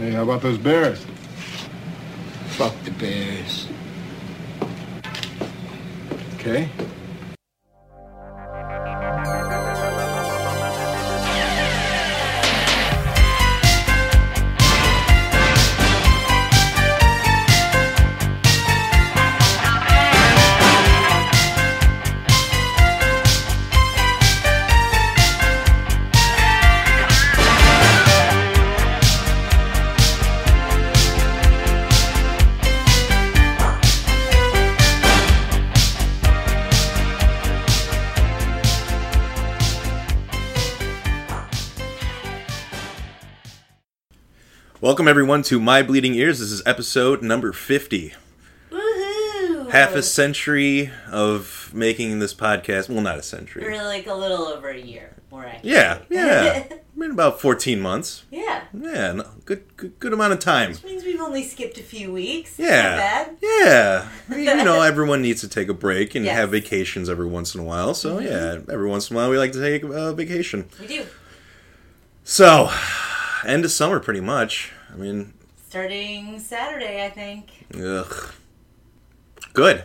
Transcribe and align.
Hey, 0.00 0.12
how 0.12 0.22
about 0.22 0.40
those 0.40 0.56
Bears? 0.56 1.04
Fuck 2.56 2.74
the 2.84 2.90
Bears. 2.92 3.68
Okay. 6.36 6.70
Welcome 45.00 45.08
everyone 45.08 45.42
to 45.44 45.58
My 45.58 45.82
Bleeding 45.82 46.12
Ears. 46.14 46.40
This 46.40 46.52
is 46.52 46.62
episode 46.66 47.22
number 47.22 47.54
50. 47.54 48.12
Woohoo! 48.70 49.70
Half 49.70 49.94
a 49.94 50.02
century 50.02 50.90
of 51.10 51.70
making 51.72 52.18
this 52.18 52.34
podcast. 52.34 52.90
Well, 52.90 53.00
not 53.00 53.16
a 53.16 53.22
century. 53.22 53.66
Or 53.66 53.82
like 53.84 54.06
a 54.06 54.12
little 54.12 54.44
over 54.44 54.68
a 54.68 54.78
year, 54.78 55.16
more 55.30 55.46
accurately. 55.46 55.70
Yeah, 55.70 56.00
yeah. 56.10 56.64
Been 56.98 57.12
about 57.12 57.40
14 57.40 57.80
months. 57.80 58.24
yeah. 58.30 58.64
Yeah, 58.74 59.12
no, 59.12 59.24
good, 59.46 59.74
good 59.78 59.98
good 60.00 60.12
amount 60.12 60.34
of 60.34 60.38
time. 60.38 60.72
Which 60.72 60.84
means 60.84 61.02
we've 61.02 61.18
only 61.18 61.44
skipped 61.44 61.78
a 61.78 61.82
few 61.82 62.12
weeks. 62.12 62.58
Yeah. 62.58 62.96
Bad. 62.98 63.36
Yeah. 63.40 64.08
You 64.36 64.64
know, 64.64 64.82
everyone 64.82 65.22
needs 65.22 65.40
to 65.40 65.48
take 65.48 65.70
a 65.70 65.74
break 65.74 66.14
and 66.14 66.26
Yes. 66.26 66.32
Mm-hmm. 66.32 66.40
have 66.42 66.50
vacations 66.50 67.08
every 67.08 67.26
once 67.26 67.54
in 67.54 67.62
a 67.62 67.64
while. 67.64 67.94
So, 67.94 68.18
yeah, 68.18 68.58
every 68.70 68.86
once 68.90 69.10
in 69.10 69.16
a 69.16 69.18
while 69.18 69.30
we 69.30 69.38
like 69.38 69.52
to 69.52 69.60
take 69.62 69.82
a 69.82 70.12
vacation. 70.12 70.68
We 70.78 70.86
do. 70.88 71.06
So, 72.22 72.70
end 73.46 73.64
of 73.64 73.70
summer 73.72 74.00
pretty 74.00 74.20
much. 74.20 74.72
I 74.92 74.96
mean, 74.96 75.34
Starting 75.68 76.38
Saturday, 76.40 77.04
I 77.04 77.10
think. 77.10 77.66
ugh. 77.80 78.32
Good. 79.52 79.84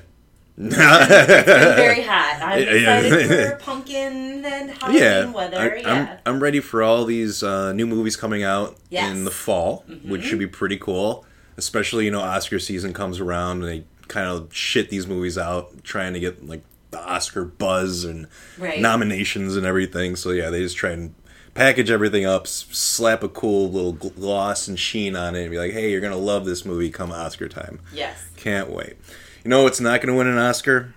Very 0.58 2.02
hot. 2.04 2.40
I'm 2.42 2.60
excited 2.62 3.50
for 3.50 3.56
pumpkin 3.64 4.46
and 4.46 4.72
Halloween 4.72 5.02
yeah, 5.02 5.32
weather. 5.32 5.58
I, 5.60 5.76
yeah. 5.80 6.18
I'm, 6.26 6.36
I'm 6.36 6.42
ready 6.44 6.60
for 6.60 6.82
all 6.82 7.06
these 7.06 7.44
uh, 7.44 7.74
new 7.74 7.86
movies 7.86 8.16
coming 8.16 8.44
out 8.44 8.78
Yes. 8.90 9.04
Mm-hmm. 9.10 9.18
in 9.18 9.26
the 9.26 9.32
fall, 9.32 9.84
which 10.06 10.24
should 10.24 10.40
be 10.40 10.48
pretty 10.48 10.78
cool. 10.78 11.26
Especially, 11.58 12.06
you 12.06 12.12
know, 12.12 12.22
Oscar 12.22 12.60
season 12.60 12.94
comes 12.94 13.20
around 13.20 13.64
and 13.64 13.70
they 13.70 13.84
kind 14.08 14.28
of 14.30 14.54
shit 14.56 14.90
these 14.90 15.08
movies 15.08 15.38
out, 15.38 15.84
trying 15.84 16.14
to 16.14 16.20
get 16.20 16.46
like 16.48 16.64
the 16.92 17.00
Oscar 17.00 17.44
buzz 17.46 18.04
and 18.06 18.28
Right. 18.58 18.80
nominations 18.80 19.56
and 19.58 19.66
everything. 19.66 20.16
So 20.16 20.32
yeah, 20.32 20.50
they 20.50 20.60
just 20.62 20.78
try 20.78 20.92
and 20.92 21.14
package 21.56 21.90
everything 21.90 22.26
up, 22.26 22.46
slap 22.46 23.24
a 23.24 23.30
cool 23.30 23.72
little 23.72 23.94
gloss 23.94 24.68
and 24.68 24.78
sheen 24.78 25.16
on 25.16 25.36
it, 25.36 25.42
and 25.42 25.52
be 25.52 25.58
like, 25.58 25.72
"Hey, 25.72 25.90
you're 25.90 26.02
gonna 26.02 26.16
love 26.16 26.46
this 26.46 26.64
movie 26.64 26.92
come 26.92 27.12
Oscar 27.12 27.50
time." 27.50 27.80
yes. 27.92 28.28
Can't 28.38 28.70
wait. 28.70 28.98
You 29.44 29.50
know 29.50 29.66
it's 29.66 29.80
not 29.80 30.02
gonna 30.02 30.16
win 30.16 30.28
an 30.28 30.38
Oscar? 30.38 30.94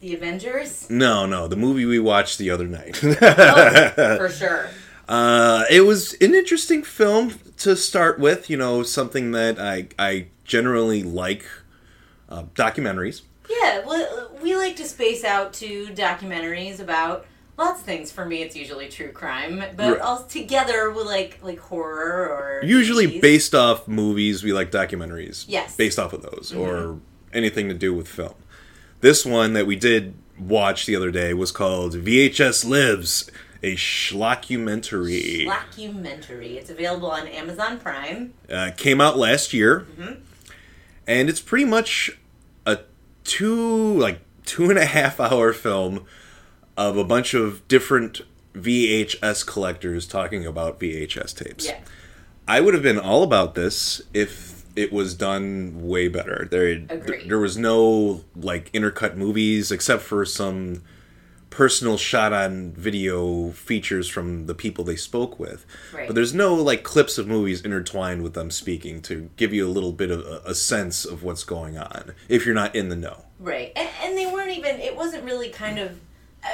The 0.00 0.14
Avengers? 0.14 0.88
No, 0.90 1.26
no, 1.26 1.48
the 1.48 1.56
movie 1.56 1.86
we 1.86 1.98
watched 1.98 2.38
the 2.38 2.50
other 2.50 2.66
night. 2.66 3.00
Oh, 3.02 3.14
for 4.18 4.28
sure. 4.28 4.68
Uh, 5.08 5.64
it 5.70 5.80
was 5.80 6.12
an 6.20 6.34
interesting 6.34 6.82
film 6.82 7.34
to 7.58 7.74
start 7.74 8.18
with. 8.20 8.50
You 8.50 8.56
know, 8.58 8.82
something 8.82 9.30
that 9.32 9.58
I 9.58 9.88
I 9.98 10.26
generally 10.44 11.02
like 11.02 11.46
uh, 12.28 12.44
documentaries. 12.54 13.22
Yeah, 13.48 13.84
well, 13.86 14.30
we 14.42 14.54
like 14.56 14.76
to 14.76 14.84
space 14.84 15.24
out 15.24 15.52
to 15.54 15.86
documentaries 15.88 16.80
about 16.80 17.26
lots 17.58 17.80
of 17.80 17.86
things. 17.86 18.10
For 18.10 18.24
me, 18.24 18.40
it's 18.42 18.56
usually 18.56 18.88
true 18.88 19.10
crime, 19.12 19.62
but 19.76 19.92
Right. 19.92 20.00
all 20.00 20.22
together 20.24 20.90
we 20.90 21.02
like 21.02 21.38
like 21.42 21.58
horror 21.58 22.28
or 22.28 22.60
Usually 22.64 23.06
movies. 23.06 23.20
based 23.20 23.54
off 23.54 23.86
movies, 23.88 24.42
we 24.42 24.52
like 24.52 24.70
documentaries. 24.70 25.44
Yes. 25.48 25.76
based 25.76 25.98
off 25.98 26.12
of 26.12 26.22
those 26.22 26.54
or 26.54 26.98
anything 27.32 27.68
to 27.68 27.74
do 27.74 27.92
with 27.92 28.08
film. 28.08 28.34
This 29.00 29.24
one 29.26 29.52
that 29.52 29.66
we 29.66 29.76
did 29.76 30.14
watch 30.38 30.86
the 30.86 30.96
other 30.96 31.10
day 31.10 31.34
was 31.34 31.50
called 31.52 31.94
VHS 31.94 32.64
Lives, 32.64 33.30
a 33.62 33.74
schlockumentary. 33.76 35.44
Documentary. 35.46 36.56
It's 36.58 36.70
available 36.70 37.10
on 37.10 37.26
Amazon 37.28 37.78
Prime. 37.78 38.34
uh, 38.50 38.70
came 38.76 39.00
out 39.00 39.18
last 39.18 39.52
year, 39.52 39.86
Mm-hmm. 39.98 40.12
and 41.06 41.28
it's 41.28 41.40
pretty 41.40 41.64
much 41.64 42.10
a 42.66 42.78
two 43.24 43.98
like 43.98 44.20
two 44.44 44.70
and 44.70 44.78
a 44.78 44.86
half 44.86 45.20
hour 45.20 45.52
film 45.52 46.06
of 46.78 46.96
a 46.96 47.04
bunch 47.04 47.34
of 47.34 47.66
different 47.66 48.22
VHS 48.54 49.44
collectors 49.44 50.06
talking 50.06 50.46
about 50.46 50.78
VHS 50.78 51.36
tapes. 51.36 51.66
Yeah. 51.66 51.80
I 52.46 52.60
would 52.60 52.72
have 52.72 52.84
been 52.84 53.00
all 53.00 53.24
about 53.24 53.56
this 53.56 54.00
if 54.14 54.64
it 54.76 54.92
was 54.92 55.14
done 55.14 55.88
way 55.88 56.06
better. 56.06 56.46
There, 56.48 56.84
Agreed. 56.88 57.28
there 57.28 57.40
was 57.40 57.58
no 57.58 58.24
like 58.36 58.72
intercut 58.72 59.16
movies 59.16 59.72
except 59.72 60.02
for 60.02 60.24
some 60.24 60.82
personal 61.50 61.96
shot 61.96 62.32
on 62.32 62.70
video 62.72 63.50
features 63.50 64.06
from 64.06 64.46
the 64.46 64.54
people 64.54 64.84
they 64.84 64.94
spoke 64.94 65.40
with. 65.40 65.66
Right. 65.92 66.06
But 66.06 66.14
there's 66.14 66.32
no 66.32 66.54
like 66.54 66.84
clips 66.84 67.18
of 67.18 67.26
movies 67.26 67.60
intertwined 67.62 68.22
with 68.22 68.34
them 68.34 68.52
speaking 68.52 69.02
to 69.02 69.30
give 69.36 69.52
you 69.52 69.66
a 69.66 69.68
little 69.70 69.92
bit 69.92 70.12
of 70.12 70.20
a, 70.20 70.42
a 70.44 70.54
sense 70.54 71.04
of 71.04 71.24
what's 71.24 71.42
going 71.42 71.76
on 71.76 72.12
if 72.28 72.46
you're 72.46 72.54
not 72.54 72.76
in 72.76 72.88
the 72.88 72.96
know. 72.96 73.24
Right. 73.40 73.72
And, 73.74 73.88
and 74.04 74.16
they 74.16 74.26
weren't 74.26 74.56
even, 74.56 74.78
it 74.78 74.94
wasn't 74.94 75.24
really 75.24 75.48
kind 75.48 75.80
of, 75.80 75.98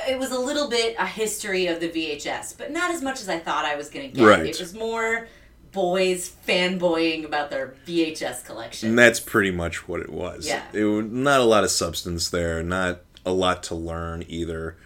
it 0.09 0.19
was 0.19 0.31
a 0.31 0.39
little 0.39 0.69
bit 0.69 0.97
a 0.99 1.07
history 1.07 1.67
of 1.67 1.81
the 1.81 1.89
VHS, 1.89 2.57
but 2.57 2.71
not 2.71 2.91
as 2.91 3.03
much 3.03 3.21
as 3.21 3.29
I 3.29 3.39
thought 3.39 3.65
I 3.65 3.77
was 3.77 3.91
going 3.91 4.11
to 4.11 4.17
get. 4.17 4.25
Right. 4.27 4.47
It 4.47 4.59
was 4.61 4.75
more 4.75 5.29
boys 5.73 6.33
fanboying 6.47 7.25
about 7.25 7.51
their 7.51 7.75
VHS 7.87 8.45
collection. 8.45 8.91
And 8.91 8.99
that's 8.99 9.21
pretty 9.21 9.51
much 9.51 9.89
what 9.89 10.01
it 10.01 10.11
was. 10.11 10.47
Yeah. 10.47 10.63
It 10.73 10.85
was 10.85 11.05
not 11.07 11.41
a 11.41 11.45
lot 11.45 11.65
of 11.65 11.71
substance 11.71 12.31
there, 12.31 12.63
not 12.63 13.01
a 13.27 13.33
lot 13.33 13.63
to 13.65 13.75
learn 13.75 14.25
either. 14.29 14.77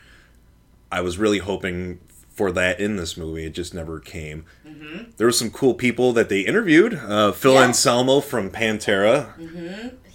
I 0.91 1.03
was 1.03 1.19
really 1.19 1.39
hoping 1.39 2.01
for 2.31 2.51
that 2.53 2.81
in 2.81 2.97
this 2.97 3.17
movie. 3.17 3.45
It 3.45 3.51
just 3.51 3.75
never 3.75 4.01
came. 4.01 4.47
Mm-hmm. 4.67 5.11
There 5.19 5.27
were 5.27 5.33
some 5.33 5.51
cool 5.51 5.75
people 5.75 6.13
that 6.15 6.29
they 6.31 6.41
interviewed. 6.41 6.95
Uh, 6.95 7.33
Phil 7.33 7.55
Yeah. 7.55 7.65
Anselmo 7.65 8.21
from 8.21 8.49
Pantera. 8.51 9.35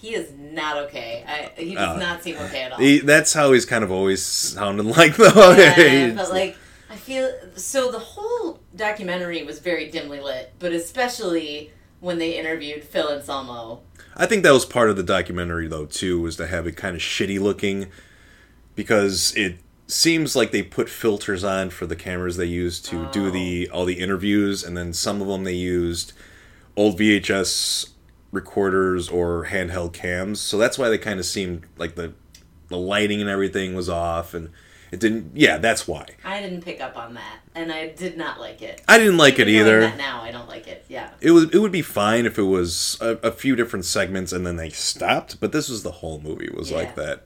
He 0.04 0.16
is 0.16 0.34
not 0.38 0.76
okay. 0.88 1.24
I, 1.26 1.62
he 1.62 1.76
does 1.76 1.96
Uh, 1.96 1.98
not 1.98 2.22
seem 2.22 2.36
okay 2.36 2.64
at 2.64 2.74
all. 2.74 2.78
He, 2.78 3.00
that's 3.00 3.32
how 3.32 3.54
he's 3.54 3.66
kind 3.66 3.86
of 3.86 3.90
always 3.90 4.22
sounded 4.22 4.86
like, 4.98 5.16
though. 5.16 5.56
Yeah, 5.58 6.12
but 6.18 6.30
like 6.30 6.58
I 6.90 6.98
feel 6.98 7.34
so 7.56 7.90
the 7.90 8.00
whole 8.00 8.60
documentary 8.76 9.44
was 9.44 9.60
very 9.60 9.90
dimly 9.90 10.20
lit, 10.20 10.52
but 10.60 10.74
especially 10.74 11.72
when 12.02 12.18
they 12.18 12.38
interviewed 12.38 12.84
Phil 12.84 13.14
Anselmo. 13.14 13.80
I 14.18 14.26
think 14.26 14.44
that 14.44 14.52
was 14.52 14.66
part 14.66 14.90
of 14.90 14.98
the 14.98 15.04
documentary 15.04 15.70
though 15.70 15.86
too, 15.86 16.20
was 16.20 16.36
to 16.36 16.48
have 16.48 16.68
it 16.68 16.76
kind 16.76 16.98
of 16.98 17.02
shitty 17.02 17.40
looking 17.40 17.88
because 18.76 19.34
it 19.38 19.56
seems 19.88 20.36
like 20.36 20.52
they 20.52 20.64
put 20.64 20.90
filters 20.90 21.46
on 21.46 21.70
for 21.70 21.86
the 21.86 21.96
cameras 21.96 22.36
they 22.36 22.46
used 22.46 22.84
to 22.88 23.10
do 23.14 23.32
the 23.32 23.70
all 23.70 23.86
the 23.86 24.00
interviews 24.02 24.66
and 24.66 24.76
then 24.76 24.92
some 24.92 25.22
of 25.22 25.30
them 25.30 25.46
they 25.46 25.54
used 25.54 26.12
old 26.76 27.00
VHS 27.00 27.90
recorders 28.34 29.08
or 29.08 29.46
handheld 29.46 29.94
cams. 29.94 30.42
So 30.42 30.58
that's 30.58 30.78
why 30.78 30.90
they 30.90 30.98
kind 30.98 31.20
of 31.20 31.26
seemed 31.26 31.64
like 31.78 31.96
the 31.96 32.14
the 32.68 32.78
lighting 32.78 33.22
and 33.22 33.30
everything 33.30 33.76
was 33.76 33.88
off 33.88 34.34
and 34.34 34.50
it 34.92 35.00
didn't 35.00 35.32
yeah, 35.34 35.58
that's 35.58 35.88
why. 35.88 36.08
I 36.26 36.42
didn't 36.42 36.62
pick 36.62 36.82
up 36.82 36.98
on 36.98 37.14
that, 37.14 37.40
and 37.56 37.72
I 37.72 37.90
did 37.90 38.16
not 38.18 38.40
like 38.40 38.62
it. 38.62 38.82
I 38.88 39.00
didn't 39.00 39.18
like 39.18 39.40
it 39.40 39.48
either. 39.48 39.92
now 39.96 40.22
I 40.22 40.32
don't 40.32 40.48
like 40.48 40.68
it. 40.68 40.86
Yeah. 40.90 41.12
It 41.22 41.32
was 41.32 41.46
it 41.46 41.60
would 41.60 41.72
be 41.72 41.82
fine 41.82 42.26
if 42.26 42.38
it 42.38 42.44
was 42.44 42.98
a, 43.00 43.18
a 43.24 43.32
few 43.32 43.56
different 43.56 43.86
segments 43.86 44.34
and 44.34 44.46
then 44.46 44.58
they 44.58 44.70
stopped, 44.70 45.40
but 45.40 45.52
this 45.52 45.70
was 45.70 45.84
the 45.84 45.92
whole 45.92 46.20
movie 46.20 46.50
was 46.54 46.72
like 46.72 46.96
that. 46.96 47.26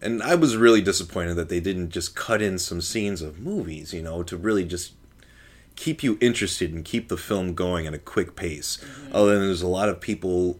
And 0.00 0.22
I 0.22 0.36
was 0.36 0.56
really 0.56 0.80
disappointed 0.80 1.34
that 1.34 1.48
they 1.48 1.60
didn't 1.60 1.90
just 1.90 2.14
cut 2.14 2.40
in 2.40 2.58
some 2.58 2.80
scenes 2.80 3.20
of 3.20 3.40
movies, 3.40 3.92
you 3.92 4.00
know, 4.02 4.22
to 4.22 4.36
really 4.36 4.64
just 4.64 4.92
keep 5.78 6.02
you 6.02 6.18
interested 6.20 6.72
and 6.72 6.84
keep 6.84 7.08
the 7.08 7.16
film 7.16 7.54
going 7.54 7.86
at 7.86 7.94
a 7.94 7.98
quick 7.98 8.34
pace. 8.34 8.78
Mm-hmm. 8.78 9.14
Other 9.14 9.38
than 9.38 9.46
there's 9.46 9.62
a 9.62 9.68
lot 9.68 9.88
of 9.88 10.00
people 10.00 10.58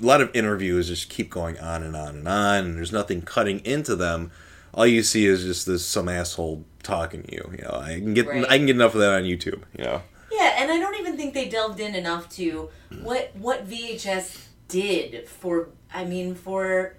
a 0.00 0.04
lot 0.04 0.20
of 0.20 0.30
interviews 0.32 0.88
just 0.88 1.08
keep 1.08 1.28
going 1.28 1.58
on 1.58 1.82
and 1.82 1.96
on 1.96 2.16
and 2.16 2.28
on 2.28 2.64
and 2.64 2.76
there's 2.76 2.92
nothing 2.92 3.22
cutting 3.22 3.58
into 3.60 3.96
them. 3.96 4.30
All 4.72 4.86
you 4.86 5.02
see 5.02 5.26
is 5.26 5.42
just 5.42 5.66
this 5.66 5.84
some 5.84 6.08
asshole 6.08 6.64
talking 6.84 7.24
to 7.24 7.32
you. 7.32 7.50
You 7.50 7.64
know, 7.64 7.80
I 7.82 7.94
can 7.94 8.14
get 8.14 8.28
Right. 8.28 8.44
I 8.48 8.58
can 8.58 8.66
get 8.66 8.76
enough 8.76 8.94
of 8.94 9.00
that 9.00 9.12
on 9.12 9.24
YouTube, 9.24 9.62
you 9.76 9.84
know. 9.84 10.02
Yeah, 10.30 10.54
and 10.56 10.70
I 10.70 10.78
don't 10.78 10.98
even 10.98 11.16
think 11.16 11.34
they 11.34 11.48
delved 11.48 11.80
in 11.80 11.94
enough 11.96 12.28
to 12.36 12.70
what 13.02 13.32
what 13.34 13.68
VHS 13.68 14.46
did 14.68 15.28
for 15.28 15.68
I 15.92 16.04
mean 16.04 16.36
for 16.36 16.94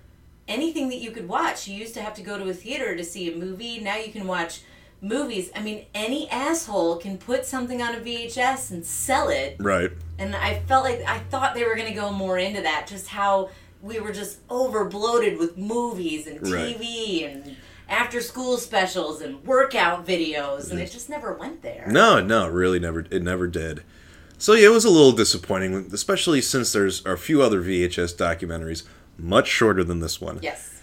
anything 0.48 0.90
that 0.90 0.98
you 0.98 1.12
could 1.12 1.30
watch. 1.30 1.70
You 1.70 1.75
used 1.75 1.94
to 1.94 2.02
have 2.02 2.14
to 2.16 2.22
go 2.22 2.38
to 2.38 2.50
a 2.50 2.54
theater 2.54 2.98
to 2.98 3.04
see 3.04 3.31
a 3.31 3.36
movie. 3.36 3.80
Now 3.80 3.96
you 3.96 4.12
can 4.12 4.28
watch 4.28 4.62
movies, 5.04 5.52
I 5.56 5.62
mean, 5.62 5.86
any 5.94 6.30
asshole 6.30 6.98
can 6.98 7.18
put 7.18 7.46
something 7.46 7.82
on 7.82 7.94
a 7.94 8.00
VHS 8.00 8.72
and 8.72 8.86
sell 8.86 9.30
it. 9.30 9.58
Right. 9.60 9.92
And 10.18 10.36
I 10.36 10.62
felt 10.62 10.86
like 10.86 11.04
I 11.06 11.20
thought 11.20 11.54
they 11.54 11.66
were 11.66 11.76
going 11.76 11.90
to 11.90 11.94
go 11.94 12.12
more 12.12 12.38
into 12.38 12.62
that, 12.62 12.88
just 12.88 13.08
how 13.08 13.50
we 13.82 14.00
were 14.00 14.14
just 14.14 14.40
over 14.50 14.86
bloated 14.86 15.38
with 15.38 15.58
movies 15.58 16.26
and 16.26 16.42
Right. 16.42 16.78
TV 16.78 17.30
and 17.30 17.58
after 17.90 18.22
school 18.22 18.58
specials 18.58 19.22
and 19.22 19.44
workout 19.46 20.08
videos, 20.08 20.72
and 20.72 20.80
it 20.80 20.86
mm-hmm. 20.86 20.94
just 20.94 21.10
never 21.10 21.34
went 21.34 21.62
there. 21.62 21.86
No, 21.88 22.22
no, 22.22 22.48
really 22.48 22.80
never. 22.80 23.02
It 23.02 23.22
never 23.22 23.46
did. 23.48 23.84
So 24.38 24.54
yeah, 24.54 24.68
it 24.68 24.72
was 24.72 24.86
a 24.86 24.90
little 24.90 25.12
disappointing, 25.12 25.90
especially 25.94 26.42
since 26.42 26.72
there's 26.72 27.06
a 27.06 27.18
few 27.18 27.42
other 27.42 27.62
VHS 27.62 28.16
documentaries 28.16 28.84
much 29.18 29.48
shorter 29.48 29.84
than 29.84 30.00
this 30.00 30.20
one. 30.20 30.40
Yes. 30.42 30.82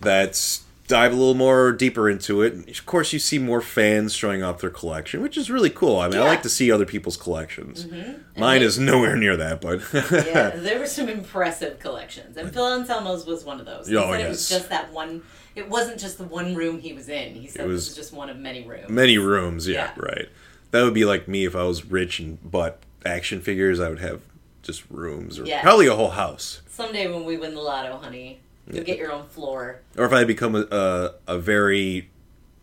That 0.00 0.60
dive 0.88 1.12
a 1.12 1.14
little 1.14 1.34
more 1.34 1.70
deeper 1.70 2.08
into 2.10 2.42
it. 2.42 2.52
And 2.54 2.68
Of 2.68 2.84
course, 2.86 3.12
you 3.12 3.18
see 3.20 3.38
more 3.38 3.60
fans 3.60 4.14
showing 4.14 4.42
off 4.42 4.60
their 4.60 4.70
collection, 4.70 5.22
which 5.22 5.36
is 5.36 5.50
really 5.50 5.70
cool. 5.70 5.98
I 6.00 6.08
mean, 6.08 6.18
I 6.18 6.24
like 6.24 6.42
to 6.42 6.48
see 6.48 6.72
other 6.72 6.86
people's 6.86 7.16
collections. 7.16 7.84
Mm-hmm. 7.84 8.40
Mine 8.40 8.60
they- 8.60 8.66
is 8.66 8.78
nowhere 8.78 9.14
near 9.16 9.36
that, 9.36 9.60
but 9.60 9.80
yeah, 9.92 10.50
there 10.56 10.78
were 10.80 10.86
some 10.86 11.08
impressive 11.08 11.78
collections, 11.78 12.36
and 12.36 12.52
Phil 12.52 12.64
Anselmo's 12.64 13.24
was 13.26 13.44
one 13.44 13.60
of 13.60 13.66
those. 13.66 13.86
He 13.86 13.96
Oh, 13.96 14.10
said 14.10 14.20
it 14.22 14.28
was 14.28 14.50
yes. 14.50 14.58
just 14.58 14.70
that 14.70 14.92
one. 14.92 15.22
It 15.54 15.68
wasn't 15.68 16.00
just 16.00 16.18
the 16.18 16.24
one 16.24 16.54
room 16.54 16.80
he 16.80 16.92
was 16.92 17.08
in. 17.08 17.34
He 17.34 17.46
said 17.46 17.64
It 17.64 17.68
was 17.68 17.88
was 17.88 17.96
just 17.96 18.12
one 18.12 18.30
of 18.30 18.36
many 18.38 18.66
rooms. 18.66 18.88
many 18.88 19.18
rooms. 19.18 19.68
Yeah, 19.68 19.90
Yeah. 19.96 20.02
right. 20.02 20.28
That 20.70 20.82
would 20.84 20.94
be 20.94 21.04
like 21.04 21.28
me 21.28 21.44
if 21.44 21.54
I 21.56 21.64
was 21.64 21.84
rich 21.84 22.18
and 22.20 22.38
bought 22.50 22.76
action 23.04 23.40
figures. 23.40 23.80
I 23.80 23.88
would 23.88 23.98
have 24.00 24.22
just 24.62 24.84
rooms, 24.90 25.38
or 25.38 25.44
Yeah. 25.44 25.62
probably 25.62 25.86
a 25.86 25.94
whole 25.96 26.10
house. 26.10 26.60
Someday 26.68 27.08
when 27.12 27.24
we 27.24 27.36
win 27.36 27.54
the 27.54 27.60
lotto, 27.60 27.96
honey, 27.98 28.40
you'll 28.70 28.84
get 28.84 28.98
your 28.98 29.12
own 29.12 29.26
floor. 29.28 29.80
or 29.96 30.04
if 30.04 30.12
I 30.12 30.24
become 30.24 30.54
a, 30.54 30.66
a 30.70 31.14
a 31.34 31.38
very 31.38 32.10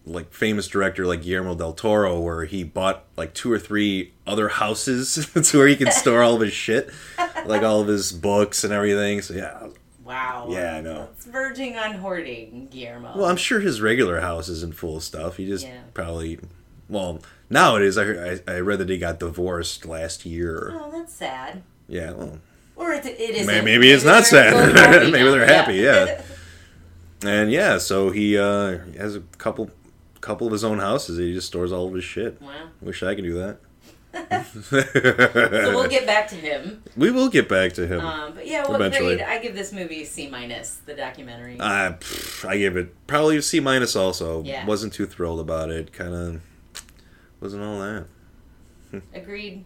like 0.07 0.31
famous 0.31 0.67
director 0.67 1.05
like 1.05 1.23
Guillermo 1.23 1.55
del 1.55 1.73
Toro, 1.73 2.19
where 2.19 2.45
he 2.45 2.63
bought 2.63 3.05
like 3.17 3.33
two 3.33 3.51
or 3.51 3.57
three 3.57 4.13
other 4.27 4.49
houses 4.49 5.27
to 5.33 5.57
where 5.57 5.67
he 5.67 5.75
can 5.75 5.91
store 5.91 6.21
all 6.21 6.35
of 6.35 6.41
his 6.41 6.53
shit, 6.53 6.91
like 7.45 7.63
all 7.63 7.81
of 7.81 7.87
his 7.87 8.11
books 8.11 8.63
and 8.63 8.71
everything. 8.71 9.21
So 9.23 9.33
yeah, 9.33 9.67
Wow. 10.03 10.45
Yeah, 10.51 10.75
I 10.75 10.81
know. 10.81 11.09
It's 11.17 11.25
verging 11.25 11.77
on 11.79 11.93
hoarding, 11.95 12.67
Guillermo. 12.69 13.13
well, 13.15 13.25
I'm 13.25 13.37
sure 13.37 13.59
his 13.59 13.81
regular 13.81 14.19
house 14.21 14.47
isn't 14.49 14.75
full 14.75 14.97
of 14.97 15.03
stuff. 15.03 15.37
He 15.37 15.47
just 15.47 15.65
Yeah. 15.65 15.79
probably, 15.95 16.37
well, 16.87 17.21
nowadays 17.49 17.97
I, 17.97 18.03
I 18.33 18.39
I 18.47 18.59
read 18.59 18.77
that 18.79 18.89
he 18.89 18.99
got 18.99 19.19
divorced 19.19 19.83
last 19.87 20.23
year. 20.23 20.77
oh, 20.79 20.91
that's 20.91 21.15
sad. 21.15 21.63
Yeah, 21.87 22.11
well, 22.11 22.37
Or 22.75 22.91
it, 22.93 23.05
it 23.05 23.19
is. 23.19 23.47
May- 23.47 23.61
maybe 23.61 23.89
it's 23.89 24.03
not 24.03 24.25
sad. 24.25 24.53
Maybe 25.11 25.29
they're 25.29 25.45
happy, 25.45 25.75
yeah. 25.75 26.21
and 27.25 27.49
yeah, 27.51 27.77
so 27.77 28.09
he 28.11 28.37
uh, 28.37 28.79
has 28.97 29.15
a 29.15 29.21
couple 29.37 29.69
couple 30.21 30.45
of 30.47 30.53
his 30.53 30.63
own 30.63 30.79
houses. 30.79 31.17
He 31.17 31.33
just 31.33 31.47
stores 31.47 31.71
all 31.71 31.87
of 31.87 31.93
his 31.93 32.03
shit. 32.03 32.41
Wow. 32.41 32.51
Wish 32.81 33.01
I 33.03 33.15
could 33.15 33.23
do 33.23 33.35
that. 33.35 33.59
So 34.63 34.81
we'll 35.75 35.87
get 35.89 36.05
back 36.05 36.27
to 36.29 36.35
him. 36.35 36.81
We 36.95 37.11
will 37.11 37.29
get 37.29 37.47
back 37.49 37.73
to 37.73 37.85
him. 37.85 37.99
Um, 38.01 38.33
but 38.33 38.47
yeah, 38.47 38.67
what 38.67 38.79
Eventually. 38.81 39.17
grade? 39.17 39.27
I 39.27 39.39
give 39.39 39.55
this 39.55 39.71
movie 39.73 40.01
a 40.03 40.05
C 40.05 40.27
minus. 40.29 40.75
The 40.85 40.95
documentary. 40.95 41.57
I 41.59 41.95
pff, 41.99 42.47
I 42.47 42.57
give 42.57 42.75
it 42.77 42.93
probably 43.07 43.37
a 43.37 43.41
C 43.41 43.59
minus. 43.59 43.95
Also, 43.95 44.43
Yeah. 44.43 44.65
wasn't 44.65 44.93
too 44.93 45.05
thrilled 45.05 45.39
about 45.39 45.69
it. 45.69 45.91
Kind 45.93 46.13
of 46.13 46.41
wasn't 47.39 47.63
all 47.63 47.79
that. 47.79 48.05
Agreed. 49.13 49.65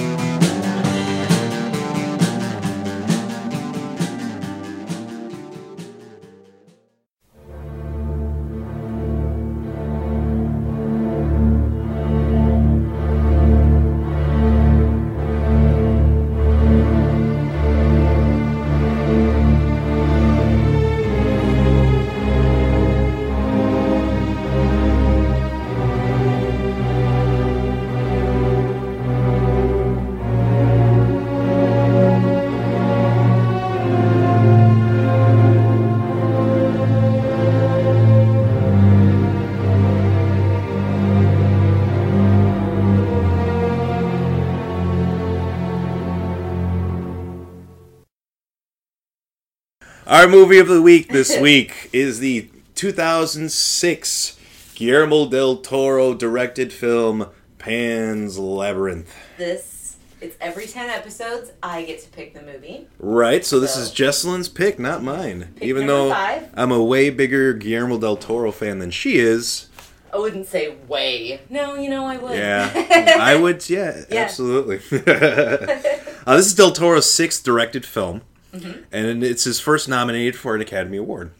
Our 50.21 50.27
movie 50.27 50.59
of 50.59 50.67
the 50.67 50.83
week 50.83 51.07
this 51.09 51.35
week 51.41 51.89
is 51.91 52.19
the 52.19 52.47
2006 52.75 54.37
Guillermo 54.75 55.27
del 55.27 55.57
Toro 55.57 56.13
directed 56.13 56.71
film 56.71 57.25
Pan's 57.57 58.37
Labyrinth. 58.37 59.11
This 59.39 59.95
it's 60.21 60.37
every 60.39 60.67
ten 60.67 60.91
episodes. 60.91 61.49
I 61.63 61.81
get 61.85 62.03
to 62.03 62.09
pick 62.09 62.35
the 62.35 62.43
movie. 62.43 62.85
Right, 62.99 63.43
so 63.43 63.59
this 63.59 63.73
So- 63.73 63.79
is 63.81 63.89
Jesselyn's 63.91 64.47
pick, 64.47 64.77
not 64.77 65.01
mine. 65.01 65.53
Pick 65.55 65.67
Even 65.67 65.87
though 65.87 66.11
five. 66.11 66.49
I'm 66.53 66.71
a 66.71 66.83
way 66.83 67.09
bigger 67.09 67.53
Guillermo 67.53 67.97
del 67.97 68.15
Toro 68.17 68.51
fan 68.51 68.77
than 68.77 68.91
she 68.91 69.17
is. 69.17 69.69
I 70.13 70.19
wouldn't 70.19 70.45
say 70.45 70.75
way. 70.87 71.41
No, 71.49 71.73
you 71.73 71.89
know 71.89 72.05
I 72.05 72.17
would. 72.17 72.37
Yeah, 72.37 73.17
I 73.19 73.35
would. 73.37 73.67
Yeah, 73.67 74.03
Yeah. 74.11 74.21
absolutely. 74.21 74.75
uh, 74.91 76.35
this 76.35 76.45
is 76.45 76.53
Del 76.53 76.73
Toro's 76.73 77.11
sixth 77.11 77.43
directed 77.43 77.87
film, 77.87 78.21
Mm-hmm. 78.53 78.81
and 78.91 79.23
it's 79.23 79.45
his 79.45 79.59
first 79.61 79.87
nominated 79.87 80.35
for 80.35 80.55
an 80.55 80.61
Academy 80.61 80.97
Award. 80.97 81.31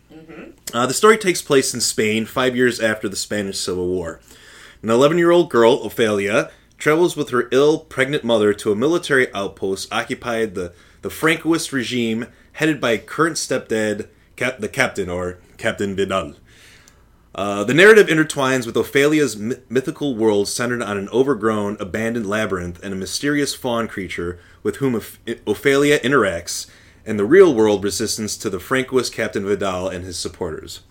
Uh, 0.74 0.86
the 0.86 0.94
story 0.94 1.18
takes 1.18 1.42
place 1.42 1.74
in 1.74 1.82
Spain 1.82 2.26
five 2.26 2.56
years 2.56 2.80
after 2.80 3.10
the 3.10 3.18
Spanish 3.18 3.60
Civil 3.60 3.88
War. 3.88 4.22
An 4.82 4.90
11 4.90 5.18
year 5.18 5.32
old 5.32 5.50
girl, 5.50 5.84
Ophelia, 5.84 6.50
travels 6.78 7.18
with 7.18 7.30
her 7.32 7.50
ill, 7.52 7.80
pregnant 7.80 8.24
mother 8.24 8.54
to 8.54 8.72
a 8.72 8.76
military 8.76 9.34
outpost 9.34 9.92
occupied 9.92 10.56
the, 10.56 10.74
the 11.02 11.10
Francoist 11.10 11.74
regime 11.74 12.28
headed 12.54 12.80
by 12.80 12.98
current 12.98 13.36
stepdad, 13.36 14.08
Cap- 14.38 14.60
the 14.60 14.70
captain, 14.70 15.10
or 15.10 15.40
Captain 15.58 15.96
Vidal. 15.96 16.36
Uh, 17.36 17.64
the 17.64 17.74
narrative 17.74 18.08
intertwines 18.08 18.66
with 18.66 18.76
Ophelia's 18.78 19.38
my- 19.38 19.58
mythical 19.70 20.16
world 20.16 20.48
centered 20.48 20.82
on 20.82 20.98
an 20.98 21.08
overgrown, 21.10 21.78
abandoned 21.80 22.26
labyrinth 22.28 22.82
and 22.84 22.94
a 22.94 22.98
mysterious 22.98 23.54
fawn 23.54 23.88
creature 23.88 24.40
with 24.64 24.78
whom 24.78 24.96
Oph- 24.96 25.18
Ophelia 25.48 26.00
interacts, 26.00 26.68
and 27.06 27.18
the 27.18 27.26
real 27.26 27.54
world 27.54 27.84
resistance 27.84 28.38
to 28.38 28.50
the 28.50 28.60
Francoist 28.60 29.12
Captain 29.12 29.46
Vidal 29.46 29.88
and 29.88 30.04
his 30.04 30.18
supporters. 30.18 30.82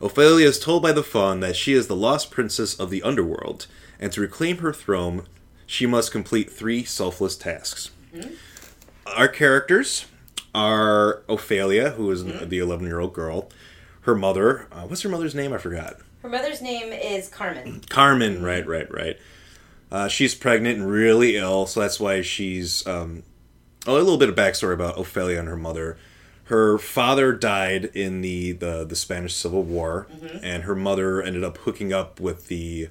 Ophelia 0.00 0.48
is 0.48 0.58
told 0.58 0.82
by 0.82 0.92
the 0.92 1.02
Faun 1.04 1.40
that 1.40 1.56
she 1.56 1.74
is 1.74 1.86
the 1.86 1.96
lost 1.96 2.30
princess 2.30 2.78
of 2.78 2.90
the 2.90 3.02
underworld, 3.02 3.66
and 4.00 4.10
to 4.12 4.20
reclaim 4.20 4.58
her 4.58 4.72
throne, 4.72 5.26
she 5.66 5.86
must 5.86 6.10
complete 6.10 6.50
three 6.50 6.84
selfless 6.84 7.36
tasks. 7.36 7.90
Our 9.06 9.28
characters 9.28 10.06
are 10.54 11.22
Ophelia, 11.28 11.90
who 11.90 12.10
is 12.10 12.24
the 12.24 12.58
11 12.58 12.86
year 12.86 12.98
old 13.00 13.14
girl, 13.14 13.48
her 14.02 14.14
mother, 14.14 14.66
uh, 14.72 14.82
what's 14.82 15.02
her 15.02 15.08
mother's 15.08 15.34
name? 15.34 15.52
I 15.52 15.58
forgot. 15.58 15.96
Her 16.22 16.28
mother's 16.28 16.60
name 16.60 16.92
is 16.92 17.28
Carmen. 17.28 17.82
Carmen, 17.88 18.42
right, 18.42 18.66
right, 18.66 18.92
right. 18.92 19.16
Uh, 19.90 20.08
she's 20.08 20.34
pregnant 20.34 20.78
and 20.78 20.90
really 20.90 21.36
ill, 21.36 21.66
so 21.66 21.80
that's 21.80 22.00
why 22.00 22.22
she's. 22.22 22.86
Um, 22.86 23.22
oh, 23.86 23.96
a 23.96 23.98
little 23.98 24.18
bit 24.18 24.28
of 24.28 24.34
backstory 24.34 24.74
about 24.74 24.98
Ophelia 24.98 25.38
and 25.38 25.48
her 25.48 25.56
mother. 25.56 25.96
Her 26.44 26.76
father 26.78 27.32
died 27.32 27.86
in 27.94 28.20
the, 28.20 28.52
the, 28.52 28.84
the 28.84 28.96
Spanish 28.96 29.34
Civil 29.34 29.62
War, 29.62 30.06
mm-hmm. 30.12 30.38
and 30.42 30.64
her 30.64 30.74
mother 30.74 31.22
ended 31.22 31.44
up 31.44 31.58
hooking 31.58 31.92
up 31.92 32.20
with 32.20 32.48
the 32.48 32.88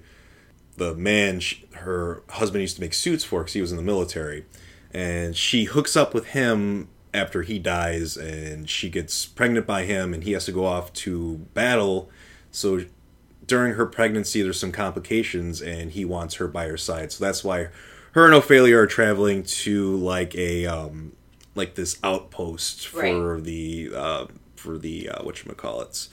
the 0.77 0.95
man 0.95 1.39
she, 1.39 1.67
her 1.73 2.23
husband 2.29 2.61
used 2.61 2.75
to 2.77 2.81
make 2.81 2.93
suits 2.93 3.23
for 3.23 3.41
because 3.41 3.53
he 3.53 3.61
was 3.61 3.71
in 3.71 3.77
the 3.77 3.83
military, 3.83 4.45
and 4.93 5.35
she 5.35 5.65
hooks 5.65 5.95
up 5.95 6.13
with 6.13 6.27
him 6.27 6.87
after 7.13 7.41
he 7.41 7.59
dies, 7.59 8.15
and 8.15 8.69
she 8.69 8.89
gets 8.89 9.25
pregnant 9.25 9.67
by 9.67 9.83
him, 9.83 10.13
and 10.13 10.23
he 10.23 10.31
has 10.31 10.45
to 10.45 10.51
go 10.51 10.65
off 10.65 10.91
to 10.93 11.37
battle. 11.53 12.09
So 12.51 12.85
during 13.45 13.73
her 13.73 13.85
pregnancy, 13.85 14.41
there's 14.41 14.59
some 14.59 14.71
complications, 14.71 15.61
and 15.61 15.91
he 15.91 16.05
wants 16.05 16.35
her 16.35 16.47
by 16.47 16.67
her 16.67 16.77
side. 16.77 17.11
So 17.11 17.23
that's 17.23 17.43
why 17.43 17.67
her 18.11 18.25
and 18.25 18.33
Ophelia 18.35 18.77
are 18.77 18.87
traveling 18.87 19.43
to 19.43 19.95
like 19.97 20.35
a 20.35 20.65
um, 20.65 21.13
like 21.55 21.75
this 21.75 21.97
outpost 22.03 22.87
for 22.87 23.35
Right. 23.35 23.43
the 23.43 23.91
uh, 23.95 24.25
for 24.55 24.77
the 24.77 25.09
uh, 25.09 25.23
what 25.23 25.43
you 25.43 25.51
call 25.53 25.81
it. 25.81 26.07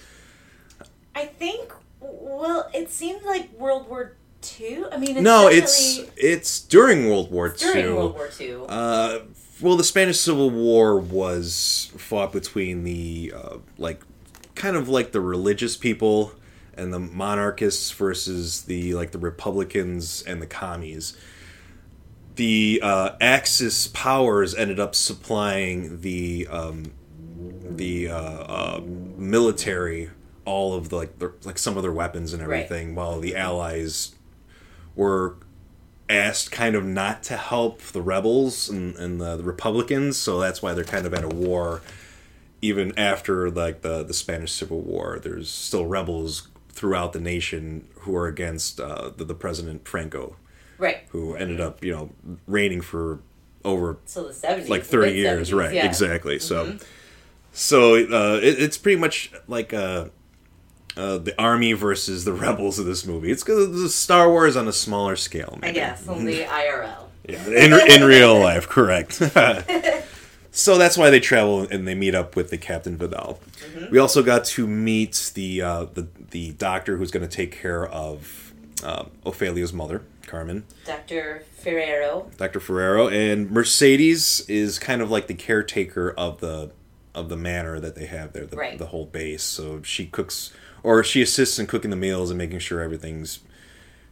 I 1.15 1.27
think. 1.27 1.73
Well, 2.01 2.71
it 2.73 2.91
seemed 2.91 3.23
like 3.25 3.53
World 3.59 3.89
War 3.89 4.13
Two. 4.41 4.87
I 4.93 4.99
mean, 4.99 5.17
it's 5.17 5.21
No, 5.21 5.49
it's 5.49 6.01
it's 6.17 6.61
during 6.61 7.09
World 7.09 7.31
War 7.33 7.49
during 7.49 7.95
World 7.95 8.15
War 8.15 8.29
Two. 8.29 8.65
Uh, 8.69 9.23
well, 9.61 9.77
the 9.77 9.83
Spanish 9.85 10.21
Civil 10.21 10.51
War 10.51 10.97
was 10.99 11.91
fought 11.97 12.33
between 12.33 12.85
the 12.85 13.33
uh, 13.35 13.57
like 13.77 14.01
kind 14.55 14.77
of 14.77 14.89
like 14.89 15.11
the 15.11 15.21
religious 15.21 15.77
people 15.77 16.33
and 16.75 16.95
the 16.95 17.01
monarchists 17.01 17.91
versus 17.91 18.63
the 18.63 18.95
like 18.95 19.11
the 19.11 19.19
Republicans 19.19 20.23
and 20.23 20.41
the 20.41 20.47
commies. 20.47 21.17
The 22.39 22.79
uh, 22.85 23.17
Axis 23.21 23.89
powers 23.89 24.55
ended 24.55 24.79
up 24.79 24.95
supplying 24.95 26.03
the 26.03 26.47
um, 26.49 26.93
the 27.69 28.09
uh, 28.09 28.17
uh, 28.17 28.81
military 28.85 30.11
all 30.45 30.75
of 30.75 30.89
the 30.89 30.97
like 30.97 31.19
the, 31.19 31.33
like 31.43 31.59
some 31.59 31.77
of 31.77 31.83
their 31.83 31.91
weapons 31.93 32.33
and 32.33 32.47
Right. 32.47 32.63
everything, 32.63 32.95
while 32.95 33.19
the 33.19 33.35
Allies 33.35 34.15
were 34.95 35.35
asked 36.09 36.53
kind 36.53 36.77
of 36.77 36.85
not 36.85 37.25
to 37.25 37.37
help 37.37 37.83
the 37.83 38.01
rebels 38.01 38.69
and, 38.69 38.95
and 38.95 39.21
the, 39.21 39.37
the 39.37 39.43
Republicans, 39.43 40.17
so 40.17 40.39
that's 40.39 40.63
why 40.63 40.73
they're 40.75 40.85
kind 40.85 41.07
of 41.07 41.13
at 41.15 41.25
a 41.25 41.29
war. 41.29 41.83
Even 42.63 42.97
after 42.97 43.51
like 43.51 43.83
the 43.83 44.05
the 44.05 44.15
Spanish 44.15 44.53
Civil 44.53 44.81
War, 44.81 45.19
there's 45.21 45.51
still 45.51 45.87
rebels 45.87 46.47
throughout 46.69 47.13
the 47.13 47.21
nation 47.21 47.89
who 48.03 48.15
are 48.15 48.29
against 48.29 48.79
uh, 48.81 49.11
the, 49.17 49.25
the 49.25 49.35
president 49.35 49.89
Franco, 49.89 50.37
right. 50.79 50.99
who 51.11 51.35
ended 51.35 51.61
up 51.61 51.83
you 51.85 51.93
know 51.93 52.11
reigning 52.47 52.81
for 52.81 53.21
over 53.65 53.99
So 54.07 54.29
the 54.29 54.33
seventies, 54.35 54.71
like 54.71 54.85
30 54.85 55.13
years. 55.13 55.53
Right. 55.53 55.75
exactly. 55.75 56.39
So 56.39 56.77
so 57.53 57.95
uh, 57.97 58.39
it, 58.43 58.61
it's 58.61 58.79
pretty 58.79 58.99
much 59.01 59.33
like 59.49 59.75
uh, 59.75 60.07
uh, 60.97 61.19
the 61.19 61.35
army 61.41 61.73
versus 61.75 62.25
the 62.25 62.33
rebels 62.47 62.79
of 62.79 62.87
this 62.87 63.05
movie. 63.05 63.31
It's 63.31 63.43
'cause 63.43 63.83
it's 63.85 63.95
Star 63.95 64.29
Wars 64.31 64.57
on 64.57 64.69
a 64.69 64.73
smaller 64.73 65.17
scale 65.17 65.55
I 65.59 65.67
maybe. 65.67 65.75
guess 65.75 66.07
only 66.09 66.37
IRL. 66.45 67.09
yeah, 67.29 67.45
in, 67.47 67.73
in 68.03 68.05
real 68.05 68.39
life 68.39 68.69
correct. 68.69 69.21
So 70.51 70.77
that's 70.77 70.97
why 70.97 71.11
they 71.11 71.21
travel 71.21 71.61
and 71.71 71.87
they 71.87 71.95
meet 71.95 72.15
up 72.17 72.35
with 72.35 72.51
the 72.51 72.59
Captain 72.59 72.97
Vidal. 72.97 73.39
We 73.93 73.99
also 73.99 74.23
got 74.25 74.45
to 74.47 74.67
meet 74.67 75.31
the 75.35 75.63
uh, 75.63 75.85
the, 75.85 76.09
the 76.31 76.51
doctor 76.53 76.97
who's 76.97 77.11
going 77.13 77.29
to 77.29 77.35
take 77.37 77.53
care 77.53 77.87
of 77.87 78.53
uh, 78.83 79.05
Ophelia's 79.25 79.73
mother 79.73 80.03
Carmen 80.29 80.65
Doctor 80.85 81.43
Ferreiro. 81.63 82.37
Dr. 82.37 82.61
Ferreiro 82.61 83.11
and 83.13 83.51
Mercedes 83.51 84.41
is 84.49 84.79
kind 84.79 85.03
of 85.03 85.11
like 85.11 85.27
the 85.27 85.35
caretaker 85.35 86.11
of 86.17 86.39
the 86.41 86.71
of 87.15 87.29
the 87.29 87.37
manor 87.37 87.81
that 87.81 87.97
they 87.97 88.07
have 88.07 88.33
there, 88.33 88.47
the, 88.47 88.57
Right. 88.57 88.79
the 88.79 88.87
whole 88.87 89.07
base. 89.07 89.43
So 89.43 89.83
she 89.83 90.07
cooks 90.07 90.53
or 90.85 91.03
she 91.03 91.21
assists 91.23 91.59
in 91.59 91.67
cooking 91.67 91.91
the 91.91 91.97
meals 91.97 92.31
and 92.31 92.39
making 92.39 92.61
sure 92.61 92.81
everything's 92.81 93.41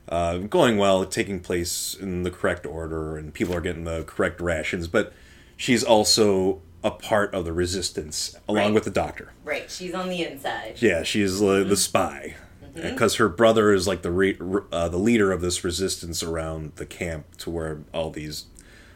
uh, 0.08 0.38
going 0.38 0.76
well, 0.76 1.04
taking 1.04 1.38
place 1.40 1.94
in 1.98 2.22
the 2.22 2.30
correct 2.30 2.64
order, 2.66 3.16
and 3.16 3.32
people 3.34 3.54
are 3.54 3.60
getting 3.60 3.84
the 3.84 4.02
correct 4.04 4.40
rations. 4.40 4.86
But 4.88 5.12
she's 5.56 5.82
also 5.84 6.62
a 6.84 6.90
part 6.92 7.34
of 7.34 7.44
the 7.44 7.52
resistance, 7.52 8.36
along 8.48 8.64
Right. 8.66 8.74
with 8.74 8.84
the 8.84 8.90
doctor. 8.90 9.32
Right, 9.44 9.68
she's 9.70 9.94
on 9.94 10.08
the 10.08 10.22
inside. 10.22 10.76
Yeah, 10.78 11.02
she's 11.02 11.42
uh, 11.42 11.64
the 11.64 11.76
spy 11.76 12.36
Mm-hmm. 12.76 12.90
because 12.90 13.16
her 13.16 13.28
brother 13.28 13.72
is 13.72 13.86
like 13.86 14.02
the 14.02 14.10
re- 14.10 14.36
uh, 14.72 14.88
the 14.88 14.98
leader 14.98 15.32
of 15.32 15.40
this 15.40 15.64
resistance 15.64 16.22
around 16.22 16.72
the 16.76 16.86
camp 16.86 17.36
to 17.38 17.50
where 17.50 17.80
all 17.92 18.10
these 18.10 18.46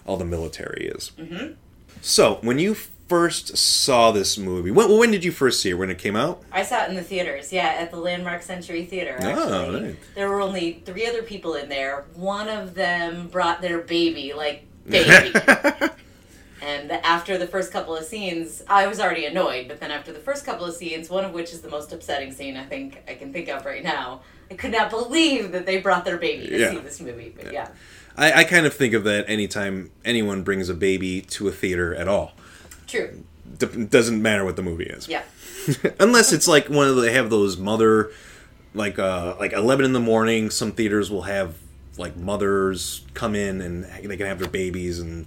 all 0.07 0.17
the 0.17 0.25
military 0.25 0.87
is. 0.87 1.13
Mm-hmm. 1.19 1.55
So 2.03 2.39
when 2.43 2.59
you 2.59 2.75
first 2.75 3.57
saw 3.57 4.13
this 4.13 4.39
movie, 4.39 4.71
when, 4.71 4.97
when 4.97 5.11
did 5.11 5.25
you 5.25 5.33
first 5.33 5.61
see 5.61 5.71
it? 5.71 5.75
When 5.75 5.91
it 5.91 5.99
came 5.99 6.15
out? 6.17 6.43
I 6.53 6.63
saw 6.63 6.85
it 6.85 6.91
in 6.91 6.95
the 6.95 7.03
theaters, 7.03 7.53
yeah, 7.53 7.77
at 7.79 7.91
the 7.91 7.97
Landmark 7.97 8.43
Century 8.43 8.85
Theater. 8.85 9.19
Oh, 9.21 9.29
Actually, 9.29 9.85
right. 9.85 9.97
there 10.15 10.29
were 10.29 10.41
only 10.41 10.83
three 10.85 11.07
other 11.07 11.23
people 11.23 11.55
in 11.55 11.69
there. 11.69 12.05
One 12.15 12.49
of 12.49 12.75
them 12.75 13.29
brought 13.29 13.61
their 13.63 13.81
baby, 13.81 14.33
like 14.33 14.65
baby. 14.89 15.33
And 16.63 16.93
after 16.93 17.39
the 17.39 17.47
first 17.47 17.73
couple 17.73 17.97
of 17.97 18.05
scenes, 18.05 18.63
I 18.69 18.87
was 18.87 19.01
already 19.01 19.25
annoyed. 19.27 19.69
But 19.69 19.81
then 19.81 19.91
after 19.91 20.13
the 20.13 20.19
first 20.21 20.45
couple 20.45 20.65
of 20.67 20.75
scenes, 20.75 21.09
one 21.11 21.25
of 21.25 21.33
which 21.33 21.53
is 21.53 21.61
the 21.61 21.69
most 21.71 21.93
upsetting 21.93 22.33
scene 22.33 22.57
I 22.57 22.65
think 22.65 23.03
I 23.09 23.15
can 23.15 23.33
think 23.33 23.49
of 23.49 23.65
right 23.65 23.83
now, 23.83 24.21
I 24.51 24.55
could 24.55 24.73
not 24.73 24.91
believe 24.91 25.53
that 25.53 25.65
they 25.67 25.79
brought 25.79 26.05
their 26.05 26.19
baby 26.19 26.47
to 26.49 26.59
Yeah. 26.59 26.71
see 26.73 26.79
this 26.79 27.01
movie. 27.01 27.33
But 27.37 27.53
yeah, 27.53 27.69
I, 28.17 28.33
I 28.41 28.45
kind 28.45 28.67
of 28.67 28.75
think 28.75 28.95
of 28.95 29.05
that 29.05 29.25
anytime 29.29 29.91
anyone 30.05 30.43
brings 30.43 30.69
a 30.69 30.75
baby 30.75 31.23
to 31.23 31.49
a 31.49 31.53
theater 31.53 31.95
at 31.95 32.09
all. 32.09 32.33
true. 32.87 33.25
D- 33.59 33.85
doesn't 33.87 34.23
matter 34.23 34.45
what 34.45 34.55
the 34.57 34.63
movie 34.63 34.85
is. 34.85 35.09
Yeah, 35.09 35.23
unless 35.99 36.33
it's 36.33 36.47
like 36.47 36.69
one 36.69 36.87
of 36.87 36.95
the, 36.97 37.03
they 37.03 37.13
have 37.13 37.31
those 37.31 37.57
mother 37.57 38.11
like 38.75 38.97
uh 39.01 39.35
like 39.41 39.53
11 39.53 39.85
in 39.85 39.93
the 39.93 39.99
morning 40.01 40.49
some 40.51 40.71
theaters 40.71 41.11
will 41.11 41.23
have 41.23 41.57
like 41.99 42.17
mothers 42.17 43.05
come 43.15 43.35
in 43.35 43.61
and 43.61 43.83
they 44.09 44.17
can 44.17 44.27
have 44.27 44.39
their 44.39 44.49
babies 44.49 45.01
and 45.01 45.27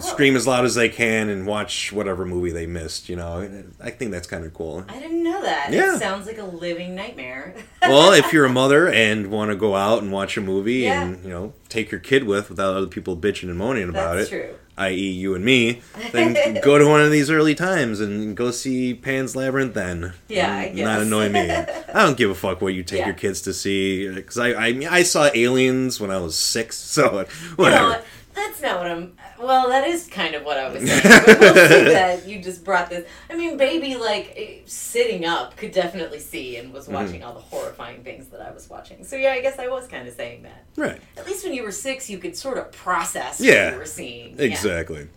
scream 0.00 0.36
as 0.36 0.46
loud 0.46 0.64
as 0.64 0.74
they 0.74 0.88
can 0.88 1.28
and 1.28 1.46
watch 1.46 1.92
whatever 1.92 2.24
movie 2.26 2.50
they 2.50 2.66
missed 2.66 3.08
you 3.08 3.16
know 3.16 3.64
i 3.80 3.90
think 3.90 4.10
that's 4.10 4.26
kind 4.26 4.44
of 4.44 4.52
cool 4.54 4.84
I 4.88 4.98
didn't 4.98 5.22
know 5.22 5.42
that. 5.42 5.72
Yeah. 5.72 5.94
It 5.94 5.98
sounds 5.98 6.26
like 6.26 6.38
a 6.38 6.44
living 6.44 6.94
nightmare. 6.94 7.54
well 7.82 8.12
if 8.12 8.32
you're 8.32 8.44
a 8.44 8.50
mother 8.52 8.88
and 8.88 9.30
want 9.30 9.50
to 9.50 9.56
go 9.56 9.74
out 9.76 10.02
and 10.02 10.10
watch 10.12 10.36
a 10.36 10.40
movie 10.40 10.74
Yeah. 10.80 11.02
and 11.02 11.22
you 11.24 11.30
know 11.30 11.52
take 11.68 11.90
your 11.90 12.00
kid 12.00 12.24
with 12.24 12.48
without 12.50 12.74
other 12.74 12.86
people 12.86 13.16
bitching 13.16 13.48
and 13.48 13.56
moaning 13.58 13.88
about 13.88 14.16
That's 14.16 14.28
it 14.32 14.46
true. 14.46 14.54
i.e. 14.76 15.10
you 15.10 15.34
and 15.36 15.44
me, 15.44 15.82
then 16.12 16.60
go 16.64 16.78
to 16.78 16.86
one 16.88 17.00
of 17.00 17.10
these 17.12 17.30
early 17.30 17.54
times 17.54 18.00
and 18.00 18.36
go 18.36 18.50
see 18.50 18.92
Pan's 18.94 19.36
Labyrinth 19.36 19.74
then. 19.74 20.14
Yeah, 20.28 20.52
I 20.52 20.68
guess. 20.70 20.84
Not 20.84 21.02
annoy 21.02 21.28
me. 21.28 21.48
I 21.50 22.02
don't 22.04 22.16
give 22.16 22.30
a 22.30 22.34
fuck 22.34 22.60
what 22.60 22.74
you 22.74 22.82
take 22.82 23.00
Yeah. 23.00 23.06
your 23.06 23.14
kids 23.14 23.40
to 23.42 23.52
see 23.54 24.08
because 24.08 24.38
I, 24.38 24.54
I 24.54 24.72
mean, 24.72 24.88
I 24.88 25.02
saw 25.04 25.30
Aliens 25.34 26.00
when 26.00 26.10
I 26.10 26.18
was 26.18 26.36
six, 26.36 26.76
so 26.78 27.04
You 27.04 27.10
know 27.18 27.26
whatever. 27.56 27.88
what? 27.90 28.04
That's 28.34 28.62
not 28.62 28.78
what 28.78 28.90
I'm. 28.90 29.16
Well, 29.40 29.68
that 29.68 29.86
is 29.88 30.06
kind 30.06 30.34
of 30.34 30.44
what 30.44 30.56
I 30.56 30.68
was 30.68 30.88
saying. 30.88 31.02
But 31.26 31.40
we'll 31.40 31.54
see 31.68 31.84
that 31.92 32.26
you 32.28 32.40
just 32.40 32.64
brought 32.64 32.88
this. 32.88 33.06
I 33.28 33.36
mean, 33.36 33.56
baby, 33.56 33.96
like 33.96 34.32
eh, 34.36 34.58
sitting 34.66 35.24
up, 35.26 35.56
could 35.56 35.72
definitely 35.72 36.20
see 36.20 36.56
and 36.56 36.66
Mm-hmm. 36.68 36.74
was 36.76 36.88
watching 36.88 37.24
all 37.24 37.34
the 37.34 37.40
horrifying 37.40 38.04
things 38.04 38.28
that 38.28 38.40
I 38.40 38.50
was 38.52 38.70
watching. 38.70 39.04
So 39.04 39.16
yeah, 39.16 39.32
I 39.32 39.40
guess 39.40 39.58
I 39.58 39.66
was 39.68 39.86
kind 39.88 40.06
of 40.06 40.14
saying 40.14 40.44
that. 40.44 40.64
Right. 40.76 41.00
At 41.16 41.26
least 41.26 41.44
when 41.44 41.52
you 41.54 41.62
were 41.64 41.72
six, 41.72 42.08
you 42.08 42.18
could 42.18 42.36
sort 42.36 42.56
of 42.58 42.70
process 42.72 43.40
Yeah. 43.40 43.66
what 43.66 43.72
you 43.74 43.78
were 43.80 43.84
seeing. 43.86 44.36
Yeah. 44.38 44.44
Exactly. 44.44 45.08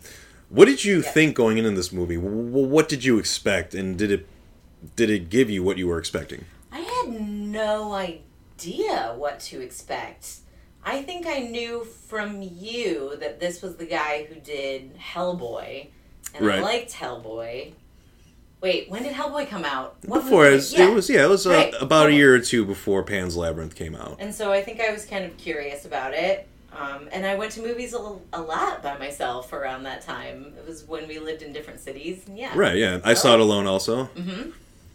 What 0.50 0.66
did 0.66 0.84
you 0.84 1.02
Yeah. 1.02 1.12
think 1.12 1.36
going 1.36 1.58
into 1.60 1.72
this 1.72 1.92
movie? 1.94 2.18
What 2.18 2.90
did 2.90 3.04
you 3.06 3.20
expect, 3.20 3.74
and 3.76 3.98
did 3.98 4.12
it 4.12 4.28
did 4.96 5.10
it 5.10 5.30
give 5.30 5.50
you 5.50 5.64
what 5.64 5.78
you 5.78 5.88
were 5.88 5.98
expecting? 6.00 6.46
I 6.72 6.80
had 6.80 7.22
no 7.22 7.94
idea 7.94 9.14
what 9.16 9.40
to 9.42 9.62
expect. 9.62 10.38
I 10.86 11.02
think 11.02 11.26
I 11.28 11.40
knew 11.40 11.86
from 11.86 12.42
you 12.42 13.16
that 13.20 13.40
this 13.40 13.62
was 13.62 13.78
the 13.78 13.86
guy 13.86 14.26
who 14.26 14.36
did 14.36 14.98
Hellboy, 14.98 15.88
and 16.36 16.52
I 16.52 16.62
liked 16.62 16.92
Hellboy. 16.94 17.74
Wait, 18.62 18.90
when 18.90 19.04
did 19.04 19.14
Hellboy 19.14 19.50
come 19.50 19.66
out? 19.66 19.98
What 20.06 20.24
Before 20.24 20.48
it 20.48 20.54
was, 20.54 20.74
it 20.74 20.94
was 20.94 21.10
yeah, 21.10 21.26
it 21.26 21.30
was 21.30 21.46
uh, 21.46 21.50
Right. 21.52 21.74
about 21.82 22.10
a 22.10 22.14
year 22.14 22.34
or 22.34 22.40
two 22.40 22.64
before 22.66 23.04
Pan's 23.04 23.36
Labyrinth 23.36 23.76
came 23.76 23.94
out. 23.96 24.18
And 24.20 24.34
so 24.34 24.54
I 24.54 24.62
think 24.64 24.80
I 24.80 24.92
was 24.92 25.06
kind 25.06 25.26
of 25.26 25.36
curious 25.38 25.84
about 25.86 26.14
it. 26.14 26.48
Um, 26.72 27.08
and 27.12 27.26
I 27.26 27.36
went 27.36 27.52
to 27.54 27.62
movies 27.62 27.94
a, 27.94 28.16
a 28.32 28.42
lot 28.42 28.82
by 28.82 28.98
myself 28.98 29.52
around 29.54 29.84
that 29.84 30.02
time. 30.02 30.54
It 30.58 30.66
was 30.66 30.86
when 30.86 31.08
we 31.08 31.20
lived 31.20 31.42
in 31.44 31.52
different 31.54 31.82
cities. 31.82 32.24
Yeah. 32.34 32.52
Right, 32.56 32.78
yeah. 32.78 33.00
I 33.04 33.14
saw 33.14 33.34
it 33.34 33.42
alone 33.42 33.68
also. 33.68 34.10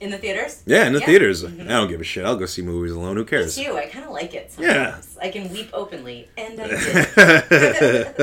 In 0.01 0.11
the 0.11 0.19
theaters? 0.19 0.63
Yeah, 0.65 0.87
in 0.87 0.93
the 0.93 1.01
Yeah. 1.01 1.07
theaters. 1.07 1.45
I 1.45 1.49
don't 1.49 1.89
give 1.89 2.01
a 2.01 2.05
shit. 2.05 2.25
I'll 2.25 2.37
go 2.37 2.47
see 2.47 2.63
movies 2.63 2.93
alone. 2.93 3.17
Who 3.17 3.23
Me 3.25 3.29
cares? 3.29 3.57
too. 3.57 3.77
I 3.77 3.87
kind 3.87 4.05
of 4.05 4.13
like 4.13 4.33
it 4.35 4.53
Yeah. 4.59 5.01
I 5.21 5.29
can 5.31 5.51
weep 5.53 5.71
openly. 5.73 6.29
And 6.39 6.61
I 6.61 6.69
did. 6.69 8.19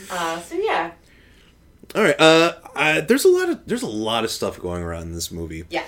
uh, 0.10 0.40
so 0.40 0.54
yeah. 0.54 0.92
All 1.94 2.02
right. 2.02 2.18
Uh, 2.20 2.52
I, 2.74 3.00
there's 3.00 3.24
a 3.24 3.28
lot 3.28 3.48
of 3.50 3.66
there's 3.66 3.82
a 3.82 3.86
lot 3.88 4.24
of 4.24 4.30
stuff 4.30 4.58
going 4.58 4.82
around 4.82 5.02
in 5.02 5.12
this 5.14 5.30
movie. 5.30 5.64
Yeah. 5.70 5.84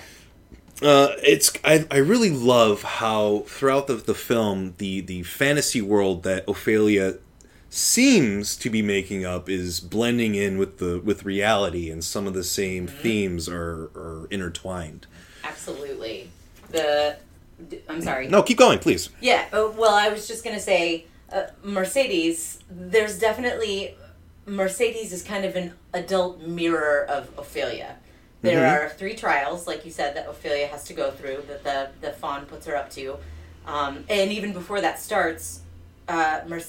Uh, 0.81 1.09
it's 1.23 1.51
I, 1.63 1.85
I 1.89 1.97
really 1.97 2.29
love 2.29 2.83
how 2.83 3.45
throughout 3.47 3.87
the, 3.87 3.95
the 3.95 4.13
film 4.13 4.73
the 4.79 5.01
the 5.01 5.23
fantasy 5.23 5.81
world 5.81 6.23
that 6.23 6.43
Ophelia 6.47 7.15
seems 7.73 8.55
to 8.57 8.69
be 8.69 8.81
making 8.81 9.25
up 9.25 9.49
is 9.49 9.79
blending 9.79 10.35
in 10.35 10.57
with 10.57 10.77
the 10.77 10.99
with 10.99 11.25
reality 11.25 11.89
and 11.89 12.03
some 12.03 12.27
of 12.27 12.33
the 12.33 12.43
same 12.43 12.87
Mm-hmm. 12.87 12.97
themes 13.01 13.49
are 13.49 13.89
are 13.95 14.27
intertwined. 14.29 15.07
Absolutely. 15.43 16.29
The. 16.69 17.17
I'm 17.89 18.01
sorry. 18.01 18.27
No, 18.27 18.43
keep 18.43 18.57
going, 18.57 18.79
please. 18.79 19.09
Yeah, 19.21 19.45
uh, 19.53 19.71
well, 19.77 19.93
I 19.95 20.09
was 20.09 20.27
just 20.27 20.43
going 20.43 20.55
to 20.55 20.61
say, 20.61 21.05
uh, 21.31 21.43
Mercedes, 21.63 22.59
there's 22.69 23.17
definitely 23.19 23.95
Mercedes 24.45 25.13
is 25.13 25.23
kind 25.23 25.45
of 25.45 25.55
an 25.55 25.73
adult 25.93 26.41
mirror 26.41 27.05
of 27.07 27.29
Ophelia. 27.37 27.95
There 28.41 28.59
Mhm. 28.59 28.73
are 28.73 28.89
three 28.89 29.15
trials, 29.15 29.65
like 29.67 29.85
you 29.85 29.91
said, 29.91 30.15
that 30.17 30.27
Ophelia 30.27 30.67
has 30.67 30.83
to 30.85 30.93
go 30.93 31.11
through, 31.11 31.43
that 31.47 31.63
the, 31.63 31.89
the 32.01 32.11
fawn 32.13 32.45
puts 32.45 32.65
her 32.65 32.75
up 32.75 32.89
to. 32.91 33.17
Um, 33.65 34.03
and 34.09 34.31
even 34.33 34.51
before 34.51 34.81
that 34.81 34.99
starts, 34.99 35.61
uh, 36.07 36.41
Mer- 36.47 36.61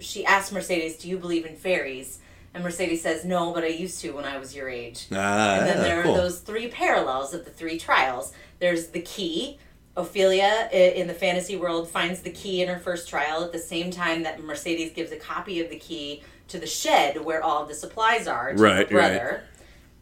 she 0.00 0.24
asks 0.24 0.52
Mercedes, 0.52 0.96
Do 0.96 1.08
you 1.08 1.18
believe 1.18 1.46
in 1.46 1.56
fairies? 1.56 2.18
And 2.54 2.62
Mercedes 2.62 3.02
says, 3.02 3.24
No, 3.24 3.52
but 3.52 3.64
I 3.64 3.68
used 3.68 4.00
to 4.02 4.10
when 4.12 4.24
I 4.24 4.38
was 4.38 4.54
your 4.54 4.68
age. 4.68 5.06
Ah, 5.12 5.56
And 5.58 5.66
then 5.66 5.78
there 5.82 6.02
cool. 6.02 6.14
are 6.14 6.18
those 6.18 6.40
three 6.40 6.68
parallels 6.68 7.32
of 7.34 7.44
the 7.44 7.50
three 7.50 7.78
trials. 7.78 8.32
There's 8.58 8.88
the 8.88 9.00
key. 9.00 9.58
Ophelia 9.94 10.70
in 10.72 11.06
the 11.06 11.12
fantasy 11.14 11.54
world 11.54 11.86
finds 11.88 12.20
the 12.22 12.30
key 12.30 12.62
in 12.62 12.68
her 12.68 12.78
first 12.78 13.08
trial 13.10 13.44
at 13.44 13.52
the 13.52 13.58
same 13.58 13.90
time 13.90 14.22
that 14.22 14.42
Mercedes 14.42 14.90
gives 14.92 15.12
a 15.12 15.16
copy 15.16 15.60
of 15.60 15.68
the 15.68 15.78
key 15.78 16.22
to 16.48 16.58
the 16.58 16.66
shed 16.66 17.22
where 17.22 17.42
all 17.42 17.66
the 17.66 17.74
supplies 17.74 18.26
are 18.26 18.52
to 18.54 18.58
her 18.58 18.64
Right, 18.64 18.76
right. 18.78 18.90
brother. 18.90 19.42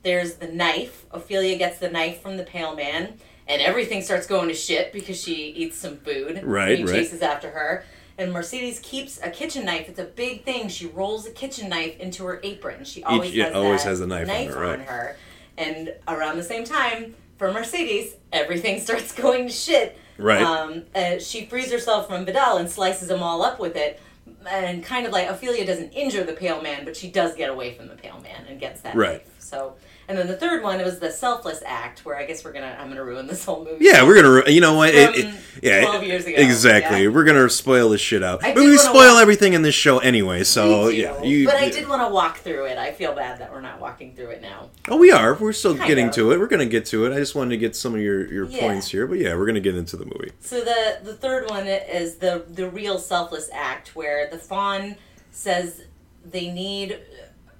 There's 0.04 0.34
the 0.34 0.46
knife. 0.46 1.06
Ophelia 1.10 1.58
gets 1.58 1.78
the 1.78 1.90
knife 1.90 2.22
from 2.22 2.36
the 2.36 2.44
pale 2.44 2.74
man, 2.76 3.14
and 3.48 3.60
everything 3.60 4.00
starts 4.02 4.26
going 4.28 4.48
to 4.48 4.54
shit 4.54 4.92
because 4.92 5.20
she 5.20 5.48
eats 5.50 5.76
some 5.76 5.96
food. 5.98 6.40
Right, 6.44 6.70
and 6.70 6.78
he 6.78 6.84
right. 6.84 6.94
chases 7.02 7.20
after 7.20 7.50
her. 7.50 7.84
And 8.20 8.34
Mercedes 8.34 8.78
keeps 8.80 9.18
a 9.22 9.30
kitchen 9.30 9.64
knife. 9.64 9.88
It's 9.88 9.98
a 9.98 10.04
big 10.04 10.44
thing. 10.44 10.68
She 10.68 10.86
rolls 10.86 11.26
a 11.26 11.30
kitchen 11.30 11.70
knife 11.70 11.98
into 11.98 12.22
her 12.26 12.38
apron. 12.42 12.84
She 12.84 13.02
always 13.02 13.34
yeah, 13.34 13.46
has 13.46 13.54
always 13.54 13.82
has 13.82 14.00
the 14.00 14.06
knife 14.06 14.28
on 14.28 14.46
her, 14.46 14.60
right. 14.60 14.80
her. 14.80 15.16
And 15.56 15.94
around 16.06 16.36
the 16.36 16.42
same 16.42 16.64
time, 16.64 17.14
for 17.38 17.50
Mercedes, 17.50 18.16
everything 18.30 18.78
starts 18.84 19.12
going 19.12 19.46
to 19.46 19.52
shit. 19.52 19.98
Right. 20.18 20.42
Um, 20.42 20.82
uh, 20.94 21.18
she 21.18 21.46
frees 21.46 21.72
herself 21.72 22.08
from 22.08 22.26
Vidal 22.26 22.58
and 22.58 22.70
slices 22.70 23.08
them 23.08 23.22
all 23.22 23.42
up 23.42 23.58
with 23.58 23.74
it. 23.74 23.98
And 24.46 24.84
kind 24.84 25.06
of 25.06 25.12
like 25.12 25.26
Ophelia 25.26 25.64
doesn't 25.64 25.92
injure 25.92 26.22
the 26.22 26.34
pale 26.34 26.60
man, 26.60 26.84
but 26.84 26.94
she 26.94 27.10
does 27.10 27.34
get 27.34 27.48
away 27.48 27.72
from 27.72 27.88
the 27.88 27.94
pale 27.94 28.20
man 28.20 28.44
and 28.46 28.60
gets 28.60 28.82
that 28.82 28.94
Right. 28.94 29.24
knife. 29.24 29.34
So, 29.38 29.76
and 30.10 30.18
then 30.18 30.26
the 30.26 30.36
third 30.36 30.62
one 30.62 30.82
was 30.82 30.98
the 30.98 31.10
selfless 31.10 31.62
act, 31.64 32.04
where 32.04 32.16
I 32.16 32.26
guess 32.26 32.44
we're 32.44 32.52
gonna 32.52 32.76
I'm 32.78 32.88
gonna 32.88 33.04
ruin 33.04 33.26
this 33.28 33.44
whole 33.44 33.64
movie. 33.64 33.84
Yeah, 33.84 34.04
we're 34.04 34.16
gonna. 34.16 34.30
ru- 34.30 34.44
You 34.48 34.60
know 34.60 34.74
what? 34.74 34.92
It, 34.94 35.16
it- 35.16 35.34
yeah, 35.62 35.82
12 35.82 36.04
years 36.04 36.26
ago, 36.26 36.36
Exactly. 36.38 37.02
yeah. 37.04 37.08
We're 37.10 37.24
gonna 37.24 37.48
spoil 37.48 37.90
this 37.90 38.00
shit 38.00 38.22
out. 38.22 38.42
I 38.44 38.52
But 38.54 38.64
we 38.64 38.76
spoil 38.76 39.14
watch- 39.14 39.22
everything 39.22 39.52
in 39.52 39.62
this 39.62 39.74
show 39.74 39.98
anyway. 40.00 40.42
So 40.44 40.88
yeah, 40.88 41.22
you. 41.22 41.46
but 41.46 41.54
I 41.56 41.66
yeah. 41.66 41.70
did 41.70 41.88
want 41.88 42.02
to 42.02 42.08
walk 42.12 42.38
through 42.38 42.64
it. 42.66 42.76
I 42.78 42.90
feel 42.92 43.14
bad 43.14 43.40
that 43.40 43.52
we're 43.52 43.60
not 43.60 43.80
walking 43.80 44.14
through 44.16 44.30
it 44.30 44.42
now. 44.42 44.70
Oh, 44.88 44.96
we 44.96 45.12
are. 45.12 45.34
We're 45.34 45.52
still 45.52 45.76
Kind 45.76 45.86
getting 45.88 46.08
of. 46.08 46.14
to 46.16 46.32
it. 46.32 46.38
We're 46.40 46.48
gonna 46.48 46.66
get 46.66 46.86
to 46.86 47.06
it. 47.06 47.12
I 47.14 47.18
just 47.18 47.34
wanted 47.36 47.50
to 47.50 47.56
get 47.58 47.76
some 47.76 47.94
of 47.94 48.00
your 48.00 48.26
your 48.32 48.46
Yeah. 48.46 48.60
points 48.60 48.88
here. 48.90 49.06
But 49.06 49.18
yeah, 49.18 49.34
we're 49.36 49.46
gonna 49.46 49.60
get 49.60 49.76
into 49.76 49.96
the 49.96 50.06
movie. 50.06 50.32
So 50.40 50.60
the 50.60 50.98
the 51.04 51.14
third 51.14 51.48
one 51.48 51.66
is 51.68 52.16
the 52.16 52.44
the 52.48 52.68
real 52.68 52.98
selfless 52.98 53.48
act 53.52 53.94
where 53.94 54.28
the 54.30 54.38
fawn 54.38 54.96
says 55.30 55.82
they 56.24 56.50
need 56.50 56.98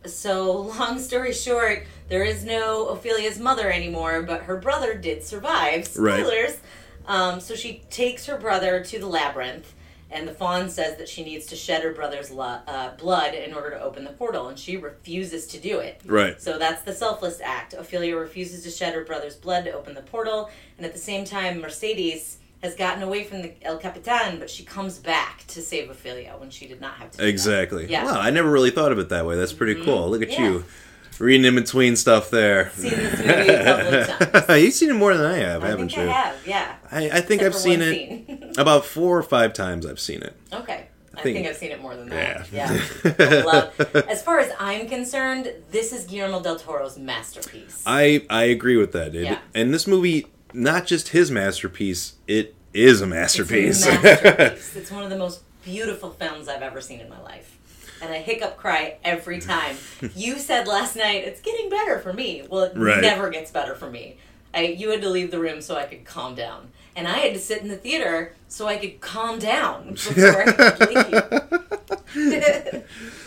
so 0.06 0.52
long 0.78 0.98
story 0.98 1.32
short 1.32 1.84
there 2.08 2.24
is 2.24 2.44
no 2.44 2.88
Ophelia's 2.88 3.38
mother 3.38 3.70
anymore 3.70 4.22
but 4.22 4.42
her 4.44 4.56
brother 4.56 4.94
did 4.94 5.22
survive 5.22 5.88
Right. 5.96 6.20
spoilers 6.24 6.58
um, 7.06 7.40
so 7.40 7.54
she 7.54 7.82
takes 7.90 8.26
her 8.26 8.38
brother 8.38 8.82
to 8.84 8.98
the 8.98 9.06
labyrinth 9.06 9.74
and 10.12 10.26
the 10.26 10.32
fawn 10.34 10.68
says 10.68 10.96
that 10.98 11.08
she 11.08 11.22
needs 11.22 11.46
to 11.46 11.54
shed 11.56 11.82
her 11.84 11.92
brother's 11.92 12.30
lo- 12.32 12.58
uh, 12.66 12.96
blood 12.96 13.32
in 13.34 13.54
order 13.54 13.70
to 13.70 13.80
open 13.80 14.02
the 14.04 14.10
portal 14.10 14.48
and 14.48 14.58
she 14.58 14.76
refuses 14.76 15.46
to 15.46 15.58
do 15.58 15.78
it 15.78 16.00
Right. 16.04 16.40
so 16.40 16.58
that's 16.58 16.82
the 16.82 16.92
selfless 16.92 17.40
act. 17.40 17.74
Ophelia 17.74 18.16
refuses 18.16 18.64
to 18.64 18.70
shed 18.70 18.94
her 18.94 19.04
brother's 19.04 19.36
blood 19.36 19.64
to 19.66 19.72
open 19.72 19.94
the 19.94 20.02
portal, 20.02 20.50
and 20.76 20.84
at 20.86 20.92
the 20.92 20.98
same 20.98 21.24
time, 21.24 21.60
Mercedes 21.60 22.38
has 22.62 22.74
gotten 22.74 23.02
away 23.02 23.24
from 23.24 23.42
the 23.42 23.52
El 23.62 23.78
Capitan, 23.78 24.38
but 24.38 24.50
she 24.50 24.64
comes 24.64 24.98
back 24.98 25.44
to 25.48 25.62
save 25.62 25.88
Ophelia 25.90 26.34
when 26.38 26.50
she 26.50 26.66
did 26.66 26.80
not 26.80 26.94
have 26.94 27.10
to. 27.12 27.16
that. 27.18 27.26
Exactly. 27.28 27.86
Yeah. 27.90 28.04
Mm-hmm. 28.04 28.14
Wow, 28.14 28.20
I 28.20 28.30
never 28.30 28.50
really 28.50 28.70
thought 28.70 28.92
of 28.92 28.98
it 28.98 29.08
that 29.08 29.24
way. 29.26 29.36
That's 29.36 29.52
pretty 29.52 29.82
cool. 29.82 30.10
Look 30.10 30.22
at 30.22 30.30
Yeah. 30.30 30.42
you, 30.44 30.64
reading 31.18 31.46
in 31.46 31.54
between 31.54 31.96
stuff 31.96 32.30
there. 32.30 32.70
Seen 32.70 32.90
this 32.90 33.18
movie 33.18 33.48
a 33.48 33.64
couple 33.64 33.94
of 34.40 34.46
times. 34.46 34.62
You've 34.62 34.74
seen 34.74 34.90
it 34.90 34.94
more 34.94 35.16
than 35.16 35.26
I 35.26 35.36
have, 35.38 35.64
I 35.64 35.68
haven't 35.68 35.88
think 35.88 36.02
you? 36.02 36.10
I 36.10 36.12
have, 36.12 36.46
yeah. 36.46 36.74
I, 36.92 37.10
I 37.10 37.20
think 37.22 37.42
Except 37.42 37.54
I've 37.54 37.60
seen 37.60 37.80
it 37.82 38.54
about 38.58 38.84
four 38.84 39.16
or 39.18 39.22
five 39.22 39.52
times. 39.52 39.86
I've 39.86 40.00
seen 40.00 40.22
it. 40.22 40.36
okay. 40.52 40.86
I 41.12 41.22
think- 41.22 41.36
think, 41.38 41.48
I've 41.48 41.56
seen 41.56 41.70
it 41.72 41.82
more 41.82 41.96
than 41.96 42.08
that. 42.10 42.46
Yeah. 42.52 42.80
Yeah. 43.04 43.42
Love. 43.46 43.78
As 44.08 44.22
far 44.22 44.38
as 44.38 44.52
I'm 44.60 44.86
concerned, 44.88 45.52
this 45.70 45.92
is 45.92 46.04
Guillermo 46.06 46.40
del 46.40 46.56
Toro's 46.56 46.96
masterpiece. 46.98 47.82
I 47.84 48.24
I 48.30 48.44
agree 48.44 48.76
with 48.76 48.92
that. 48.92 49.14
It, 49.14 49.24
Yeah. 49.24 49.38
And 49.54 49.74
this 49.74 49.86
movie, 49.86 50.28
not 50.52 50.86
just 50.86 51.08
his 51.08 51.30
masterpiece, 51.30 52.14
it 52.26 52.54
is 52.74 53.00
a 53.00 53.04
It's 53.04 53.10
masterpiece. 53.10 53.86
a 53.86 53.92
masterpiece. 54.00 54.76
it's 54.76 54.90
one 54.90 55.02
of 55.02 55.10
the 55.10 55.18
most 55.18 55.42
beautiful 55.64 56.10
films 56.10 56.48
I've 56.48 56.62
ever 56.62 56.80
seen 56.80 57.00
in 57.00 57.08
my 57.08 57.20
life. 57.20 57.56
And 58.02 58.12
I 58.12 58.18
hiccup 58.18 58.56
cry 58.56 58.96
every 59.04 59.40
time. 59.40 59.76
you 60.16 60.38
said 60.38 60.66
last 60.66 60.96
night, 60.96 61.24
it's 61.24 61.40
getting 61.40 61.68
better 61.68 61.98
for 61.98 62.12
me. 62.12 62.46
Well, 62.48 62.62
it 62.64 62.72
Right. 62.74 63.00
never 63.02 63.28
gets 63.30 63.50
better 63.50 63.74
for 63.74 63.90
me. 63.90 64.16
I, 64.54 64.62
you 64.62 64.90
had 64.90 65.02
to 65.02 65.10
leave 65.10 65.30
the 65.30 65.38
room 65.38 65.60
so 65.60 65.76
I 65.76 65.84
could 65.84 66.04
calm 66.04 66.34
down. 66.34 66.70
And 66.96 67.06
I 67.06 67.18
had 67.18 67.34
to 67.34 67.38
sit 67.40 67.62
in 67.62 67.68
the 67.68 67.76
theater 67.76 68.34
so 68.48 68.66
I 68.66 68.78
could 68.78 69.00
calm 69.00 69.38
down 69.38 69.90
before 69.94 70.42
I 70.48 70.52
could 70.70 72.14
leave. 72.14 72.84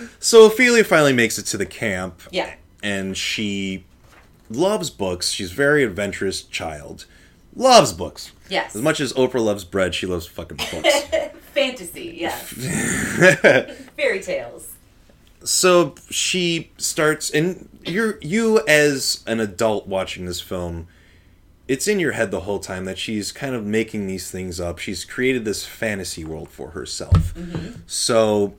so 0.19 0.45
Ophelia 0.47 0.83
finally 0.83 1.13
makes 1.13 1.38
it 1.38 1.43
to 1.47 1.57
the 1.57 1.65
camp. 1.65 2.21
yeah. 2.31 2.55
and 2.81 3.15
she 3.17 3.86
loves 4.49 4.89
books. 4.89 5.29
She's 5.31 5.51
a 5.51 5.55
very 5.55 5.83
adventurous 5.83 6.41
child. 6.41 7.05
Loves 7.55 7.93
books. 7.93 8.31
Yes. 8.49 8.75
As 8.75 8.81
much 8.81 8.99
as 8.99 9.13
Oprah 9.13 9.43
loves 9.43 9.63
bread, 9.63 9.93
she 9.93 10.05
loves 10.07 10.25
fucking 10.25 10.57
books. 10.57 11.01
Fantasy, 11.53 12.17
yes. 12.19 12.49
Fairy 13.95 14.21
tales. 14.21 14.73
so 15.43 15.93
she 16.09 16.71
starts 16.77 17.29
and 17.29 17.69
you're 17.85 18.17
you 18.21 18.59
as 18.67 19.23
an 19.27 19.39
adult 19.39 19.87
watching 19.87 20.25
this 20.25 20.39
film 20.41 20.87
it's 21.67 21.87
in 21.87 21.99
your 21.99 22.13
head 22.13 22.31
the 22.31 22.41
whole 22.41 22.59
time 22.59 22.85
that 22.85 22.97
she's 22.97 23.31
kind 23.31 23.53
of 23.53 23.65
making 23.65 24.07
these 24.07 24.31
things 24.31 24.59
up 24.59 24.79
she's 24.79 25.03
created 25.03 25.43
this 25.45 25.65
fantasy 25.65 26.23
world 26.23 26.49
for 26.49 26.69
herself 26.71 27.33
mm-hmm. 27.35 27.73
so 27.85 28.53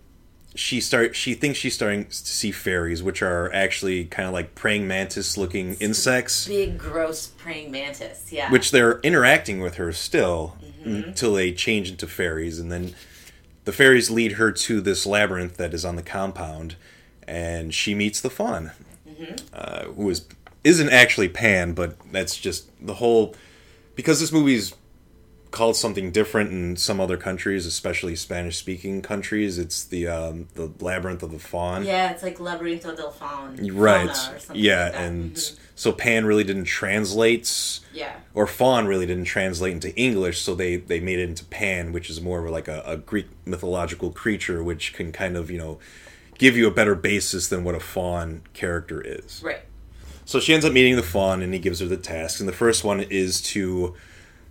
she 0.54 0.80
start 0.80 1.16
she 1.16 1.34
thinks 1.34 1.58
she's 1.58 1.74
starting 1.74 2.04
to 2.04 2.12
see 2.12 2.52
fairies 2.52 3.02
which 3.02 3.22
are 3.22 3.52
actually 3.52 4.04
kind 4.04 4.28
of 4.28 4.32
like 4.32 4.54
praying 4.54 4.86
mantis 4.86 5.36
looking 5.36 5.74
insects. 5.74 6.46
Big, 6.46 6.78
gross 6.78 7.26
praying 7.26 7.70
mantis, 7.70 8.32
yeah. 8.32 8.50
which 8.50 8.70
they're 8.70 9.00
interacting 9.00 9.60
with 9.60 9.76
her 9.76 9.92
still 9.92 10.56
until 10.84 11.34
they 11.34 11.50
change 11.50 11.90
into 11.90 12.06
fairies 12.06 12.58
and 12.58 12.70
then 12.70 12.94
the 13.64 13.72
fairies 13.72 14.10
lead 14.10 14.32
her 14.32 14.52
to 14.52 14.82
this 14.82 15.06
labyrinth 15.06 15.56
that 15.56 15.72
is 15.72 15.84
on 15.84 15.96
the 15.96 16.02
compound 16.02 16.76
and 17.26 17.72
she 17.72 17.94
meets 17.94 18.20
the 18.20 18.28
fawn 18.28 18.70
uh, 19.54 19.84
who 19.84 20.10
is 20.10 20.26
isn't 20.62 20.90
actually 20.90 21.28
pan 21.28 21.72
but 21.72 21.96
that's 22.12 22.36
just 22.36 22.68
the 22.84 22.94
whole 22.94 23.34
because 23.94 24.20
this 24.20 24.32
movie's 24.32 24.74
called 25.54 25.76
something 25.76 26.10
different 26.10 26.50
in 26.50 26.76
some 26.76 26.98
other 27.00 27.16
countries 27.16 27.64
especially 27.64 28.16
spanish 28.16 28.56
speaking 28.58 29.00
countries 29.00 29.56
it's 29.56 29.84
the 29.84 30.06
um, 30.08 30.48
the 30.54 30.68
labyrinth 30.80 31.22
of 31.22 31.30
the 31.30 31.38
fawn 31.38 31.84
Yeah, 31.84 32.10
it's 32.10 32.22
like 32.24 32.38
Laberinto 32.38 32.96
del 32.96 33.12
Faun. 33.12 33.56
right 33.72 34.10
yeah 34.52 34.86
like 34.86 34.94
and 34.96 35.34
Mhm. 35.36 35.56
so 35.76 35.92
pan 35.92 36.24
really 36.26 36.42
didn't 36.44 36.64
translate 36.64 37.80
Yeah. 37.92 38.14
or 38.34 38.46
fawn 38.48 38.86
really 38.86 39.06
didn't 39.06 39.26
translate 39.26 39.72
into 39.72 39.94
English, 39.96 40.40
so 40.42 40.54
they 40.56 40.76
they 40.76 40.98
made 41.00 41.18
it 41.20 41.28
into 41.28 41.44
Pan, 41.44 41.92
which 41.92 42.10
is 42.10 42.20
more 42.20 42.44
of 42.44 42.50
like 42.50 42.66
a, 42.68 42.82
a 42.84 42.96
Greek 42.96 43.28
mythological 43.46 44.10
creature, 44.10 44.60
which 44.62 44.92
can 44.92 45.12
kind 45.12 45.36
of 45.36 45.50
you 45.52 45.58
know 45.58 45.78
give 46.36 46.56
you 46.56 46.66
a 46.66 46.70
better 46.80 46.96
basis 46.96 47.46
than 47.48 47.62
what 47.62 47.76
a 47.76 47.80
fawn 47.80 48.42
character 48.54 49.00
is. 49.00 49.40
Right. 49.44 49.60
So 50.24 50.40
she 50.40 50.52
ends 50.54 50.64
up 50.66 50.72
meeting 50.72 50.96
the 50.96 51.02
fawn, 51.16 51.42
and 51.42 51.52
he 51.54 51.60
gives 51.60 51.78
her 51.80 51.86
the 51.86 51.96
tasks. 51.96 52.40
And 52.40 52.48
the 52.48 52.52
first 52.64 52.82
one 52.82 53.00
is 53.00 53.40
to 53.54 53.94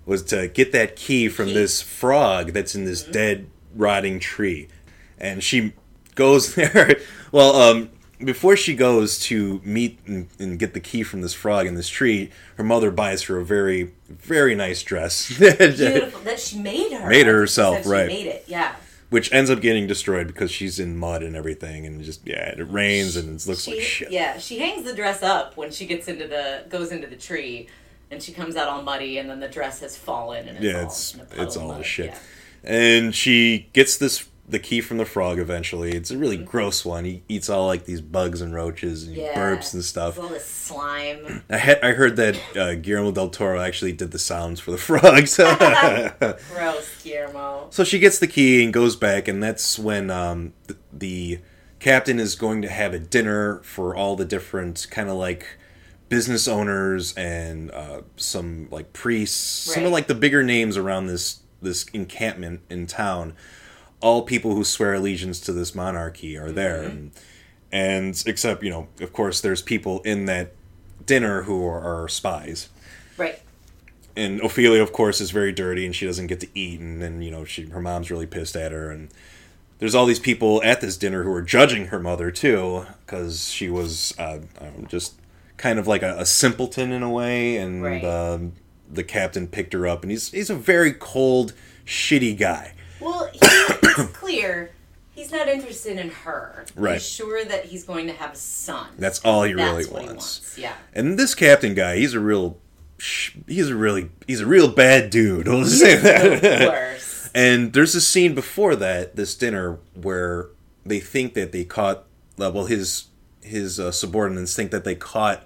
was 0.06 0.24
to 0.24 0.48
get 0.48 0.72
that 0.72 0.96
key 0.96 1.30
from 1.30 1.48
Key. 1.48 1.54
this 1.54 1.82
frog 1.82 2.52
that's 2.54 2.76
in 2.76 2.86
this 2.86 3.04
dead 3.04 3.48
rotting 3.76 4.20
tree, 4.20 4.68
and 5.18 5.44
she 5.44 5.74
goes 6.16 6.56
there. 6.56 6.98
well, 7.32 7.56
um, 7.56 7.89
before 8.24 8.56
she 8.56 8.76
goes 8.76 9.20
to 9.20 9.60
meet 9.66 10.00
and, 10.06 10.28
and 10.39 10.58
get 10.60 10.74
the 10.74 10.80
key 10.80 11.04
from 11.04 11.22
this 11.22 11.34
frog 11.34 11.68
in 11.68 11.76
this 11.76 11.89
tree, 11.89 12.30
her 12.56 12.63
mother 12.63 12.92
buys 12.92 13.24
her 13.24 13.38
a 13.39 13.46
very 13.46 13.94
very 14.10 14.56
nice 14.56 14.84
dress, 14.84 15.38
Beautiful. 15.38 16.22
That 16.22 16.39
she 16.39 16.60
made 16.60 16.92
her. 16.94 17.08
Made 17.10 17.26
her 17.26 17.34
she 17.34 17.39
herself, 17.39 17.84
she 17.84 17.89
right. 17.89 18.08
made 18.08 18.28
it, 18.28 18.46
yeah. 18.48 18.76
which 19.10 19.32
ends 19.34 19.50
up 19.50 19.60
getting 19.62 19.88
destroyed 19.88 20.28
because 20.28 20.52
she's 20.52 20.80
in 20.80 20.98
mud 20.98 21.24
and 21.24 21.36
everything, 21.36 21.86
and 21.86 22.04
just 22.04 22.22
yeah, 22.26 22.50
it 22.50 22.62
rains 22.70 23.16
and 23.16 23.39
it 23.39 23.48
looks 23.48 23.63
She, 23.63 23.72
like 23.76 23.82
shit. 23.82 24.12
Yeah, 24.12 24.38
she 24.38 24.60
hangs 24.60 24.84
the 24.84 24.94
dress 24.94 25.24
up 25.24 25.58
when 25.58 25.72
she 25.72 25.86
gets 25.86 26.08
into 26.08 26.28
the 26.28 26.66
goes 26.70 26.92
into 26.92 27.08
the 27.08 27.16
tree, 27.16 27.68
and 28.13 28.23
she 28.23 28.32
comes 28.32 28.56
out 28.56 28.67
all 28.69 28.82
muddy, 28.82 29.17
and 29.17 29.30
then 29.30 29.39
the 29.41 29.49
dress 29.49 29.82
has 29.82 29.97
fallen, 29.97 30.47
and 30.47 30.58
it's 30.58 30.65
yeah, 30.65 30.78
all 30.80 30.86
it's 30.86 31.15
it's 31.34 31.58
all 31.58 31.67
mud. 31.69 31.86
shit. 31.86 32.06
Yeah. 32.12 32.17
And 32.63 33.13
she 33.13 33.67
gets 33.73 33.97
this 33.97 34.30
the 34.47 34.60
key 34.60 34.82
from 34.82 34.97
the 34.97 35.06
frog 35.06 35.39
eventually. 35.39 35.93
It's 35.93 36.12
a 36.12 36.17
really 36.17 36.36
Mm-hmm. 36.38 36.45
gross 36.47 36.84
one. 36.86 37.06
He 37.06 37.23
eats 37.30 37.49
all 37.49 37.65
like 37.67 37.86
these 37.86 38.02
bugs 38.02 38.41
and 38.41 38.54
roaches 38.54 39.04
and 39.08 39.15
Yeah. 39.15 39.34
burps 39.36 39.73
and 39.73 39.84
stuff. 39.84 40.19
All 40.19 40.28
this 40.28 40.45
slime. 40.45 41.43
I 41.49 41.58
had 41.58 41.80
I 41.82 41.91
heard 41.93 42.15
that 42.17 42.38
uh, 42.58 42.76
Guillermo 42.76 43.12
del 43.13 43.30
Toro 43.30 43.60
actually 43.62 43.93
did 43.93 44.12
the 44.12 44.19
sounds 44.19 44.60
for 44.60 44.71
the 44.71 44.78
frogs. 44.88 45.38
Gross, 46.54 47.02
Guillermo. 47.04 47.67
so 47.69 47.84
she 47.84 47.99
gets 47.99 48.19
the 48.19 48.28
key 48.28 48.63
and 48.63 48.73
goes 48.73 48.95
back, 48.95 49.28
and 49.28 49.41
that's 49.41 49.80
when 49.80 50.10
um, 50.12 50.54
the, 50.67 50.78
the 50.91 51.39
captain 51.80 52.19
is 52.19 52.36
going 52.36 52.62
to 52.62 52.69
have 52.69 52.93
a 52.93 52.99
dinner 52.99 53.60
for 53.63 53.95
all 53.95 54.15
the 54.15 54.26
different 54.26 54.88
kind 54.91 55.10
of 55.10 55.15
like 55.15 55.45
business 56.13 56.47
owners 56.47 57.12
and 57.15 57.71
uh, 57.71 58.02
some 58.17 58.67
like 58.69 58.93
priests, 58.93 59.73
some 59.73 59.84
of 59.84 59.91
like 59.91 60.06
the 60.06 60.13
bigger 60.13 60.43
names 60.43 60.78
around 60.78 61.08
this 61.08 61.39
this 61.60 61.86
encampment 61.86 62.62
in 62.69 62.86
town. 62.86 63.34
All 63.99 64.21
people 64.21 64.54
who 64.54 64.63
swear 64.63 64.93
allegiance 64.93 65.39
to 65.39 65.52
this 65.54 65.73
monarchy 65.73 66.38
are 66.38 66.52
there, 66.52 66.84
and, 66.84 67.12
and 67.71 68.23
except 68.28 68.62
you 68.62 68.69
know, 68.69 68.88
of 69.02 69.12
course, 69.12 69.41
there's 69.41 69.63
people 69.63 70.02
in 70.02 70.26
that 70.26 70.54
dinner 71.06 71.43
who 71.43 71.65
are, 71.65 72.04
are 72.04 72.08
spies 72.08 72.69
Right. 73.17 73.41
and 74.15 74.39
Ophelia, 74.41 74.84
of 74.84 74.93
course, 74.93 75.19
is 75.19 75.32
very 75.32 75.52
dirty, 75.52 75.84
and 75.86 75.95
she 75.95 76.06
doesn't 76.06 76.28
get 76.28 76.39
to 76.41 76.47
eat, 76.54 76.80
and 76.80 77.02
then 77.02 77.23
you 77.23 77.32
know 77.32 77.43
she 77.43 77.65
her 77.69 77.82
mom's 77.82 78.12
really 78.12 78.28
pissed 78.28 78.56
at 78.56 78.71
her, 78.71 78.91
and 78.91 79.10
there's 79.80 79.95
all 79.95 80.06
these 80.06 80.19
people 80.19 80.62
at 80.63 80.80
this 80.80 80.95
dinner 80.95 81.23
who 81.23 81.32
are 81.34 81.41
judging 81.41 81.88
her 81.88 81.99
mother 81.99 82.30
too, 82.30 82.86
because 83.06 83.49
she 83.49 83.67
was 83.67 84.13
uh, 84.19 84.39
um, 84.62 84.86
just 84.88 85.15
kind 85.63 85.80
of 85.80 85.88
like 85.88 86.04
a, 86.04 86.17
a 86.19 86.26
simpleton 86.26 86.91
in 86.91 87.02
a 87.04 87.10
way, 87.10 87.56
and 87.56 87.82
Right. 87.82 88.04
um, 88.04 88.52
the 88.91 89.04
captain 89.04 89.47
picked 89.47 89.71
her 89.71 89.88
up, 89.88 90.02
and 90.04 90.12
he's 90.12 90.30
he's 90.32 90.49
a 90.49 90.56
very 90.56 90.91
cold, 90.91 91.54
shitty 91.86 92.38
guy. 92.38 92.73
Well, 92.99 93.30
he, 93.32 93.39
it's 93.41 94.12
clear 94.17 94.71
he's 95.15 95.32
not 95.32 95.47
interested 95.47 95.97
in 95.97 96.10
her. 96.10 96.65
Right. 96.76 96.95
He's 96.95 97.08
sure 97.08 97.45
that 97.45 97.63
he's 97.65 97.86
going 97.86 98.08
to 98.08 98.13
have 98.13 98.34
a 98.34 98.36
son. 98.36 98.88
That's 98.97 99.19
all 99.23 99.43
he 99.43 99.54
That's 99.54 99.71
really 99.71 99.86
what 99.89 100.02
he 100.02 100.08
wants. 100.10 100.58
Yeah. 100.58 100.73
And 100.93 101.17
this 101.17 101.34
captain 101.34 101.73
guy, 101.76 101.95
he's 101.95 102.13
a 102.13 102.19
real, 102.19 102.58
he's 103.47 103.69
a 103.69 103.76
really, 103.76 104.10
he's 104.28 104.41
a 104.41 104.45
real 104.45 104.67
bad 104.67 105.10
dude. 105.10 105.47
We'll 105.47 105.63
just 105.63 105.80
say 105.80 105.95
that. 105.95 107.30
And 107.34 107.71
there's 107.73 107.95
a 107.95 108.02
scene 108.02 108.36
before 108.36 108.76
that, 108.76 109.15
this 109.15 109.34
dinner, 109.36 109.80
where 109.93 110.49
they 110.86 110.99
think 110.99 111.34
that 111.36 111.52
they 111.54 111.63
caught, 111.63 111.99
uh, 112.39 112.52
well, 112.54 112.65
his 112.65 113.06
his 113.41 113.80
uh, 113.80 113.91
subordinates 113.91 114.56
think 114.56 114.71
that 114.71 114.84
they 114.84 114.95
caught 114.95 115.45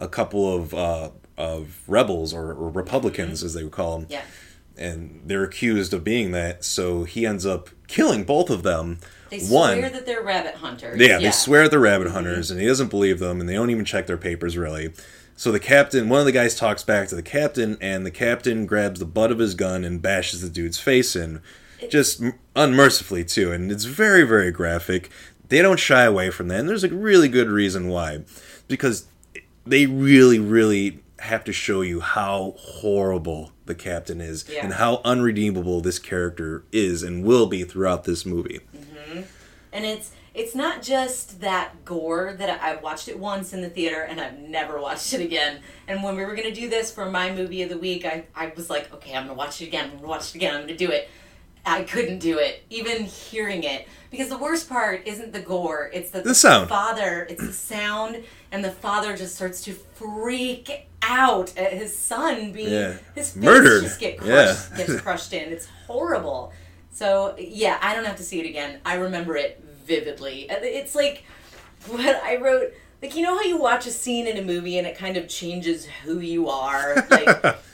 a 0.00 0.08
couple 0.08 0.52
of 0.54 0.74
uh, 0.74 1.10
of 1.36 1.82
rebels 1.86 2.34
or, 2.34 2.52
or 2.52 2.70
Republicans, 2.70 3.42
as 3.42 3.54
they 3.54 3.62
would 3.62 3.72
call 3.72 3.98
them, 3.98 4.06
Yeah. 4.10 4.22
and 4.76 5.22
they're 5.24 5.44
accused 5.44 5.92
of 5.94 6.02
being 6.04 6.32
that. 6.32 6.64
So 6.64 7.04
he 7.04 7.24
ends 7.26 7.46
up 7.46 7.70
killing 7.86 8.24
both 8.24 8.50
of 8.50 8.62
them. 8.62 8.98
They 9.30 9.40
One, 9.40 9.78
swear 9.78 9.90
that 9.90 10.06
they're 10.06 10.22
rabbit 10.22 10.56
hunters. 10.56 11.00
yeah, 11.00 11.18
they 11.18 11.30
swear 11.30 11.68
they're 11.68 11.78
rabbit 11.80 12.08
hunters, 12.10 12.50
and 12.50 12.60
he 12.60 12.66
doesn't 12.66 12.88
believe 12.88 13.20
them, 13.20 13.40
and 13.40 13.48
they 13.48 13.54
don't 13.54 13.70
even 13.70 13.84
check 13.84 14.06
their 14.06 14.16
papers 14.18 14.56
really. 14.58 14.92
So 15.36 15.50
the 15.52 15.60
captain, 15.60 16.08
one 16.10 16.20
of 16.20 16.26
the 16.26 16.32
guys 16.32 16.54
talks 16.54 16.82
back 16.82 17.08
to 17.08 17.14
the 17.14 17.22
captain, 17.22 17.78
and 17.80 18.04
the 18.04 18.10
captain 18.10 18.66
grabs 18.66 18.98
the 19.00 19.06
butt 19.06 19.30
of 19.30 19.38
his 19.38 19.54
gun 19.54 19.84
and 19.84 20.02
bashes 20.02 20.42
the 20.42 20.50
dude's 20.50 20.78
face 20.78 21.16
in, 21.16 21.40
just 21.88 22.22
unmercifully 22.56 23.24
too, 23.24 23.50
and 23.52 23.70
it's 23.72 23.84
very 23.84 24.24
very 24.24 24.50
graphic. 24.50 25.08
They 25.48 25.62
don't 25.62 25.80
shy 25.80 26.02
away 26.04 26.30
from 26.30 26.48
that, 26.48 26.60
and 26.60 26.68
there's 26.68 26.84
a 26.84 26.88
really 26.88 27.28
good 27.28 27.48
reason 27.48 27.88
why, 27.88 28.20
because 28.68 29.06
they 29.70 29.86
really 29.86 30.38
really 30.38 31.00
have 31.20 31.44
to 31.44 31.52
show 31.52 31.82
you 31.82 32.00
how 32.00 32.54
horrible 32.58 33.52
the 33.66 33.74
captain 33.74 34.20
is 34.20 34.46
Yeah. 34.48 34.64
and 34.64 34.74
how 34.74 35.00
unredeemable 35.04 35.80
this 35.82 35.98
character 35.98 36.64
is 36.72 37.02
and 37.02 37.24
will 37.24 37.46
be 37.46 37.62
throughout 37.64 38.04
this 38.04 38.24
movie. 38.24 38.60
Mm-hmm. 38.76 39.20
And 39.72 39.84
it's 39.84 40.12
it's 40.32 40.54
not 40.54 40.80
just 40.80 41.40
that 41.40 41.84
gore 41.84 42.34
that 42.38 42.48
I, 42.62 42.72
I 42.72 42.76
watched 42.76 43.08
it 43.08 43.18
once 43.18 43.52
in 43.52 43.60
the 43.62 43.68
theater 43.68 44.02
and 44.02 44.20
I've 44.20 44.38
never 44.38 44.80
watched 44.80 45.12
it 45.12 45.20
again. 45.20 45.60
And 45.88 46.02
when 46.02 46.16
we 46.16 46.24
were 46.24 46.34
gonna 46.34 46.54
do 46.54 46.68
this 46.70 46.90
for 46.92 47.10
my 47.10 47.32
movie 47.34 47.62
of 47.62 47.68
the 47.68 47.78
week, 47.78 48.04
I, 48.04 48.24
I 48.34 48.52
was 48.56 48.70
like, 48.70 48.92
okay, 48.94 49.14
I'm 49.14 49.24
gonna 49.24 49.34
watch 49.34 49.60
it 49.60 49.66
again. 49.66 49.90
I'm 49.90 49.96
gonna 49.96 50.08
watch 50.08 50.30
it 50.30 50.36
again. 50.36 50.54
I'm 50.54 50.60
gonna 50.62 50.76
do 50.76 50.90
it. 50.90 51.08
I 51.66 51.82
couldn't 51.82 52.20
do 52.20 52.38
it, 52.38 52.62
even 52.70 53.04
hearing 53.04 53.64
it, 53.64 53.86
because 54.10 54.28
the 54.28 54.38
worst 54.38 54.68
part 54.68 55.06
isn't 55.06 55.32
the 55.32 55.40
gore; 55.40 55.90
it's 55.92 56.10
that 56.10 56.24
The 56.24 56.34
sound. 56.34 56.68
father, 56.68 57.26
it's 57.30 57.44
the 57.46 57.52
sound, 57.52 58.22
and 58.52 58.64
the 58.64 58.70
father 58.72 59.16
just 59.16 59.34
starts 59.36 59.62
to 59.64 59.72
freak 59.74 60.86
out 61.02 61.56
at 61.56 61.72
his 61.72 61.96
son 61.96 62.52
being 62.52 62.72
Yeah. 62.72 62.94
his 63.14 63.32
face 63.32 63.36
Murdered. 63.42 63.82
just 63.84 64.00
get 64.00 64.22
Yeah. 64.24 64.54
crushed, 64.54 64.76
gets 64.76 65.00
crushed 65.02 65.32
in. 65.32 65.52
It's 65.52 65.66
horrible. 65.86 66.52
So 66.92 67.34
yeah, 67.38 67.78
I 67.80 67.94
don't 67.94 68.04
have 68.04 68.16
to 68.16 68.22
see 68.24 68.40
it 68.40 68.46
again. 68.46 68.80
I 68.84 68.94
remember 68.96 69.36
it 69.36 69.62
vividly. 69.86 70.46
It's 70.50 70.94
like 70.94 71.24
what 71.86 72.22
I 72.22 72.36
wrote. 72.36 72.72
Like 73.02 73.16
you 73.16 73.22
know 73.22 73.34
how 73.34 73.42
you 73.42 73.56
watch 73.58 73.86
a 73.86 73.90
scene 73.90 74.26
in 74.26 74.36
a 74.36 74.42
movie 74.42 74.76
and 74.76 74.86
it 74.86 74.96
kind 74.96 75.16
of 75.16 75.26
changes 75.26 75.86
who 76.04 76.18
you 76.20 76.48
are. 76.48 77.06
Like 77.10 77.26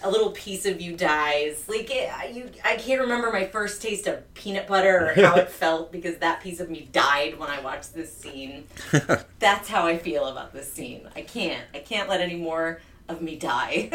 a 0.03 0.11
little 0.11 0.31
piece 0.31 0.67
of 0.67 0.81
you 0.81 0.97
dies. 0.97 1.65
Like 1.69 1.91
it, 1.91 2.09
I- 2.17 2.27
you, 2.27 2.49
I 2.65 2.77
can't 2.77 3.01
remember 3.01 3.33
my 3.33 3.45
first 3.47 3.83
taste 3.83 4.07
of 4.07 4.33
peanut 4.35 4.67
butter 4.69 5.11
or 5.11 5.15
how 5.27 5.35
it 5.37 5.49
felt 5.63 5.91
because 5.91 6.19
that 6.19 6.41
piece 6.41 6.61
of 6.61 6.71
me 6.71 6.89
died 6.93 7.39
when 7.41 7.51
I 7.51 7.61
watched 7.61 7.93
this 7.93 8.13
scene. 8.17 8.65
That's 9.41 9.69
how 9.69 9.85
I 9.87 9.99
feel 9.99 10.27
about 10.27 10.53
this 10.53 10.73
scene. 10.73 11.09
I 11.17 11.23
can't. 11.23 11.65
I 11.75 11.79
can't 11.81 12.09
let 12.09 12.21
any 12.21 12.37
more 12.37 12.81
of 13.09 13.21
me 13.21 13.37
die. 13.37 13.89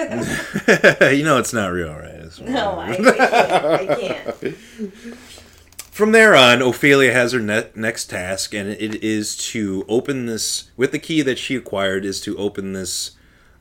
you 1.13 1.23
know 1.23 1.37
it's 1.37 1.53
not 1.53 1.71
real, 1.71 1.93
right? 1.93 2.13
It's- 2.15 2.39
no, 2.39 2.71
I, 2.79 2.91
I 2.91 2.95
can't. 3.95 4.27
I 4.27 4.33
can't. 4.35 4.55
From 6.01 6.13
there 6.13 6.35
on, 6.35 6.63
Ophelia 6.63 7.13
has 7.13 7.31
her 7.33 7.39
ne- 7.39 7.69
next 7.75 8.05
task, 8.05 8.55
and 8.55 8.67
it 8.67 9.03
is 9.03 9.37
to 9.51 9.85
open 9.87 10.25
this 10.25 10.71
with 10.75 10.91
the 10.91 10.97
key 10.97 11.21
that 11.21 11.37
she 11.37 11.55
acquired. 11.55 12.05
Is 12.05 12.19
to 12.21 12.35
open 12.39 12.73
this 12.73 13.11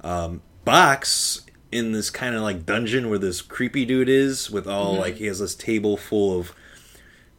um, 0.00 0.40
box 0.64 1.44
in 1.70 1.92
this 1.92 2.08
kind 2.08 2.34
of 2.34 2.40
like 2.40 2.64
dungeon 2.64 3.10
where 3.10 3.18
this 3.18 3.42
creepy 3.42 3.84
dude 3.84 4.08
is, 4.08 4.50
with 4.50 4.66
all 4.66 4.94
like 4.94 5.16
he 5.16 5.26
has 5.26 5.40
this 5.40 5.54
table 5.54 5.98
full 5.98 6.40
of 6.40 6.54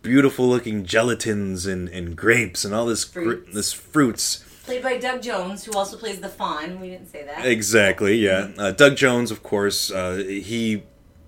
beautiful 0.03 0.47
looking 0.47 0.85
gelatins 0.85 1.67
and, 1.67 1.89
and 1.89 2.15
grapes 2.15 2.63
and 2.63 2.75
all 2.75 2.85
this 2.85 3.03
fr- 3.03 3.23
Fruits. 3.23 3.55
this 3.55 3.73
fruits. 3.73 4.45
Played 4.65 4.83
by 4.83 4.99
Doug 4.99 5.23
Jones, 5.23 5.63
who 5.63 5.71
also 5.71 5.97
plays 5.97 6.19
the 6.19 6.29
Fawn. 6.29 6.79
We 6.79 6.91
didn't 6.91 7.09
say 7.11 7.23
that. 7.23 7.43
Exactly, 7.43 8.17
yeah. 8.17 8.51
Uh, 8.55 8.69
Doug 8.69 8.97
Jones, 8.97 9.31
of 9.31 9.41
course, 9.41 9.89
uh, 9.89 10.17
he 10.17 10.83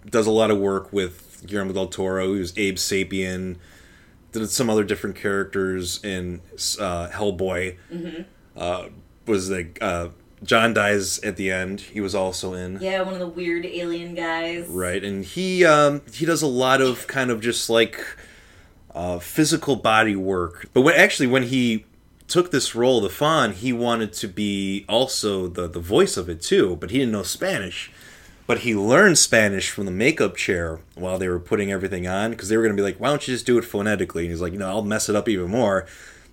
does 0.08 0.28
a 0.28 0.32
lot 0.32 0.52
of 0.52 0.60
work 0.60 0.94
with 0.94 1.23
Guillermo 1.46 1.74
del 1.74 1.88
Toro. 1.88 2.34
He 2.34 2.40
was 2.40 2.58
Abe 2.58 2.76
Sapien, 2.76 3.58
did 4.32 4.50
some 4.50 4.70
other 4.70 4.84
different 4.84 5.16
characters 5.16 6.04
in 6.04 6.42
uh, 6.80 7.10
Hellboy. 7.10 7.78
Uh, 8.56 8.90
was 9.26 9.48
the 9.48 9.70
uh, 9.82 10.10
John 10.44 10.74
dies 10.74 11.20
at 11.20 11.38
the 11.38 11.52
end. 11.52 11.80
He 11.80 12.02
was 12.02 12.14
also 12.14 12.54
in. 12.54 12.80
Yeah, 12.82 13.02
one 13.02 13.14
of 13.14 13.20
the 13.20 13.28
weird 13.28 13.66
alien 13.66 14.14
guys. 14.14 14.68
Right, 14.68 15.04
and 15.04 15.24
he 15.24 15.66
um, 15.66 16.02
he 16.12 16.26
does 16.26 16.42
a 16.42 16.48
lot 16.48 16.82
of 16.82 17.08
kind 17.08 17.32
of 17.32 17.42
just 17.42 17.70
like 17.70 18.00
uh, 18.94 19.20
physical 19.20 19.76
body 19.76 20.16
work. 20.16 20.70
But 20.74 20.82
when 20.82 20.96
actually 20.96 21.28
when 21.28 21.44
he 21.44 21.86
took 22.28 22.52
this 22.52 22.76
role, 22.76 23.02
the 23.02 23.10
Fawn, 23.10 23.54
he 23.54 23.72
wanted 23.72 24.14
to 24.14 24.28
be 24.28 24.86
also 24.90 25.48
the 25.48 25.68
the 25.68 25.80
voice 25.80 26.18
of 26.18 26.30
it 26.30 26.42
too. 26.42 26.76
But 26.76 26.92
he 26.92 27.00
didn't 27.00 27.14
know 27.14 27.24
Spanish. 27.24 27.92
But 28.46 28.60
he 28.60 28.76
learned 28.76 29.18
Spanish 29.18 29.70
from 29.70 29.86
the 29.86 29.92
makeup 29.92 30.36
chair 30.36 30.80
while 30.96 31.18
they 31.18 31.30
were 31.30 31.40
putting 31.40 31.72
everything 31.72 32.08
on 32.08 32.32
because 32.32 32.50
they 32.50 32.58
were 32.58 32.64
going 32.64 32.76
to 32.76 32.80
be 32.82 32.84
like, 32.86 33.00
"Why 33.00 33.08
don't 33.10 33.26
you 33.28 33.34
just 33.34 33.46
do 33.46 33.58
it 33.58 33.64
phonetically?" 33.66 34.24
And 34.24 34.32
he's 34.32 34.42
like, 34.42 34.52
"You 34.54 34.60
know, 34.60 34.68
I'll 34.68 34.82
mess 34.84 35.08
it 35.08 35.16
up 35.16 35.30
even 35.30 35.50
more. 35.50 35.86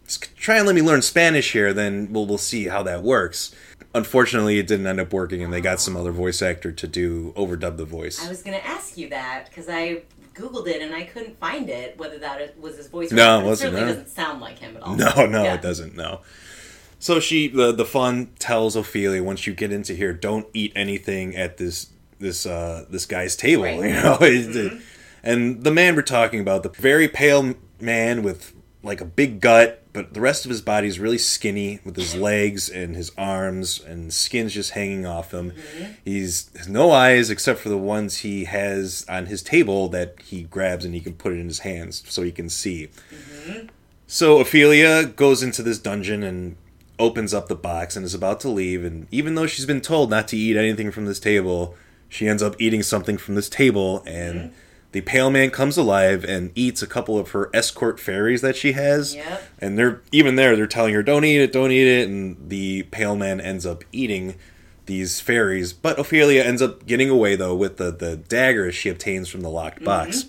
Just 0.06 0.36
try 0.36 0.56
and 0.56 0.66
let 0.66 0.74
me 0.74 0.82
learn 0.82 1.02
Spanish 1.02 1.52
here, 1.52 1.72
then 1.72 2.08
we'll 2.12 2.26
we'll 2.26 2.38
see 2.38 2.66
how 2.66 2.82
that 2.82 3.02
works." 3.04 3.54
Unfortunately, 3.94 4.58
it 4.58 4.66
didn't 4.66 4.86
end 4.86 5.00
up 5.00 5.12
working, 5.12 5.42
and 5.42 5.52
they 5.52 5.60
got 5.60 5.80
some 5.80 5.96
other 5.96 6.12
voice 6.12 6.42
actor 6.42 6.70
to 6.72 6.86
do 6.88 7.32
overdub 7.36 7.76
the 7.76 7.84
voice. 7.84 8.24
I 8.24 8.28
was 8.28 8.42
going 8.42 8.56
to 8.58 8.64
ask 8.66 8.96
you 8.96 9.08
that 9.10 9.46
because 9.48 9.68
I 9.68 10.02
googled 10.34 10.68
it 10.68 10.80
and 10.80 10.94
I 10.94 11.02
couldn't 11.02 11.38
find 11.40 11.68
it 11.68 11.98
whether 11.98 12.16
that 12.18 12.58
was 12.60 12.76
his 12.76 12.86
voice. 12.86 13.12
or 13.12 13.16
No, 13.16 13.36
not, 13.38 13.44
it 13.44 13.46
wasn't, 13.46 13.72
certainly 13.72 13.80
no. 13.80 13.88
doesn't 14.00 14.08
sound 14.14 14.40
like 14.40 14.58
him 14.60 14.76
at 14.76 14.82
all. 14.82 14.94
No, 14.96 15.26
no, 15.26 15.42
Yeah. 15.44 15.54
it 15.54 15.62
doesn't. 15.62 15.96
No. 15.96 16.20
So 17.00 17.18
she, 17.18 17.48
the 17.48 17.72
the 17.72 17.84
fun 17.84 18.28
tells 18.38 18.76
Ophelia, 18.76 19.22
once 19.24 19.46
you 19.46 19.54
get 19.54 19.72
into 19.72 19.94
here, 19.94 20.12
don't 20.12 20.46
eat 20.54 20.72
anything 20.76 21.34
at 21.36 21.56
this 21.56 21.88
this 22.20 22.46
uh 22.46 22.84
this 22.88 23.06
guy's 23.06 23.34
table. 23.34 23.64
Right. 23.64 23.76
You 23.76 23.94
know, 23.94 24.18
It's- 24.22 24.56
mm-hmm. 24.56 24.78
and 25.22 25.64
the 25.64 25.72
man 25.72 25.96
we're 25.96 26.02
talking 26.02 26.40
about, 26.40 26.62
the 26.62 26.68
very 26.68 27.08
pale 27.08 27.54
man 27.80 28.22
with 28.22 28.52
like 28.82 29.00
a 29.00 29.04
big 29.04 29.40
gut, 29.40 29.82
but 29.92 30.14
the 30.14 30.20
rest 30.20 30.44
of 30.44 30.50
his 30.50 30.62
body 30.62 30.88
is 30.88 30.98
really 30.98 31.18
skinny 31.18 31.80
with 31.84 31.96
his 31.96 32.14
legs 32.14 32.70
and 32.70 32.96
his 32.96 33.12
arms 33.18 33.78
and 33.80 34.12
skin's 34.12 34.54
just 34.54 34.70
hanging 34.70 35.04
off 35.04 35.34
him. 35.34 35.50
Mm-hmm. 35.50 35.92
He's 36.04 36.50
has 36.56 36.68
no 36.68 36.90
eyes 36.90 37.30
except 37.30 37.60
for 37.60 37.68
the 37.68 37.78
ones 37.78 38.18
he 38.18 38.44
has 38.44 39.04
on 39.08 39.26
his 39.26 39.42
table 39.42 39.88
that 39.88 40.16
he 40.22 40.44
grabs 40.44 40.84
and 40.84 40.94
he 40.94 41.00
can 41.00 41.14
put 41.14 41.32
it 41.32 41.40
in 41.40 41.46
his 41.46 41.60
hands 41.60 42.02
so 42.08 42.22
he 42.22 42.32
can 42.32 42.48
see. 42.48 42.88
Mm-hmm. 43.12 43.66
So 44.06 44.38
Ophelia 44.40 45.04
goes 45.04 45.42
into 45.42 45.62
this 45.62 45.78
dungeon 45.78 46.22
and 46.22 46.56
opens 46.98 47.32
up 47.32 47.48
the 47.48 47.56
box 47.56 47.96
and 47.96 48.04
is 48.04 48.14
about 48.14 48.40
to 48.40 48.48
leave. 48.48 48.84
And 48.84 49.06
even 49.10 49.34
though 49.34 49.46
she's 49.46 49.66
been 49.66 49.80
told 49.80 50.10
not 50.10 50.28
to 50.28 50.36
eat 50.36 50.56
anything 50.56 50.90
from 50.90 51.06
this 51.06 51.20
table, 51.20 51.74
she 52.10 52.28
ends 52.28 52.42
up 52.42 52.56
eating 52.58 52.82
something 52.82 53.16
from 53.16 53.36
this 53.36 53.48
table. 53.48 54.02
And 54.04 54.52
the 54.92 55.00
pale 55.00 55.30
man 55.30 55.50
comes 55.50 55.78
alive 55.78 56.24
and 56.24 56.50
eats 56.54 56.82
a 56.82 56.86
couple 56.86 57.16
of 57.16 57.30
her 57.30 57.48
escort 57.54 57.98
fairies 57.98 58.42
that 58.42 58.56
she 58.56 58.72
has. 58.72 59.14
Yep. 59.14 59.42
And 59.60 59.78
they're 59.78 60.02
even 60.12 60.36
there. 60.36 60.54
They're 60.56 60.66
telling 60.66 60.92
her, 60.92 61.02
"Don't 61.02 61.24
eat 61.24 61.40
it, 61.40 61.52
don't 61.52 61.70
eat 61.72 61.86
it." 61.86 62.08
And 62.08 62.50
the 62.50 62.82
pale 62.90 63.16
man 63.16 63.40
ends 63.40 63.64
up 63.64 63.84
eating 63.92 64.34
these 64.86 65.20
fairies. 65.20 65.72
But 65.72 65.98
Ophelia 65.98 66.42
ends 66.42 66.60
up 66.60 66.84
getting 66.84 67.08
away 67.08 67.36
though 67.36 67.54
with 67.54 67.76
the 67.78 67.92
the 67.92 68.16
dagger 68.16 68.70
she 68.72 68.88
obtains 68.88 69.28
from 69.28 69.40
the 69.40 69.50
locked 69.50 69.84
box. 69.84 70.24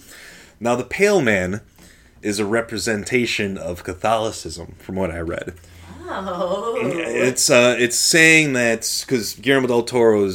Now 0.60 0.76
the 0.76 0.84
pale 0.84 1.22
man 1.22 1.62
is 2.22 2.38
a 2.38 2.46
representation 2.46 3.58
of 3.58 3.84
Catholicism, 3.84 4.76
from 4.78 4.96
what 4.96 5.10
I 5.10 5.20
read. 5.20 5.56
Oh. 6.08 6.76
It's 6.78 7.50
uh, 7.50 7.76
it's 7.80 7.98
saying 7.98 8.54
that 8.54 8.82
because 9.06 9.34
Guillermo 9.34 9.68
del 9.68 9.84
Toro 9.84 10.30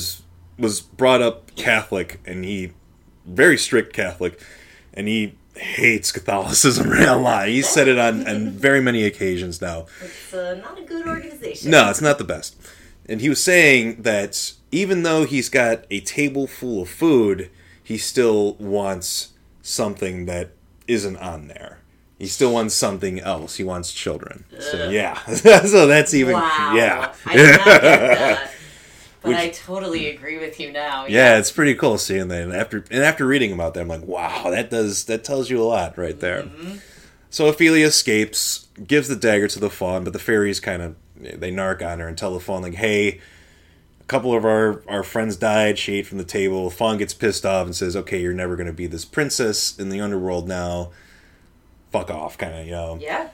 was, 0.59 0.81
brought 0.81 1.23
up 1.23 1.55
Catholic 1.57 2.21
and 2.27 2.45
he 2.45 2.73
very 3.27 3.59
strict 3.59 3.93
Catholic, 3.93 4.41
and 4.95 5.09
he 5.09 5.35
hates 5.57 6.13
Catholicism 6.13 6.93
a 6.93 7.17
lot. 7.17 7.49
He 7.49 7.63
said 7.63 7.89
it 7.89 7.99
on, 7.99 8.27
on 8.29 8.51
very 8.51 8.81
many 8.81 9.05
occasions 9.05 9.61
now. 9.61 9.87
It's 10.03 10.33
uh, 10.33 10.61
not 10.63 10.79
a 10.79 10.83
good 10.83 11.07
organization. 11.07 11.71
No, 11.71 11.91
it's 11.91 12.01
not 12.01 12.19
the 12.19 12.25
best. 12.25 12.57
And 13.09 13.21
he 13.21 13.29
was 13.29 13.43
saying 13.43 14.03
that 14.03 14.53
even 14.73 15.03
though 15.03 15.25
he's 15.25 15.49
got 15.49 15.85
a 15.91 16.01
table 16.01 16.47
full 16.47 16.83
of 16.83 16.89
food, 16.89 17.51
he 17.83 17.99
still 17.99 18.55
wants 18.55 19.33
something 19.63 20.27
that 20.27 20.51
isn't 20.87 21.17
on 21.17 21.49
there. 21.49 21.79
He 22.19 22.27
still 22.27 22.53
wants 22.53 22.75
something 22.75 23.21
else. 23.21 23.57
He 23.57 23.65
wants 23.65 23.93
children. 23.93 24.45
So 24.59 24.89
yeah, 24.89 25.19
so 25.27 25.87
that's 25.87 26.15
even 26.15 26.35
Wow. 26.35 26.73
yeah. 26.75 27.13
I 29.27 29.31
did 29.31 29.37
not 29.37 29.43
get 29.43 29.55
that. 29.55 29.67
But 29.67 29.73
I 29.73 29.79
totally 29.79 30.09
agree 30.09 30.39
with 30.39 30.61
you 30.61 30.73
now. 30.73 31.07
Yeah, 31.07 31.39
it's 31.39 31.51
pretty 31.51 31.75
cool 31.75 31.99
seeing 31.99 32.29
that. 32.29 32.43
And 32.43 32.53
after 32.53 32.85
and 32.91 33.03
after 33.03 33.27
reading 33.27 33.53
about 33.53 33.75
that, 33.75 33.81
I'm 33.81 33.89
like, 33.89 34.07
wow, 34.07 34.51
that 34.51 34.71
does 34.71 35.05
that 35.05 35.25
tells 35.25 35.51
you 35.51 35.61
a 35.61 35.65
lot 35.65 35.97
right 35.99 36.19
there. 36.19 36.45
Mm-hmm. 36.45 36.77
So 37.31 37.49
Ophelia 37.49 37.87
escapes, 37.87 38.69
gives 38.87 39.09
the 39.09 39.17
dagger 39.17 39.49
to 39.49 39.59
the 39.59 39.71
fawn, 39.71 40.05
but 40.05 40.13
the 40.13 40.19
fairies 40.19 40.61
kind 40.61 40.83
of 40.83 40.97
they 41.17 41.51
narc 41.51 41.87
on 41.87 41.99
her 41.99 42.09
and 42.09 42.17
tell 42.17 42.33
the 42.33 42.41
fawn 42.41 42.63
like, 42.63 42.75
hey, 42.75 43.21
a 44.01 44.05
couple 44.07 44.35
of 44.35 44.45
our 44.45 44.83
our 44.89 45.03
friends 45.03 45.37
died. 45.37 45.79
She 45.79 45.95
ate 45.95 46.07
from 46.07 46.19
the 46.19 46.25
table. 46.25 46.69
The 46.69 46.75
fawn 46.75 46.99
gets 46.99 47.15
pissed 47.15 47.45
off 47.45 47.67
and 47.67 47.75
says, 47.75 47.97
okay, 47.97 48.21
you're 48.21 48.33
never 48.33 48.57
going 48.57 48.69
to 48.69 48.73
be 48.73 48.87
this 48.87 49.05
princess 49.05 49.79
in 49.79 49.89
the 49.91 50.01
underworld 50.01 50.49
now. 50.49 50.93
Fuck 51.91 52.11
off, 52.11 52.37
kind 52.37 52.55
of, 52.55 52.67
you 52.67 52.73
know 52.73 52.99
Yeah. 53.01 53.29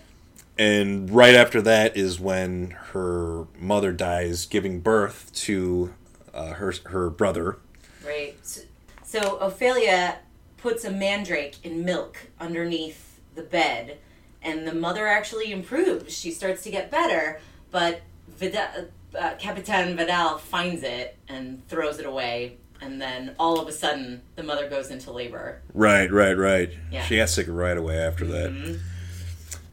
And 0.59 1.11
right 1.11 1.35
after 1.35 1.63
that 1.63 1.97
is 1.97 2.21
when 2.21 2.71
her 2.93 3.47
mother 3.59 3.93
dies, 3.93 4.47
giving 4.47 4.81
birth 4.81 5.31
to 5.35 5.95
uh, 6.35 6.53
her 6.55 6.73
her 6.87 7.11
brother. 7.11 7.59
Right. 8.05 8.37
So, 8.43 8.63
so 9.05 9.37
Ophelia 9.37 10.19
puts 10.59 10.85
a 10.85 10.91
mandrake 10.91 11.57
in 11.65 11.85
milk 11.85 12.17
underneath 12.41 13.21
the 13.35 13.43
bed, 13.43 13.99
and 14.43 14.67
the 14.67 14.75
mother 14.75 15.07
actually 15.07 15.53
improves. 15.53 16.17
She 16.17 16.31
starts 16.31 16.63
to 16.65 16.71
get 16.71 16.91
better, 16.91 17.41
but 17.71 18.03
Vidal, 18.29 18.89
uh, 19.19 19.35
Capitan 19.39 19.97
Vidal 19.97 20.39
finds 20.39 20.83
it 20.83 21.17
and 21.29 21.67
throws 21.69 21.99
it 21.99 22.07
away, 22.07 22.57
and 22.81 23.01
then 23.01 23.35
all 23.39 23.61
of 23.61 23.69
a 23.69 23.73
sudden 23.73 24.23
the 24.37 24.43
mother 24.43 24.69
goes 24.69 24.91
into 24.91 25.11
labor. 25.13 25.63
Right, 25.75 26.11
right, 26.11 26.35
right. 26.37 26.71
Yeah. 26.91 27.05
She 27.05 27.17
got 27.17 27.29
sick 27.29 27.47
right 27.49 27.77
away 27.77 27.99
after 27.99 28.25
that. 28.27 28.81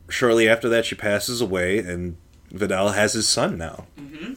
Shortly 0.09 0.47
after 0.49 0.67
that, 0.69 0.85
she 0.85 0.95
passes 0.95 1.41
away, 1.41 1.79
and 1.79 2.17
Vidal 2.51 2.89
has 2.89 3.13
his 3.13 3.27
son 3.27 3.57
now. 3.57 3.85
Mm-hmm. 3.99 4.33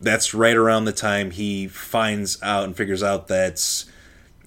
That's 0.00 0.32
right 0.32 0.56
around 0.56 0.86
the 0.86 0.92
time 0.92 1.30
he 1.30 1.68
finds 1.68 2.42
out 2.42 2.64
and 2.64 2.76
figures 2.76 3.02
out 3.02 3.28
that 3.28 3.84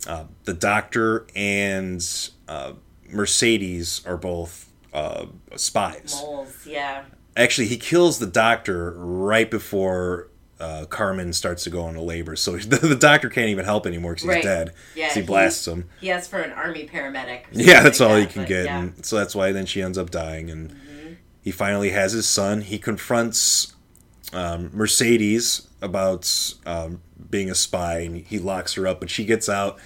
uh, 0.07 0.25
the 0.45 0.53
doctor 0.53 1.27
and 1.35 2.03
uh, 2.47 2.73
Mercedes 3.09 4.01
are 4.05 4.17
both 4.17 4.71
uh, 4.93 5.27
spies. 5.55 6.19
Moles, 6.21 6.65
yeah. 6.65 7.03
Actually, 7.37 7.67
he 7.67 7.77
kills 7.77 8.19
the 8.19 8.27
doctor 8.27 8.93
right 8.97 9.49
before 9.49 10.27
uh, 10.63 10.85
Carmen 10.85 11.33
starts 11.33 11.63
to 11.65 11.69
go 11.69 11.87
into 11.89 12.01
labor. 12.01 12.35
So 12.35 12.55
the, 12.57 12.77
the 12.77 12.95
doctor 12.95 13.29
can't 13.29 13.49
even 13.49 13.65
help 13.65 13.85
anymore 13.85 14.11
because 14.13 14.23
he's 14.23 14.29
Right. 14.35 14.43
dead. 14.43 14.73
Yeah, 14.95 15.09
So 15.09 15.15
he 15.15 15.19
he- 15.21 15.27
blasts 15.27 15.67
him. 15.67 15.89
He 15.99 16.09
asks 16.11 16.27
for 16.27 16.39
an 16.39 16.51
army 16.51 16.87
paramedic. 16.91 17.41
Yeah, 17.51 17.83
that's 17.83 17.99
like 17.99 18.09
all 18.09 18.15
that, 18.15 18.21
he 18.21 18.27
can 18.27 18.45
get. 18.45 18.65
yeah. 18.65 18.79
And 18.79 19.05
so 19.05 19.17
that's 19.17 19.35
why 19.35 19.51
then 19.51 19.65
she 19.65 19.81
ends 19.81 19.97
up 19.97 20.09
dying. 20.09 20.49
And 20.49 20.69
Mm-hmm. 20.71 21.13
he 21.41 21.51
finally 21.51 21.89
has 21.91 22.13
his 22.13 22.25
son. 22.27 22.61
He 22.61 22.77
confronts 22.79 23.73
um, 24.31 24.69
Mercedes 24.73 25.67
about 25.81 26.53
um, 26.65 27.01
being 27.29 27.49
a 27.51 27.55
spy 27.55 27.99
and 27.99 28.17
he 28.17 28.39
locks 28.39 28.73
her 28.75 28.87
up, 28.87 28.99
but 28.99 29.09
she 29.09 29.25
gets 29.25 29.49
out. 29.49 29.77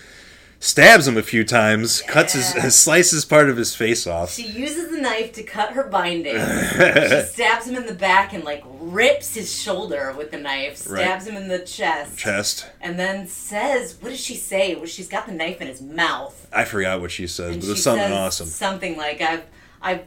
Stabs 0.60 1.08
him 1.08 1.18
a 1.18 1.22
few 1.24 1.44
times, 1.44 2.02
cuts 2.02 2.34
his, 2.34 2.54
Yeah. 2.56 2.70
slices 2.70 3.26
part 3.26 3.48
of 3.50 3.58
his 3.58 3.76
face 3.76 4.08
off. 4.08 4.34
She 4.34 4.48
uses 4.48 4.90
the 4.90 5.00
knife 5.00 5.32
to 5.34 5.44
cut 5.44 5.74
her 5.74 5.84
binding. 5.84 6.36
she 6.72 7.22
stabs 7.32 7.68
him 7.68 7.76
in 7.76 7.86
the 7.86 7.94
back 7.94 8.34
and 8.34 8.44
like 8.44 8.64
rips 8.80 9.36
his 9.36 9.54
shoulder 9.54 10.14
with 10.18 10.32
the 10.32 10.40
knife, 10.40 10.78
stabs 10.78 11.28
him 11.28 11.36
in 11.38 11.48
the 11.48 11.60
chest, 11.60 12.18
Chest. 12.18 12.66
and 12.82 12.98
then 12.98 13.28
says, 13.28 13.98
"What 14.02 14.10
does 14.10 14.20
she 14.20 14.36
say? 14.36 14.74
Well, 14.76 14.86
she's 14.88 15.08
got 15.08 15.28
the 15.28 15.32
knife 15.34 15.62
in 15.62 15.68
his 15.68 15.82
mouth." 15.82 16.48
I 16.52 16.64
forgot 16.66 17.02
what 17.02 17.12
she 17.12 17.28
says, 17.28 17.52
And 17.54 17.62
but 17.62 17.66
she 17.68 17.72
it's 17.74 17.84
something 17.84 18.12
awesome. 18.12 18.48
Something 18.48 18.98
like, 18.98 19.22
"I've 19.22 19.44
I've 19.82 20.06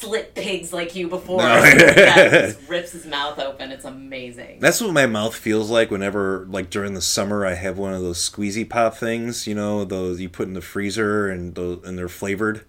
slit 0.00 0.34
pigs 0.34 0.72
like 0.72 0.94
you 0.94 1.08
before." 1.08 1.38
No. 1.42 1.58
or 1.58 1.60
something 1.62 1.86
like 1.86 1.94
that. 1.96 2.30
Just 2.56 2.68
rips 2.68 2.92
his 2.92 3.06
mouth 3.06 3.38
open. 3.38 3.70
It's 3.72 3.84
amazing. 3.84 4.60
That's 4.60 4.80
what 4.80 4.92
my 4.92 5.06
mouth 5.06 5.34
feels 5.34 5.70
like 5.70 5.90
whenever, 5.90 6.46
like 6.50 6.70
during 6.70 6.94
the 6.94 7.00
summer, 7.02 7.44
I 7.46 7.54
have 7.54 7.78
one 7.78 7.92
of 7.94 8.00
those 8.02 8.18
squeezy 8.18 8.68
pop 8.68 8.96
things. 8.96 9.46
You 9.46 9.54
know, 9.54 9.84
those 9.84 10.20
you 10.20 10.28
put 10.28 10.48
in 10.48 10.54
the 10.54 10.60
freezer 10.60 11.28
and 11.28 11.54
those, 11.54 11.84
and 11.84 11.98
they're 11.98 12.08
flavored, 12.08 12.64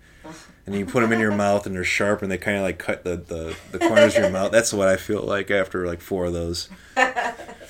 and 0.65 0.75
you 0.75 0.85
put 0.85 1.01
them 1.01 1.11
in 1.11 1.19
your 1.19 1.31
mouth 1.35 1.65
and 1.65 1.75
they're 1.75 1.83
sharp 1.83 2.21
and 2.21 2.31
they 2.31 2.37
kind 2.37 2.57
of 2.57 2.63
like 2.63 2.77
cut 2.79 3.03
the, 3.03 3.15
the 3.17 3.55
the 3.71 3.79
corners 3.79 4.15
of 4.15 4.21
your 4.23 4.31
mouth. 4.31 4.51
That's 4.51 4.71
what 4.73 4.87
I 4.87 4.97
feel 4.97 5.21
like 5.21 5.49
after 5.51 5.85
like 5.87 6.01
four 6.01 6.25
of 6.25 6.33
those. 6.33 6.69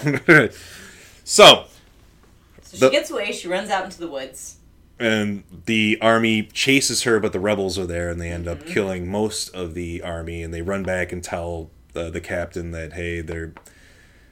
so, 0.05 0.53
So 1.23 1.65
she 2.71 2.77
The- 2.79 2.89
gets 2.89 3.09
away. 3.11 3.31
She 3.31 3.47
runs 3.47 3.69
out 3.69 3.85
into 3.85 3.99
the 3.99 4.07
woods. 4.07 4.55
And 4.99 5.43
the 5.65 5.97
army 6.01 6.43
chases 6.43 7.03
her, 7.03 7.19
but 7.19 7.33
the 7.33 7.39
rebels 7.39 7.79
are 7.79 7.85
there, 7.85 8.09
and 8.09 8.19
they 8.19 8.29
end 8.29 8.47
up 8.47 8.59
mm-hmm. 8.59 8.73
killing 8.73 9.09
most 9.09 9.49
of 9.55 9.73
the 9.73 10.01
army, 10.01 10.43
and 10.43 10.53
they 10.53 10.61
run 10.61 10.83
back 10.83 11.11
and 11.11 11.23
tell 11.23 11.71
the, 11.93 12.09
the 12.09 12.21
captain 12.21 12.71
that 12.71 12.93
hey, 12.93 13.21
they're 13.21 13.53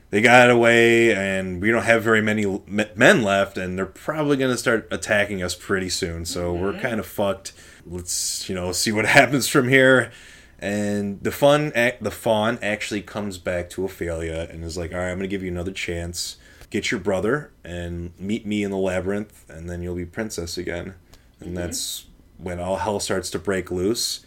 they 0.09 0.21
got 0.21 0.49
away, 0.49 1.13
and 1.13 1.61
we 1.61 1.69
don't 1.69 1.83
have 1.83 2.01
very 2.01 2.21
many 2.21 2.61
men 2.67 3.23
left, 3.23 3.57
and 3.57 3.77
they're 3.77 3.85
probably 3.85 4.37
going 4.37 4.51
to 4.51 4.57
start 4.57 4.87
attacking 4.89 5.43
us 5.43 5.53
pretty 5.53 5.89
soon. 5.89 6.25
So 6.25 6.53
we're 6.53 6.71
mm-hmm. 6.71 6.81
kind 6.81 6.99
of 6.99 7.05
fucked. 7.05 7.53
Let's 7.85 8.47
you 8.47 8.55
know 8.55 8.71
see 8.71 8.91
what 8.91 9.05
happens 9.19 9.47
from 9.47 9.67
here. 9.67 10.11
And 10.59 11.21
the 11.21 11.31
fun, 11.31 11.71
the 12.01 12.11
fawn 12.11 12.57
actually 12.61 13.01
comes 13.03 13.37
back 13.37 13.69
to 13.71 13.85
Ophelia 13.85 14.47
and 14.49 14.63
is 14.63 14.77
like, 14.77 14.91
"All 14.91 14.99
right, 14.99 15.09
I'm 15.09 15.17
going 15.17 15.21
to 15.21 15.27
give 15.27 15.43
you 15.43 15.51
another 15.51 15.71
chance. 15.71 16.37
Get 16.69 16.91
your 16.91 16.99
brother 16.99 17.51
and 17.63 18.11
meet 18.19 18.45
me 18.45 18.63
in 18.63 18.71
the 18.71 18.77
labyrinth, 18.77 19.45
and 19.49 19.69
then 19.69 19.81
you'll 19.81 19.95
be 19.95 20.05
princess 20.05 20.57
again." 20.57 20.95
And 21.39 21.49
mm-hmm. 21.49 21.55
that's 21.55 22.05
when 22.37 22.59
all 22.59 22.77
hell 22.77 22.99
starts 22.99 23.29
to 23.31 23.39
break 23.39 23.71
loose. 23.71 24.25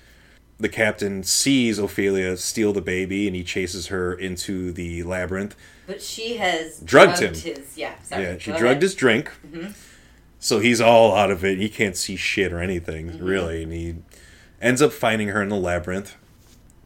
The 0.58 0.68
captain 0.68 1.22
sees 1.22 1.78
Ophelia 1.78 2.36
steal 2.36 2.72
the 2.72 2.82
baby, 2.82 3.26
and 3.26 3.34
he 3.34 3.42
chases 3.42 3.86
her 3.86 4.12
into 4.12 4.72
the 4.72 5.02
labyrinth. 5.02 5.56
But 5.86 6.02
she 6.02 6.36
has 6.36 6.80
Drugged 6.80 7.18
drugged, 7.18 7.36
him. 7.36 7.54
his 7.56 7.78
yeah. 7.78 7.94
Sorry, 8.02 8.22
Yeah, 8.24 8.38
she 8.38 8.50
drugged 8.50 8.64
ahead. 8.64 8.82
his 8.82 8.94
drink. 8.94 9.30
Mm-hmm. 9.46 9.72
So 10.38 10.58
he's 10.58 10.80
all 10.80 11.14
out 11.14 11.30
of 11.30 11.44
it. 11.44 11.58
He 11.58 11.68
can't 11.68 11.96
see 11.96 12.16
shit 12.16 12.52
or 12.52 12.60
anything, 12.60 13.10
mm-hmm. 13.10 13.24
really. 13.24 13.62
And 13.62 13.72
he 13.72 13.96
ends 14.60 14.82
up 14.82 14.92
finding 14.92 15.28
her 15.28 15.42
in 15.42 15.48
the 15.48 15.56
labyrinth 15.56 16.16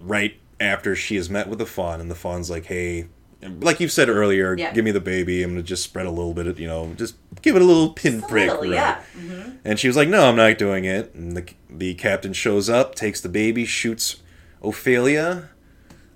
right 0.00 0.36
after 0.60 0.94
she 0.94 1.16
has 1.16 1.28
met 1.28 1.48
with 1.48 1.58
the 1.58 1.66
fawn. 1.66 2.00
And 2.00 2.10
the 2.10 2.14
fawn's 2.16 2.50
like, 2.50 2.66
hey, 2.66 3.06
like 3.60 3.80
you 3.80 3.88
said 3.88 4.08
earlier, 4.08 4.56
Yeah. 4.56 4.72
give 4.72 4.84
me 4.84 4.90
the 4.90 5.00
baby. 5.00 5.42
I'm 5.42 5.52
going 5.52 5.62
to 5.62 5.66
just 5.66 5.82
spread 5.82 6.06
a 6.06 6.10
little 6.10 6.34
bit 6.34 6.46
of, 6.46 6.58
you 6.58 6.66
know, 6.66 6.92
just 6.96 7.16
give 7.42 7.56
it 7.56 7.62
a 7.62 7.64
little 7.64 7.90
pinprick. 7.92 8.50
Right? 8.50 8.70
yeah. 8.70 9.02
Mm-hmm. 9.16 9.50
And 9.64 9.78
she 9.78 9.86
was 9.86 9.96
like, 9.96 10.08
no, 10.08 10.28
I'm 10.28 10.36
not 10.36 10.56
doing 10.58 10.84
it. 10.84 11.14
And 11.14 11.36
the, 11.36 11.46
the 11.68 11.94
captain 11.94 12.32
shows 12.32 12.68
up, 12.70 12.94
takes 12.94 13.20
the 13.20 13.28
baby, 13.28 13.64
shoots 13.64 14.16
Ophelia. 14.62 15.50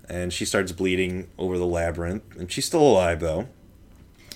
And 0.07 0.33
she 0.33 0.43
starts 0.45 0.71
bleeding 0.71 1.29
over 1.37 1.57
the 1.57 1.65
labyrinth. 1.67 2.23
And 2.37 2.51
she's 2.51 2.65
still 2.65 2.81
alive, 2.81 3.19
though. 3.19 3.47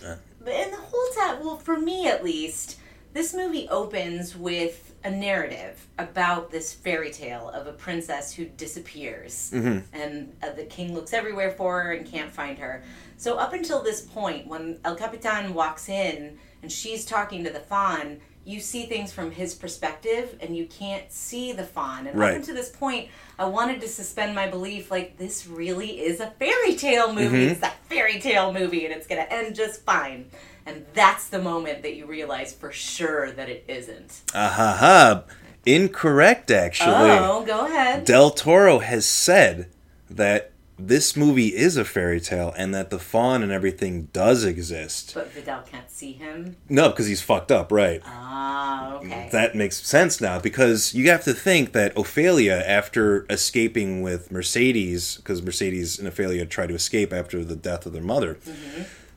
But 0.02 0.54
in 0.54 0.72
the 0.72 0.78
whole 0.78 1.08
time, 1.16 1.44
well, 1.46 1.58
for 1.58 1.80
me 1.80 2.08
at 2.08 2.24
least, 2.24 2.78
this 3.14 3.34
movie 3.34 3.68
opens 3.70 4.36
with 4.36 4.96
a 5.04 5.12
narrative 5.12 5.86
about 6.00 6.50
this 6.50 6.74
fairy 6.74 7.12
tale 7.12 7.50
of 7.50 7.68
a 7.68 7.74
princess 7.74 8.34
who 8.34 8.46
disappears, 8.46 9.52
and 9.94 10.34
uh, 10.42 10.52
the 10.52 10.64
king 10.66 10.94
looks 10.94 11.14
everywhere 11.14 11.52
for 11.52 11.82
her 11.84 11.92
and 11.94 12.06
can't 12.08 12.32
find 12.32 12.58
her. 12.58 12.84
So 13.18 13.38
up 13.38 13.54
until 13.54 13.84
this 13.84 14.02
point, 14.02 14.48
when 14.48 14.80
El 14.86 14.96
Capitan 14.96 15.54
walks 15.54 15.90
in 15.90 16.38
and 16.62 16.72
she's 16.72 17.06
talking 17.06 17.44
to 17.44 17.50
the 17.50 17.60
fawn, 17.60 18.20
you 18.46 18.60
see 18.60 18.86
things 18.88 19.14
from 19.14 19.32
his 19.32 19.56
perspective, 19.56 20.38
and 20.42 20.56
you 20.56 20.66
can't 20.66 21.10
see 21.12 21.54
the 21.54 21.64
fawn. 21.64 22.08
And 22.08 22.18
Right. 22.20 22.32
up 22.32 22.36
until 22.38 22.56
this 22.56 22.70
point, 22.70 23.10
I 23.40 23.46
wanted 23.46 23.80
to 23.82 23.88
suspend 23.88 24.36
my 24.36 24.48
belief, 24.50 24.92
like 24.92 25.18
this 25.18 25.48
really 25.48 26.02
is 26.02 26.20
a 26.20 26.32
fairy 26.32 26.76
tale 26.76 27.14
movie. 27.14 27.46
It's 27.46 27.62
a 27.64 27.72
fairy 27.88 28.20
tale 28.20 28.52
movie, 28.52 28.84
and 28.86 28.94
it's 28.94 29.08
gonna 29.08 29.28
end 29.30 29.56
just 29.56 29.84
fine. 29.86 30.30
And 30.66 30.86
that's 30.94 31.28
the 31.28 31.42
moment 31.42 31.82
that 31.82 31.96
you 31.96 32.06
realize 32.06 32.54
for 32.54 32.72
sure 32.72 33.32
that 33.32 33.50
it 33.50 33.66
isn't. 33.68 34.22
Ah 34.34 34.50
ha 34.50 34.78
ha. 34.80 35.24
Incorrect, 35.66 36.52
actually. 36.52 36.94
Oh, 36.94 37.44
go 37.46 37.66
ahead. 37.66 38.06
Del 38.06 38.32
Toro 38.32 38.80
has 38.80 39.06
said 39.06 39.70
that 40.10 40.52
this 40.78 41.16
movie 41.16 41.56
is 41.56 41.78
a 41.78 41.86
fairy 41.86 42.20
tale 42.20 42.54
and 42.58 42.74
that 42.74 42.90
the 42.90 43.00
fawn 43.00 43.44
and 43.44 43.52
everything 43.52 44.10
does 44.12 44.44
exist. 44.44 45.14
But 45.14 45.32
Vidal 45.32 45.62
can't 45.62 45.90
see 45.90 46.14
him. 46.14 46.58
No, 46.68 46.90
because 46.90 47.08
he's 47.08 47.22
fucked 47.22 47.52
up, 47.52 47.72
right? 47.72 48.02
Ah, 48.06 48.96
okay. 48.96 49.30
That 49.32 49.56
makes 49.56 49.78
sense 49.78 50.20
now 50.20 50.40
because 50.40 50.94
you 50.94 51.10
have 51.10 51.24
to 51.24 51.34
think 51.34 51.72
that 51.74 51.98
Ophelia, 51.98 52.62
after 52.66 53.26
escaping 53.30 54.02
with 54.02 54.32
Mercedes, 54.32 55.18
because 55.18 55.42
Mercedes 55.42 56.00
and 56.00 56.08
Ophelia 56.08 56.46
try 56.46 56.68
to 56.68 56.74
escape 56.74 57.14
after 57.14 57.46
the 57.46 57.56
death 57.56 57.86
of 57.86 57.94
their 57.94 58.04
mother, 58.04 58.38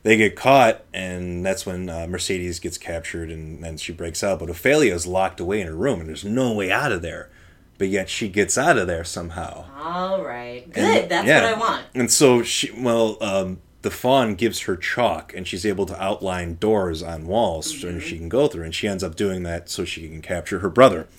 they 0.07 0.15
get 0.15 0.37
caught, 0.37 0.85
and 0.93 1.45
that's 1.45 1.65
when 1.65 1.89
uh, 1.89 2.07
Mercedes 2.07 2.59
gets 2.59 2.77
captured 2.77 3.29
and 3.29 3.61
then 3.61 3.75
she 3.75 3.91
breaks 3.91 4.23
out. 4.23 4.39
But 4.39 4.49
Ophelia 4.49 4.93
is 4.95 5.05
locked 5.05 5.41
away 5.41 5.59
in 5.59 5.67
her 5.67 5.75
room, 5.75 5.99
and 5.99 6.07
there's 6.07 6.23
no 6.23 6.53
way 6.53 6.71
out 6.71 6.93
of 6.93 7.01
there. 7.01 7.29
But 7.77 7.89
yet 7.89 8.09
she 8.09 8.29
gets 8.29 8.57
out 8.57 8.77
of 8.77 8.87
there 8.87 9.03
somehow. 9.03 9.65
All 9.77 10.23
right. 10.23 10.71
Good. 10.71 10.83
And- 11.03 11.11
That's 11.11 11.27
yeah. 11.27 11.43
what 11.43 11.53
I 11.53 11.59
want. 11.59 11.85
And 11.93 12.09
so 12.09 12.41
she, 12.41 12.71
well, 12.71 13.17
um, 13.19 13.59
the 13.81 13.91
fawn 13.91 14.35
gives 14.35 14.61
her 14.61 14.77
chalk, 14.77 15.33
and 15.35 15.45
she's 15.45 15.65
able 15.65 15.85
to 15.87 16.01
outline 16.01 16.55
doors 16.55 17.03
on 17.03 17.27
walls 17.27 17.77
so 17.77 17.99
she 17.99 18.17
can 18.17 18.29
go 18.29 18.47
through. 18.47 18.63
And 18.63 18.73
she 18.73 18.87
ends 18.87 19.03
up 19.03 19.15
doing 19.15 19.43
that 19.43 19.69
so 19.69 19.83
she 19.83 20.07
can 20.07 20.21
capture 20.21 20.59
her 20.59 20.69
brother. 20.69 21.09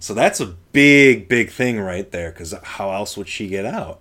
So 0.00 0.12
that's 0.12 0.40
a 0.40 0.46
big, 0.72 1.28
big 1.28 1.50
thing 1.50 1.78
right 1.78 2.10
there. 2.10 2.32
Because 2.32 2.52
how 2.64 2.90
else 2.90 3.16
would 3.16 3.28
she 3.28 3.46
get 3.46 3.64
out? 3.64 4.00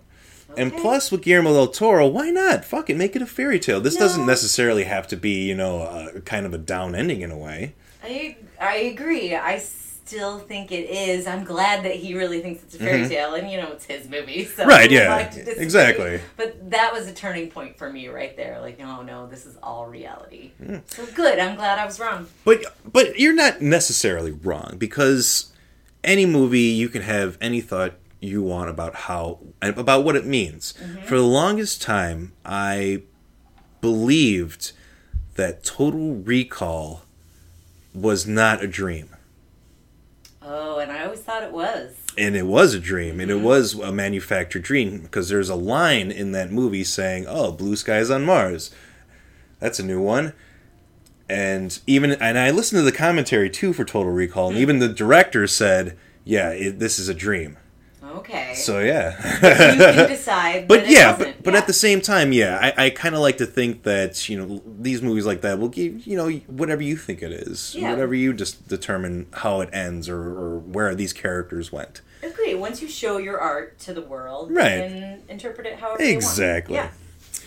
And 0.56 0.74
plus, 0.74 1.12
with 1.12 1.22
Guillermo 1.22 1.54
del 1.54 1.68
Toro, 1.68 2.08
why 2.08 2.30
not? 2.30 2.64
Fuck 2.66 2.90
it, 2.90 2.98
make 2.98 3.16
it 3.16 3.22
a 3.22 3.28
fairy 3.28 3.60
tale. 3.60 3.80
This 3.82 3.96
doesn't 3.96 4.26
necessarily 4.26 4.86
have 4.86 5.08
to 5.10 5.18
be, 5.18 5.44
you 5.48 5.54
know, 5.56 5.82
a, 5.82 6.22
kind 6.22 6.46
of 6.46 6.54
a 6.54 6.58
down 6.58 6.96
ending 6.96 7.22
in 7.22 7.32
a 7.32 7.38
way. 7.38 7.76
I 8.04 8.38
I 8.60 8.76
agree. 8.78 9.36
I 9.36 9.58
still 9.60 10.40
think 10.40 10.72
it 10.72 10.90
is. 10.90 11.28
I'm 11.28 11.44
glad 11.44 11.84
that 11.84 11.96
he 11.96 12.16
really 12.16 12.40
thinks 12.42 12.64
it's 12.64 12.76
a 12.76 12.80
fairy 12.80 13.08
tale, 13.10 13.34
and 13.36 13.52
you 13.52 13.58
know 13.58 13.72
it's 13.74 13.84
his 13.86 14.08
movie. 14.10 14.46
So 14.56 14.62
Mm-hmm. 14.64 14.70
Right, 14.70 14.90
yeah, 14.90 15.08
not 15.10 15.32
to 15.34 15.40
disagree. 15.44 15.64
exactly. 15.64 16.20
But 16.38 16.72
that 16.72 16.94
was 16.94 17.08
a 17.08 17.14
turning 17.14 17.52
point 17.52 17.78
for 17.78 17.92
me 17.92 18.08
right 18.08 18.36
there. 18.38 18.60
Like, 18.62 18.80
oh 18.82 19.02
no, 19.04 19.28
this 19.28 19.46
is 19.46 19.58
all 19.62 19.86
reality. 19.86 20.52
Mm. 20.64 20.82
So 20.88 21.06
good. 21.08 21.38
I'm 21.40 21.56
glad 21.58 21.78
I 21.78 21.86
was 21.86 22.00
wrong. 22.00 22.28
But 22.46 22.64
but 22.92 23.20
you're 23.20 23.36
not 23.36 23.62
necessarily 23.62 24.32
wrong 24.32 24.76
because 24.78 25.52
any 26.04 26.26
movie 26.26 26.60
you 26.62 26.88
can 26.90 27.02
have 27.02 27.38
any 27.42 27.60
thought 27.62 27.94
you 28.20 28.42
want 28.42 28.70
about 28.70 28.96
how 28.96 29.40
about 29.62 30.04
what 30.04 30.16
it 30.16 30.26
means. 30.26 30.74
Mm-hmm. 30.74 31.04
For 31.04 31.18
the 31.18 31.24
longest 31.24 31.82
time, 31.82 32.34
I 32.46 33.04
believed 33.82 34.72
that 35.36 35.64
Total 35.64 36.16
Recall 36.16 37.04
was 37.94 38.28
not 38.28 38.64
a 38.64 38.68
dream. 38.68 39.10
Oh, 40.42 40.80
and 40.80 40.92
I 40.92 41.04
always 41.04 41.20
thought 41.20 41.44
it 41.44 41.52
was. 41.52 41.96
And 42.18 42.36
it 42.36 42.48
was 42.48 42.74
a 42.74 42.80
dream, 42.80 43.20
and 43.20 43.30
it 43.30 43.36
mm-hmm. 43.36 43.46
was 43.46 43.76
a 43.76 43.92
manufactured 43.92 44.64
dream 44.64 45.02
because 45.02 45.30
there's 45.30 45.50
a 45.50 45.56
line 45.56 46.10
in 46.10 46.32
that 46.32 46.52
movie 46.52 46.84
saying, 46.84 47.26
"Oh, 47.28 47.52
blue 47.52 47.76
skies 47.76 48.10
on 48.10 48.26
Mars." 48.26 48.72
That's 49.60 49.80
a 49.80 49.86
new 49.86 50.02
one. 50.02 50.34
And 51.30 51.78
even 51.86 52.14
and 52.14 52.38
I 52.38 52.52
listened 52.52 52.80
to 52.80 52.84
the 52.84 52.92
commentary 52.92 53.50
too 53.50 53.74
for 53.74 53.84
Total 53.84 54.12
Recall, 54.12 54.48
and 54.48 54.56
mm-hmm. 54.56 54.62
even 54.62 54.80
the 54.80 54.88
director 54.88 55.46
said, 55.46 55.98
"Yeah, 56.24 56.50
it, 56.50 56.80
this 56.80 56.98
is 56.98 57.10
a 57.10 57.14
dream." 57.14 57.58
Okay. 58.20 58.54
So 58.56 58.80
yeah, 58.80 59.16
you 59.36 59.78
can 59.78 60.10
decide. 60.18 60.68
but 60.68 60.90
yeah, 60.90 61.16
but, 61.18 61.44
but 61.44 61.56
at 61.56 61.68
the 61.68 61.74
same 61.74 62.02
time, 62.02 62.32
yeah, 62.34 62.58
I, 62.78 62.86
I 62.86 62.90
kind 62.90 63.16
of 63.16 63.22
like 63.22 63.38
to 63.38 63.46
think 63.46 63.84
that 63.84 64.28
you 64.30 64.38
know 64.38 64.62
these 64.80 65.02
movies 65.02 65.26
like 65.26 65.42
that 65.42 65.60
will 65.60 65.70
give 65.70 66.06
you 66.08 66.18
know 66.18 66.30
whatever 66.48 66.82
you 66.84 66.98
think 66.98 67.22
it 67.22 67.32
is, 67.32 67.76
Yeah. 67.76 67.92
whatever 67.92 68.14
you 68.16 68.34
just 68.34 68.68
determine 68.68 69.28
how 69.34 69.62
it 69.62 69.70
ends 69.74 70.10
or, 70.10 70.20
or 70.22 70.60
where 70.60 70.94
these 70.96 71.14
characters 71.14 71.72
went. 71.72 72.02
agree. 72.24 72.56
Once 72.56 72.82
you 72.82 72.88
show 72.88 73.18
your 73.18 73.40
art 73.40 73.78
to 73.80 73.94
the 73.94 74.02
world, 74.02 74.52
Right. 74.52 74.90
can 74.90 75.22
interpret 75.30 75.68
it 75.68 75.80
however. 75.80 76.02
Exactly. 76.02 76.76
Yeah. 76.76 76.90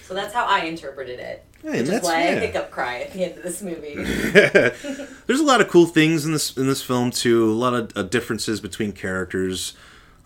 So 0.06 0.14
that's 0.14 0.34
how 0.34 0.44
I 0.46 0.60
interpreted 0.64 1.20
it. 1.20 1.44
Hey, 1.62 1.70
which 1.70 1.80
and 1.80 1.88
is 1.98 2.02
why 2.02 2.16
I 2.28 2.34
hiccup 2.36 2.70
cry 2.70 3.00
at 3.02 3.12
the 3.12 3.24
end 3.24 3.36
of 3.36 3.42
this 3.44 3.60
movie. 3.62 3.94
There's 5.26 5.40
a 5.40 5.44
lot 5.44 5.60
of 5.60 5.68
cool 5.68 5.86
things 5.86 6.24
in 6.24 6.32
this 6.32 6.56
in 6.56 6.66
this 6.66 6.82
film 6.82 7.10
too. 7.10 7.50
A 7.50 7.52
lot 7.52 7.74
of 7.74 7.92
uh, 7.94 8.02
differences 8.04 8.60
between 8.60 8.92
characters, 8.92 9.74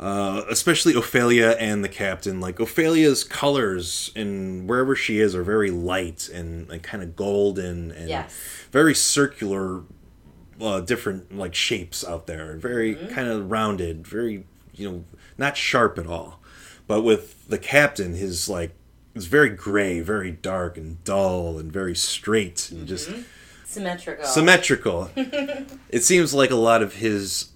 uh, 0.00 0.42
especially 0.50 0.94
Ophelia 0.94 1.50
and 1.60 1.84
the 1.84 1.88
captain. 1.88 2.40
Like 2.40 2.60
Ophelia's 2.60 3.24
colors 3.24 4.10
and 4.16 4.68
wherever 4.68 4.94
she 4.96 5.20
is 5.20 5.34
are 5.34 5.42
very 5.44 5.70
light 5.70 6.28
and, 6.28 6.70
and 6.70 6.82
kind 6.82 7.02
of 7.02 7.14
golden 7.16 7.90
and 7.92 8.08
Yes. 8.08 8.34
very 8.72 8.94
circular, 8.94 9.82
uh, 10.60 10.80
different 10.80 11.36
like 11.36 11.54
shapes 11.54 12.04
out 12.04 12.26
there. 12.26 12.56
Very 12.56 12.94
kind 12.94 13.28
of 13.28 13.50
rounded, 13.50 14.06
very 14.06 14.46
you 14.74 14.90
know 14.90 15.04
not 15.38 15.56
sharp 15.56 15.98
at 15.98 16.06
all. 16.06 16.40
But 16.86 17.02
with 17.02 17.48
the 17.48 17.58
captain, 17.58 18.14
his 18.14 18.48
like 18.48 18.74
it's 19.14 19.26
very 19.26 19.48
gray, 19.50 20.00
very 20.00 20.32
dark 20.32 20.76
and 20.76 21.02
dull 21.04 21.56
and 21.58 21.72
very 21.72 21.94
straight 21.94 22.70
and 22.72 22.86
just 22.86 23.10
Symmetrical. 23.64 24.24
symmetrical. 24.26 25.10
it 25.16 26.02
seems 26.02 26.34
like 26.34 26.50
a 26.50 26.56
lot 26.56 26.82
of 26.82 26.94
his 26.96 27.48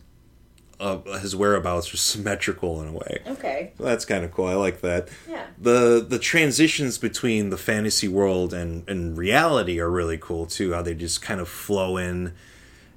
uh, 0.80 0.98
his 1.18 1.34
whereabouts 1.34 1.92
are 1.92 1.96
symmetrical 2.12 2.80
in 2.82 2.88
a 2.88 2.92
way. 2.92 3.22
okay. 3.26 3.72
That's 3.78 4.04
kind 4.04 4.24
of 4.24 4.32
cool. 4.32 4.46
I 4.46 4.54
like 4.54 4.80
that. 4.82 5.08
Yeah. 5.28 5.46
The 5.58 6.04
the 6.08 6.18
transitions 6.18 6.98
between 6.98 7.50
the 7.50 7.56
fantasy 7.58 8.08
world 8.08 8.54
and, 8.54 8.88
and 8.88 9.16
reality 9.18 9.80
are 9.80 9.90
really 9.90 10.18
cool 10.18 10.46
too. 10.46 10.72
How 10.74 10.82
they 10.82 10.94
just 10.94 11.20
kind 11.22 11.40
of 11.40 11.48
flow 11.48 11.96
in, 11.96 12.34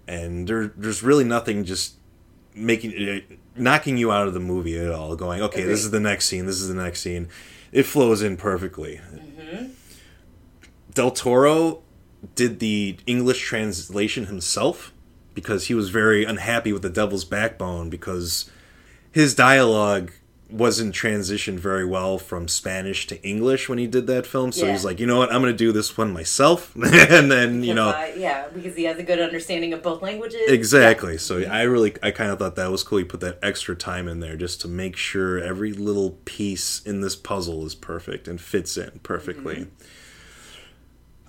and 0.08 0.48
there 0.48 0.68
there's 0.68 1.02
really 1.04 1.24
nothing 1.24 1.64
just 1.64 1.96
making 2.54 2.92
it 2.96 3.40
knocking 3.56 3.98
you 3.98 4.12
out 4.12 4.28
of 4.28 4.34
the 4.34 4.40
movie 4.40 4.78
at 4.78 4.92
all. 4.92 5.16
Going 5.16 5.42
okay, 5.42 5.62
Agreed. 5.62 5.72
this 5.74 5.84
is 5.84 5.92
the 5.92 6.00
next 6.00 6.26
scene. 6.26 6.46
This 6.46 6.62
is 6.62 6.68
the 6.68 6.76
next 6.76 7.02
scene. 7.02 7.30
It 7.72 7.84
flows 7.84 8.22
in 8.22 8.38
perfectly. 8.38 9.00
Del 10.94 11.12
Toro 11.12 11.84
did 12.36 12.60
the 12.60 12.98
English 13.08 13.42
translation 13.42 14.26
himself 14.28 14.94
because 15.34 15.68
he 15.68 15.74
was 15.74 15.90
very 15.90 16.24
unhappy 16.24 16.74
with 16.74 16.82
The 16.82 16.90
Devil's 16.90 17.26
Backbone 17.26 17.90
because 17.90 18.50
his 19.12 19.34
dialogue 19.36 20.12
wasn't 20.50 20.94
transitioned 20.94 21.60
very 21.60 21.86
well 21.86 22.18
from 22.18 22.46
Spanish 22.50 23.08
to 23.08 23.22
English 23.24 23.70
when 23.70 23.78
he 23.78 23.88
did 23.88 24.06
that 24.08 24.26
film. 24.26 24.52
So 24.52 24.66
Yeah. 24.66 24.74
he's 24.74 24.84
like, 24.84 25.00
you 25.00 25.06
know 25.08 25.18
what, 25.18 25.32
I'm 25.32 25.42
going 25.42 25.54
to 25.54 25.58
do 25.58 25.72
this 25.72 25.98
one 25.98 26.12
myself. 26.12 26.76
and 26.76 27.32
then, 27.32 27.64
you 27.64 27.74
know, 27.74 27.88
uh, 27.92 28.12
yeah, 28.18 28.48
because 28.54 28.76
he 28.76 28.84
has 28.84 28.98
a 28.98 29.04
good 29.04 29.20
understanding 29.22 29.72
of 29.72 29.82
both 29.82 30.02
languages. 30.02 30.42
Exactly. 30.50 31.18
So 31.18 31.42
I 31.44 31.62
really, 31.62 31.94
I 32.04 32.12
kind 32.12 32.32
of 32.32 32.40
thought 32.40 32.58
that 32.58 32.70
was 32.70 32.84
cool. 32.84 32.98
He 32.98 33.06
put 33.06 33.22
that 33.22 33.40
extra 33.42 33.78
time 33.78 34.10
in 34.10 34.20
there 34.20 34.36
just 34.36 34.60
to 34.62 34.68
make 34.68 34.98
sure 34.98 35.40
every 35.40 35.72
little 35.72 36.18
piece 36.26 36.82
in 36.86 37.00
this 37.00 37.16
puzzle 37.16 37.66
is 37.66 37.74
perfect 37.74 38.28
and 38.28 38.42
fits 38.42 38.76
in 38.76 39.00
perfectly. 39.04 39.68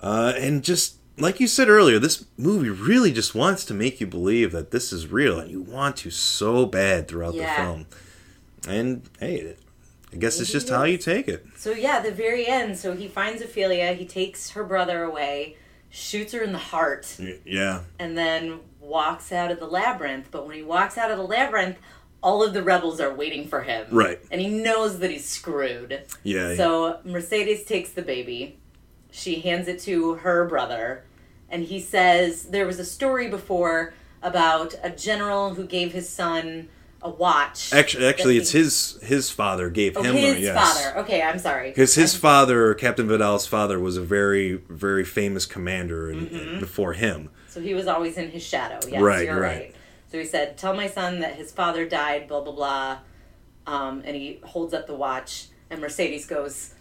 Uh, 0.01 0.33
and 0.37 0.65
just 0.65 0.97
like 1.19 1.41
you 1.41 1.47
said 1.47 1.69
earlier, 1.69 1.99
this 1.99 2.25
movie 2.37 2.71
really 2.71 3.13
just 3.13 3.35
wants 3.35 3.65
to 3.67 3.75
make 3.75 4.01
you 4.01 4.07
believe 4.07 4.53
that 4.53 4.71
this 4.71 4.93
is 4.93 5.07
real, 5.09 5.39
and 5.39 5.51
you 5.51 5.61
want 5.61 5.97
to 5.99 6.11
so 6.11 6.67
bad 6.67 7.09
throughout 7.09 7.35
Yeah. 7.35 7.55
the 7.57 7.63
film. 7.63 7.87
And 8.69 9.03
hey, 9.21 9.57
I 10.13 10.17
guess 10.17 10.41
it's 10.41 10.53
just 10.53 10.69
how 10.69 10.85
you 10.85 10.99
take 10.99 11.29
it. 11.29 11.47
So 11.57 11.73
yeah, 11.73 12.01
the 12.01 12.13
very 12.13 12.47
end. 12.47 12.79
So 12.79 12.95
he 12.95 13.09
finds 13.09 13.43
Ophelia. 13.43 13.93
He 13.95 14.05
takes 14.07 14.51
her 14.51 14.65
brother 14.65 15.03
away, 15.05 15.57
shoots 15.91 16.33
her 16.33 16.43
in 16.43 16.53
the 16.53 16.59
heart, 16.59 17.17
Yeah. 17.45 17.81
and 17.99 18.17
then 18.17 18.61
walks 18.81 19.33
out 19.33 19.51
of 19.51 19.59
the 19.61 19.67
labyrinth. 19.67 20.29
But 20.31 20.47
when 20.47 20.57
he 20.57 20.63
walks 20.63 20.97
out 20.99 21.11
of 21.11 21.17
the 21.19 21.25
labyrinth, 21.25 21.77
all 22.23 22.43
of 22.45 22.53
the 22.55 22.63
rebels 22.63 23.01
are 23.01 23.13
waiting 23.13 23.49
for 23.49 23.63
him. 23.63 23.87
Right. 23.91 24.21
And 24.31 24.41
he 24.41 24.49
knows 24.49 25.01
that 25.01 25.11
he's 25.11 25.29
screwed. 25.29 26.03
Yeah. 26.23 26.55
So 26.57 26.99
Mercedes 27.05 27.65
takes 27.65 27.91
the 27.91 28.03
baby. 28.03 28.59
She 29.13 29.41
hands 29.41 29.69
it 29.69 29.79
to 29.81 30.15
her 30.15 30.45
brother. 30.47 31.05
And 31.49 31.63
he 31.65 31.79
says 31.79 32.45
there 32.45 32.67
was 32.67 32.81
a 32.81 32.85
story 32.85 33.29
before 33.29 33.95
about 34.23 34.75
a 34.83 34.91
general 34.91 35.55
who 35.55 35.65
gave 35.67 35.93
his 35.93 36.09
son 36.09 36.69
a 37.03 37.11
watch. 37.11 37.73
Actually, 37.75 38.07
actually, 38.07 38.37
it's 38.39 38.53
his 38.53 38.99
his 39.03 39.29
father 39.31 39.69
gave 39.69 39.97
Oh, 39.97 40.03
him 40.03 40.15
his 40.17 40.39
yes. 40.41 40.55
father. 40.57 40.99
Okay, 41.01 41.21
I'm 41.21 41.39
sorry. 41.39 41.71
Because 41.71 41.95
his 41.95 42.17
father, 42.17 42.73
Captain 42.75 43.07
Vidal's 43.09 43.47
father, 43.47 43.79
was 43.79 43.97
a 43.97 44.03
very, 44.03 44.55
very 44.69 45.05
famous 45.05 45.45
commander 45.45 46.15
Mm-hmm. 46.15 46.61
before 46.61 46.93
him. 46.95 47.29
So 47.49 47.61
he 47.61 47.75
was 47.75 47.87
always 47.87 48.17
in 48.17 48.31
his 48.31 48.43
shadow. 48.43 48.79
Yes, 48.89 49.03
Right, 49.03 49.27
you're 49.27 49.35
right. 49.41 49.57
right. 49.59 49.75
So 50.11 50.19
he 50.19 50.25
said, 50.25 50.57
"Tell 50.57 50.75
my 50.75 50.87
son 50.87 51.21
that 51.21 51.35
his 51.35 51.51
father 51.53 51.87
died." 51.87 52.29
Blah 52.29 52.41
blah 52.43 52.53
blah. 52.55 52.99
Um, 53.67 54.03
and 54.07 54.17
he 54.17 54.41
holds 54.45 54.73
up 54.73 54.87
the 54.87 54.95
watch, 54.95 55.47
and 55.71 55.81
Mercedes 55.81 56.27
goes, 56.27 56.75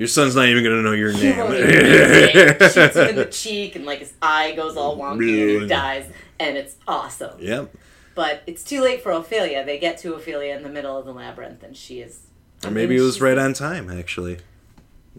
Your 0.00 0.08
son's 0.08 0.34
not 0.34 0.46
even 0.48 0.64
gonna 0.64 0.80
know 0.80 0.92
your 0.92 1.10
"You 1.10 1.22
name. 1.24 1.36
won't 1.36 1.54
even 1.58 1.68
know 1.68 1.76
it." 1.78 2.72
shoots 2.72 2.96
him 2.96 3.08
in 3.08 3.16
the 3.16 3.26
cheek, 3.30 3.76
and 3.76 3.84
like 3.84 3.98
his 3.98 4.14
eye 4.22 4.52
goes 4.56 4.74
all 4.74 4.96
wonky, 4.96 5.52
and 5.56 5.62
he 5.62 5.68
dies, 5.68 6.10
and 6.38 6.56
it's 6.56 6.76
awesome. 6.88 7.36
yep. 7.38 7.70
But 8.14 8.42
it's 8.46 8.64
too 8.64 8.80
late 8.80 9.02
for 9.02 9.12
Ophelia. 9.12 9.62
They 9.62 9.78
get 9.78 9.98
to 9.98 10.14
Ophelia 10.14 10.56
in 10.56 10.62
the 10.62 10.70
middle 10.70 10.96
of 10.96 11.04
the 11.04 11.12
labyrinth, 11.12 11.62
and 11.62 11.76
she 11.76 12.00
is. 12.00 12.20
Or 12.64 12.70
maybe 12.70 12.96
it 12.96 13.02
was 13.02 13.20
right 13.20 13.36
on 13.36 13.52
time. 13.52 13.90
Actually, 13.90 14.38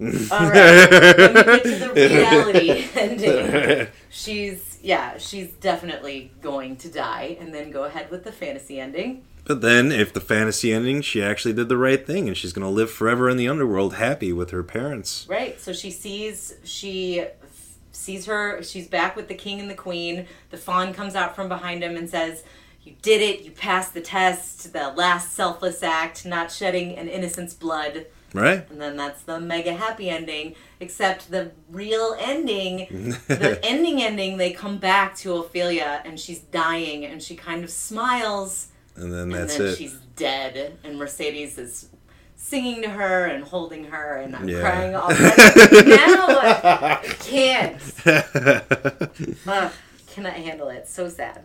All 0.01 0.07
right, 0.49 0.89
let 0.89 1.35
me 1.35 1.43
get 1.43 1.63
to 1.63 1.75
the 1.79 1.93
reality 1.93 2.85
ending. 2.95 3.87
She's 4.09 4.79
yeah, 4.81 5.19
she's 5.19 5.51
definitely 5.53 6.31
going 6.41 6.75
to 6.77 6.89
die, 6.89 7.37
and 7.39 7.53
then 7.53 7.69
go 7.69 7.83
ahead 7.83 8.09
with 8.09 8.23
the 8.23 8.31
fantasy 8.31 8.79
ending. 8.79 9.25
But 9.43 9.61
then, 9.61 9.91
if 9.91 10.13
the 10.13 10.21
fantasy 10.21 10.71
ending, 10.71 11.01
she 11.01 11.21
actually 11.21 11.53
did 11.53 11.67
the 11.67 11.77
right 11.77 12.05
thing, 12.05 12.27
and 12.27 12.37
she's 12.37 12.53
going 12.53 12.65
to 12.65 12.71
live 12.71 12.91
forever 12.91 13.29
in 13.29 13.37
the 13.37 13.47
underworld, 13.47 13.95
happy 13.95 14.31
with 14.31 14.51
her 14.51 14.63
parents. 14.63 15.25
Right. 15.27 15.59
So 15.59 15.73
she 15.73 15.89
sees 15.89 16.53
she 16.63 17.21
f- 17.21 17.75
sees 17.91 18.27
her. 18.27 18.61
She's 18.61 18.87
back 18.87 19.15
with 19.15 19.27
the 19.27 19.35
king 19.35 19.59
and 19.59 19.69
the 19.69 19.75
queen. 19.75 20.27
The 20.51 20.57
fawn 20.57 20.93
comes 20.93 21.15
out 21.15 21.35
from 21.35 21.49
behind 21.49 21.83
him 21.83 21.97
and 21.97 22.09
says, 22.09 22.43
"You 22.83 22.93
did 23.01 23.21
it. 23.21 23.41
You 23.43 23.51
passed 23.51 23.93
the 23.93 24.01
test. 24.01 24.73
The 24.73 24.89
last 24.89 25.33
selfless 25.33 25.81
act, 25.81 26.25
not 26.25 26.51
shedding 26.51 26.95
an 26.97 27.07
innocent's 27.07 27.55
blood." 27.55 28.05
Right? 28.33 28.69
And 28.69 28.79
then 28.79 28.95
that's 28.95 29.23
the 29.23 29.39
mega 29.39 29.73
happy 29.73 30.09
ending. 30.09 30.55
Except 30.79 31.31
the 31.31 31.51
real 31.69 32.15
ending, 32.19 33.17
the 33.27 33.59
ending 33.63 34.01
ending, 34.01 34.37
they 34.37 34.51
come 34.51 34.77
back 34.77 35.15
to 35.17 35.35
Ophelia 35.35 36.01
and 36.05 36.19
she's 36.19 36.39
dying 36.39 37.05
and 37.05 37.21
she 37.21 37.35
kind 37.35 37.63
of 37.63 37.69
smiles 37.69 38.67
And 38.95 39.11
then 39.11 39.21
and 39.23 39.33
that's 39.33 39.57
then 39.57 39.67
it. 39.67 39.77
she's 39.77 39.93
dead 40.15 40.77
and 40.83 40.97
Mercedes 40.97 41.57
is 41.57 41.87
singing 42.35 42.81
to 42.81 42.89
her 42.89 43.25
and 43.25 43.43
holding 43.43 43.85
her 43.85 44.17
and 44.17 44.35
I'm 44.35 44.47
Yeah. 44.49 44.61
crying 44.61 44.95
already. 44.95 45.89
now 45.89 46.27
I 46.27 46.99
can't. 47.19 47.81
Ugh, 49.47 49.71
cannot 50.07 50.33
handle 50.33 50.69
it. 50.69 50.87
So 50.87 51.07
sad. 51.09 51.43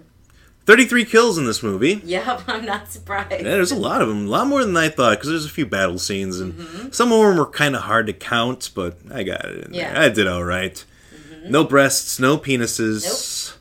33 0.66 1.04
kills 1.04 1.38
in 1.38 1.46
this 1.46 1.62
movie. 1.62 2.00
Yep, 2.04 2.42
I'm 2.48 2.64
not 2.64 2.88
surprised. 2.90 3.30
Yeah, 3.30 3.42
there's 3.42 3.70
a 3.70 3.76
lot 3.76 4.02
of 4.02 4.08
them. 4.08 4.26
A 4.26 4.28
lot 4.30 4.48
more 4.48 4.64
than 4.64 4.76
I 4.76 4.88
thought, 4.88 5.10
because 5.12 5.28
there's 5.28 5.46
a 5.46 5.50
few 5.50 5.64
battle 5.64 5.98
scenes, 5.98 6.40
and 6.40 6.54
mm-hmm. 6.54 6.90
some 6.90 7.12
of 7.12 7.20
them 7.20 7.36
were 7.38 7.46
kind 7.46 7.76
of 7.76 7.82
hard 7.82 8.08
to 8.08 8.12
count, 8.12 8.70
but 8.74 8.98
I 9.12 9.22
got 9.22 9.44
it 9.44 9.66
in 9.68 9.74
Yeah. 9.74 9.92
there. 9.92 10.02
I 10.02 10.08
did 10.08 10.26
all 10.26 10.42
right. 10.42 10.84
Mm-hmm. 11.14 11.52
No 11.52 11.62
breasts, 11.62 12.18
no 12.18 12.36
penises. 12.36 13.04
Nope. 13.52 13.60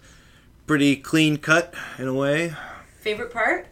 Pretty 0.66 0.96
clean 0.96 1.38
cut, 1.38 1.76
in 2.00 2.08
a 2.08 2.14
way. 2.14 2.56
Favorite 3.02 3.32
part? 3.32 3.68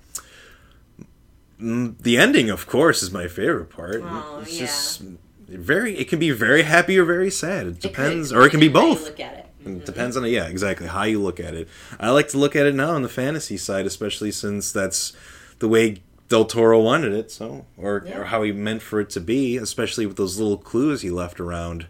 Mm, 1.64 1.96
The 2.02 2.18
ending, 2.18 2.50
of 2.50 2.68
course, 2.68 3.02
is 3.02 3.12
my 3.12 3.28
favorite 3.28 3.70
part. 3.70 4.02
Oh, 4.04 4.40
it's 4.42 4.54
yeah. 4.60 4.66
just 4.66 5.02
very. 5.48 5.98
It 5.98 6.10
can 6.10 6.20
be 6.20 6.32
very 6.32 6.64
happy 6.64 6.98
or 6.98 7.06
very 7.06 7.32
sad. 7.32 7.68
It 7.68 7.70
It 7.70 7.74
could- 7.74 7.82
depends, 7.90 8.34
or 8.34 8.46
it 8.46 8.50
can 8.50 8.60
be 8.60 8.68
depending 8.68 8.92
on 8.92 8.98
how 8.98 9.00
you 9.00 9.00
both. 9.00 9.08
Look 9.10 9.20
at 9.20 9.34
it. 9.38 9.40
It 9.66 9.86
depends 9.86 10.18
on 10.18 10.26
it. 10.26 10.30
yeah, 10.30 10.48
exactly 10.48 10.88
how 10.88 11.04
you 11.04 11.22
look 11.22 11.40
at 11.40 11.54
it. 11.54 11.70
I 12.00 12.10
like 12.10 12.28
to 12.30 12.38
look 12.38 12.54
at 12.56 12.66
it 12.66 12.76
now 12.76 12.92
on 12.92 13.02
the 13.02 13.08
fantasy 13.10 13.56
side, 13.56 13.86
especially 13.86 14.32
since 14.32 14.74
that's 14.74 15.14
the 15.60 15.70
way 15.70 16.02
Del 16.28 16.44
Toro 16.46 16.82
wanted 16.82 17.14
it, 17.14 17.32
so 17.32 17.66
or 17.78 18.04
Yeah. 18.06 18.20
or 18.20 18.24
how 18.26 18.44
he 18.44 18.52
meant 18.52 18.82
for 18.82 19.00
it 19.00 19.10
to 19.12 19.22
be, 19.22 19.56
especially 19.56 20.06
with 20.06 20.18
those 20.18 20.38
little 20.38 20.58
clues 20.58 21.02
he 21.02 21.10
left 21.10 21.40
around. 21.40 21.86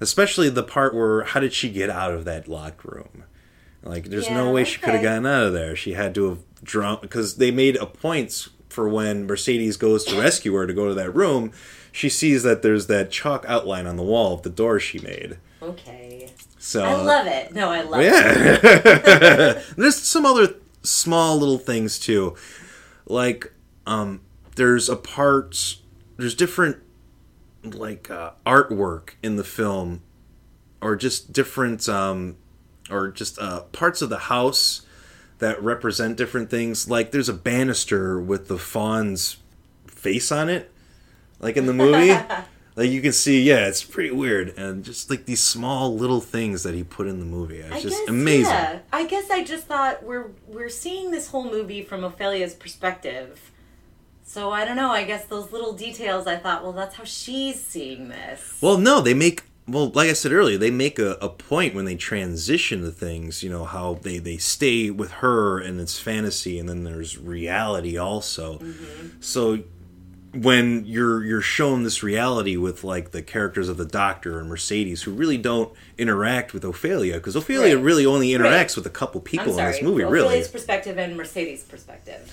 Especially 0.00 0.48
the 0.48 0.64
part 0.64 0.92
where 0.92 1.22
how 1.22 1.38
did 1.38 1.52
she 1.52 1.68
get 1.70 1.88
out 1.88 2.12
of 2.12 2.24
that 2.24 2.48
locked 2.48 2.84
room? 2.84 3.22
Like, 3.84 4.06
there's 4.06 4.28
no 4.30 4.46
Yeah, 4.46 4.50
way 4.52 4.64
she 4.64 4.80
could 4.80 4.94
have 4.94 5.02
gotten 5.02 5.26
out 5.26 5.44
of 5.46 5.52
there. 5.52 5.76
She 5.76 5.92
had 5.92 6.14
to 6.16 6.30
have 6.30 6.38
drawn 6.64 6.98
because 7.00 7.36
they 7.36 7.50
made 7.52 7.76
a 7.76 7.86
point 7.86 8.48
for 8.74 8.88
when 8.88 9.26
Mercedes 9.26 9.76
goes 9.76 10.04
to 10.04 10.20
rescue 10.20 10.52
her 10.54 10.66
to 10.66 10.74
go 10.74 10.88
to 10.88 10.94
that 10.94 11.14
room. 11.14 11.52
She 11.92 12.08
sees 12.08 12.42
that 12.42 12.62
there's 12.62 12.88
that 12.88 13.12
chalk 13.12 13.44
outline 13.46 13.86
on 13.86 13.96
the 13.96 14.02
wall 14.02 14.34
of 14.34 14.42
the 14.42 14.50
door 14.50 14.80
she 14.80 14.98
made. 14.98 15.38
Okay. 15.62 16.32
So 16.58 16.82
I 16.82 16.94
love 16.94 17.26
it. 17.26 17.54
No, 17.54 17.70
I 17.70 17.82
love 17.82 18.00
it. 18.00 18.64
yeah. 18.64 19.62
there's 19.76 19.96
some 20.02 20.26
other 20.26 20.56
small 20.82 21.38
little 21.38 21.58
things 21.58 21.98
too. 21.98 22.34
Like 23.06 23.52
um 23.86 24.22
there's 24.56 24.88
a 24.88 24.96
part 24.96 25.76
there's 26.16 26.34
different 26.34 26.78
like 27.62 28.10
uh, 28.10 28.32
artwork 28.44 29.10
in 29.22 29.36
the 29.36 29.44
film 29.44 30.02
or 30.80 30.96
just 30.96 31.32
different 31.32 31.88
um 31.88 32.36
or 32.90 33.08
just 33.10 33.38
uh 33.38 33.60
parts 33.72 34.02
of 34.02 34.10
the 34.10 34.18
house 34.18 34.82
that 35.38 35.62
represent 35.62 36.16
different 36.16 36.50
things. 36.50 36.88
Like 36.88 37.10
there's 37.10 37.28
a 37.28 37.34
banister 37.34 38.20
with 38.20 38.48
the 38.48 38.58
fawn's 38.58 39.38
face 39.86 40.30
on 40.30 40.48
it 40.48 40.70
like 41.40 41.56
in 41.56 41.66
the 41.66 41.74
movie. 41.74 42.16
Like 42.76 42.90
you 42.90 43.00
can 43.00 43.12
see, 43.12 43.40
yeah, 43.40 43.68
it's 43.68 43.84
pretty 43.84 44.10
weird, 44.10 44.48
and 44.58 44.84
just 44.84 45.08
like 45.08 45.26
these 45.26 45.40
small 45.40 45.94
little 45.94 46.20
things 46.20 46.64
that 46.64 46.74
he 46.74 46.82
put 46.82 47.06
in 47.06 47.20
the 47.20 47.24
movie, 47.24 47.58
it's 47.58 47.72
I 47.72 47.80
just 47.80 48.00
guess, 48.00 48.08
amazing. 48.08 48.52
Yeah. 48.52 48.78
I 48.92 49.06
guess 49.06 49.30
I 49.30 49.44
just 49.44 49.66
thought 49.66 50.02
we're 50.02 50.32
we're 50.48 50.68
seeing 50.68 51.12
this 51.12 51.28
whole 51.28 51.44
movie 51.44 51.82
from 51.82 52.02
Ophelia's 52.02 52.52
perspective. 52.52 53.52
So 54.24 54.50
I 54.50 54.64
don't 54.64 54.74
know. 54.74 54.90
I 54.90 55.04
guess 55.04 55.26
those 55.26 55.52
little 55.52 55.72
details. 55.72 56.26
I 56.26 56.34
thought, 56.34 56.64
well, 56.64 56.72
that's 56.72 56.96
how 56.96 57.04
she's 57.04 57.62
seeing 57.62 58.08
this. 58.08 58.58
Well, 58.60 58.78
no, 58.78 59.00
they 59.00 59.14
make 59.14 59.44
well, 59.66 59.88
like 59.90 60.10
I 60.10 60.12
said 60.12 60.32
earlier, 60.32 60.58
they 60.58 60.70
make 60.70 60.98
a, 60.98 61.12
a 61.22 61.28
point 61.28 61.74
when 61.74 61.84
they 61.86 61.96
transition 61.96 62.82
to 62.82 62.90
things. 62.90 63.42
You 63.42 63.50
know 63.50 63.64
how 63.64 63.94
they 63.94 64.18
they 64.18 64.36
stay 64.36 64.90
with 64.90 65.10
her 65.12 65.58
and 65.58 65.80
it's 65.80 65.98
fantasy, 65.98 66.58
and 66.58 66.68
then 66.68 66.84
there's 66.84 67.16
reality 67.18 67.96
also. 67.96 68.58
Mm-hmm. 68.58 69.08
So 69.20 69.60
when 70.32 70.84
you're 70.84 71.24
you're 71.24 71.40
shown 71.40 71.84
this 71.84 72.02
reality 72.02 72.56
with 72.56 72.82
like 72.84 73.12
the 73.12 73.22
characters 73.22 73.68
of 73.68 73.76
the 73.76 73.84
Doctor 73.86 74.38
and 74.40 74.48
Mercedes, 74.48 75.02
who 75.02 75.12
really 75.12 75.38
don't 75.38 75.72
interact 75.96 76.52
with 76.52 76.64
Ophelia, 76.64 77.14
because 77.14 77.36
Ophelia 77.36 77.76
Right. 77.76 77.84
really 77.84 78.04
only 78.04 78.30
interacts 78.30 78.42
Right. 78.50 78.76
with 78.76 78.86
a 78.86 78.90
couple 78.90 79.20
people 79.20 79.58
in 79.58 79.64
this 79.64 79.80
movie. 79.80 80.02
Ophelia's 80.02 80.12
Really, 80.12 80.26
Ophelia's 80.26 80.48
perspective 80.48 80.98
and 80.98 81.16
Mercedes' 81.16 81.62
perspective. 81.62 82.32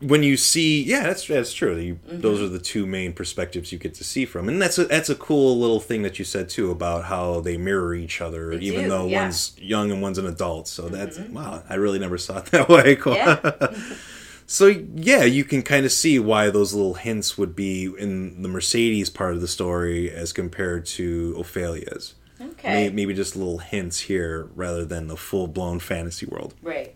When 0.00 0.22
you 0.22 0.36
see 0.36 0.82
yeah 0.82 1.02
that's 1.02 1.26
that's 1.26 1.52
true 1.52 1.76
you, 1.76 1.94
Mm-hmm. 1.96 2.20
those 2.22 2.40
are 2.40 2.48
the 2.48 2.58
two 2.58 2.86
main 2.86 3.12
perspectives 3.12 3.70
you 3.72 3.78
get 3.78 3.92
to 3.94 4.04
see 4.04 4.24
from 4.24 4.48
and 4.48 4.60
that's 4.60 4.78
a 4.78 4.84
that's 4.86 5.10
a 5.10 5.14
cool 5.14 5.58
little 5.60 5.80
thing 5.80 6.02
that 6.02 6.18
you 6.18 6.24
said 6.24 6.48
too 6.48 6.70
about 6.70 7.04
how 7.04 7.40
they 7.40 7.56
mirror 7.58 7.94
each 7.94 8.20
other 8.20 8.56
They 8.56 8.64
even 8.64 8.84
do, 8.84 8.88
though 8.88 9.06
yeah. 9.06 9.18
Mm-hmm. 9.18 9.24
one's 9.24 9.56
young 9.58 9.90
and 9.90 10.00
one's 10.00 10.16
an 10.18 10.26
adult 10.26 10.68
so 10.68 10.88
that's 10.88 11.18
wow 11.18 11.62
i 11.68 11.74
really 11.74 11.98
never 11.98 12.16
saw 12.18 12.38
it 12.38 12.46
that 12.52 12.68
way 12.68 12.96
Yeah. 13.06 13.74
so 14.46 14.66
yeah 14.94 15.24
you 15.24 15.44
can 15.44 15.62
kind 15.62 15.84
of 15.84 15.92
see 15.92 16.18
why 16.18 16.50
those 16.50 16.72
little 16.74 16.94
hints 16.94 17.36
would 17.38 17.54
be 17.54 17.84
in 17.98 18.40
the 18.42 18.48
mercedes 18.48 19.10
part 19.10 19.34
of 19.34 19.40
the 19.40 19.48
story 19.48 20.10
as 20.10 20.32
compared 20.32 20.86
to 20.86 21.34
ophelia's 21.38 22.14
Okay. 22.42 22.86
May- 22.88 22.90
maybe 22.90 23.12
just 23.12 23.36
little 23.36 23.58
hints 23.58 24.00
here 24.00 24.48
rather 24.54 24.86
than 24.86 25.08
the 25.08 25.16
full-blown 25.16 25.78
fantasy 25.78 26.24
world 26.24 26.54
Right. 26.62 26.94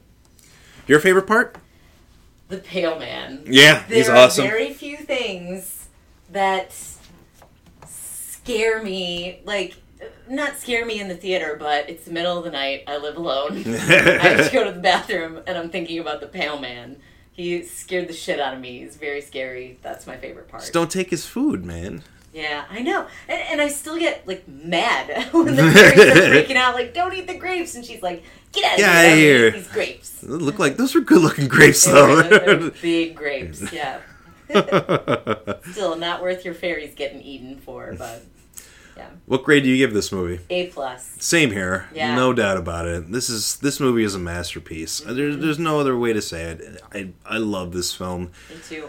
your 0.86 1.00
favorite 1.00 1.26
part 1.26 1.56
The 2.54 2.60
Pale 2.60 2.98
Man. 2.98 3.42
yeah 3.46 3.84
There 3.88 3.98
he's 3.98 4.08
are 4.08 4.16
awesome 4.16 4.46
very 4.46 4.72
few 4.72 4.96
things 4.96 5.88
that 6.30 6.72
scare 7.86 8.82
me. 8.82 9.40
Like, 9.44 9.76
not 10.28 10.56
scare 10.56 10.84
me 10.84 11.00
in 11.00 11.08
the 11.08 11.16
theater, 11.16 11.56
but 11.58 11.88
it's 11.88 12.04
the 12.04 12.12
middle 12.12 12.38
of 12.38 12.44
the 12.44 12.50
night. 12.50 12.84
I 12.86 12.98
live 12.98 13.16
alone. 13.16 13.62
I 13.66 14.28
have 14.28 14.46
to 14.46 14.52
go 14.52 14.64
to 14.64 14.72
the 14.72 14.80
bathroom, 14.80 15.40
and 15.46 15.56
I'm 15.56 15.70
thinking 15.70 15.98
about 15.98 16.20
the 16.20 16.26
Pale 16.26 16.60
Man. 16.60 16.96
He 17.32 17.64
scared 17.64 18.08
the 18.08 18.12
shit 18.12 18.38
out 18.38 18.54
of 18.54 18.60
me. 18.60 18.80
He's 18.80 18.96
very 18.96 19.20
scary. 19.20 19.78
That's 19.82 20.06
my 20.06 20.16
favorite 20.16 20.48
part. 20.48 20.62
Just 20.62 20.72
don't 20.72 20.90
take 20.90 21.10
his 21.10 21.26
food, 21.26 21.64
man. 21.64 22.02
Yeah, 22.34 22.64
I 22.68 22.82
know, 22.82 23.06
and, 23.28 23.40
and 23.52 23.60
I 23.62 23.68
still 23.68 23.96
get 23.96 24.26
like 24.26 24.46
mad 24.48 25.28
when 25.32 25.54
the 25.54 25.70
fairies 25.70 26.00
are 26.00 26.30
freaking 26.44 26.56
out, 26.56 26.74
like 26.74 26.92
"Don't 26.92 27.14
eat 27.14 27.28
the 27.28 27.38
grapes," 27.38 27.76
and 27.76 27.84
she's 27.84 28.02
like, 28.02 28.24
"Get 28.52 28.64
out 28.64 28.72
of 28.72 28.78
Get 28.78 28.88
here! 28.88 28.96
outta 28.96 29.12
I'm 29.12 29.18
here." 29.18 29.50
These 29.52 29.68
grapes." 29.68 30.10
They 30.20 30.26
look 30.28 30.58
like 30.58 30.76
those 30.76 30.94
were 30.96 31.00
good 31.00 31.22
looking 31.22 31.46
grapes, 31.56 31.84
They 31.84 31.92
were- 31.92 32.22
they 32.24 32.38
though. 32.38 32.58
were 32.58 32.70
big 32.82 33.14
grapes. 33.14 33.72
Yeah. 33.72 34.00
Still 35.70 35.96
not 35.96 36.22
worth 36.22 36.44
your 36.44 36.54
fairies 36.54 36.94
getting 36.94 37.20
eaten 37.22 37.56
for, 37.58 37.94
but 37.96 38.22
yeah, 38.96 39.08
what 39.26 39.42
grade 39.44 39.62
do 39.62 39.68
you 39.68 39.76
give 39.76 39.94
this 39.94 40.12
movie? 40.12 40.40
A 40.50 40.66
plus. 40.68 41.14
Same 41.18 41.50
here, 41.50 41.88
Yeah. 41.94 42.14
no 42.14 42.32
doubt 42.32 42.56
about 42.56 42.86
it. 42.86 43.10
This 43.10 43.28
is 43.30 43.56
this 43.58 43.80
movie 43.80 44.04
is 44.04 44.14
a 44.14 44.18
masterpiece. 44.18 45.00
Mm-hmm. 45.00 45.14
There's 45.16 45.36
there's 45.38 45.58
no 45.58 45.80
other 45.80 45.96
way 45.96 46.12
to 46.12 46.20
say 46.22 46.44
it. 46.44 46.82
I 46.92 47.10
I 47.24 47.38
love 47.38 47.72
this 47.72 47.94
film. 47.94 48.32
Me 48.50 48.56
too. 48.68 48.88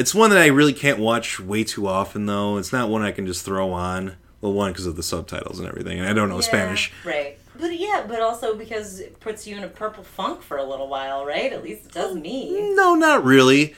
It's 0.00 0.14
one 0.14 0.30
that 0.30 0.38
I 0.38 0.46
really 0.46 0.72
can't 0.72 0.98
watch 0.98 1.38
way 1.38 1.62
too 1.62 1.86
often, 1.86 2.24
though. 2.24 2.56
It's 2.56 2.72
not 2.72 2.88
one 2.88 3.02
I 3.02 3.12
can 3.12 3.26
just 3.26 3.44
throw 3.44 3.70
on. 3.72 4.16
Well, 4.40 4.54
one 4.54 4.72
because 4.72 4.86
of 4.86 4.96
the 4.96 5.02
subtitles 5.02 5.58
and 5.58 5.68
everything, 5.68 5.98
and 6.00 6.08
I 6.08 6.14
don't 6.14 6.30
know 6.30 6.36
Yeah, 6.36 6.40
Spanish. 6.40 6.90
right? 7.04 7.38
But 7.58 7.78
yeah, 7.78 8.06
but 8.08 8.20
also 8.22 8.56
because 8.56 8.98
it 8.98 9.20
puts 9.20 9.46
you 9.46 9.58
in 9.58 9.62
a 9.62 9.68
purple 9.68 10.02
funk 10.02 10.40
for 10.40 10.56
a 10.56 10.64
little 10.64 10.88
while, 10.88 11.26
right? 11.26 11.52
At 11.52 11.62
least 11.62 11.84
it 11.84 11.92
does 11.92 12.14
me. 12.16 12.74
No, 12.74 12.94
not 12.94 13.22
really. 13.22 13.74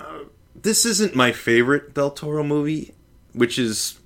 Uh, 0.00 0.20
this 0.56 0.86
isn't 0.86 1.14
my 1.14 1.30
favorite 1.32 1.92
Del 1.92 2.10
Toro 2.12 2.42
movie, 2.42 2.94
which 3.34 3.58
is 3.58 3.98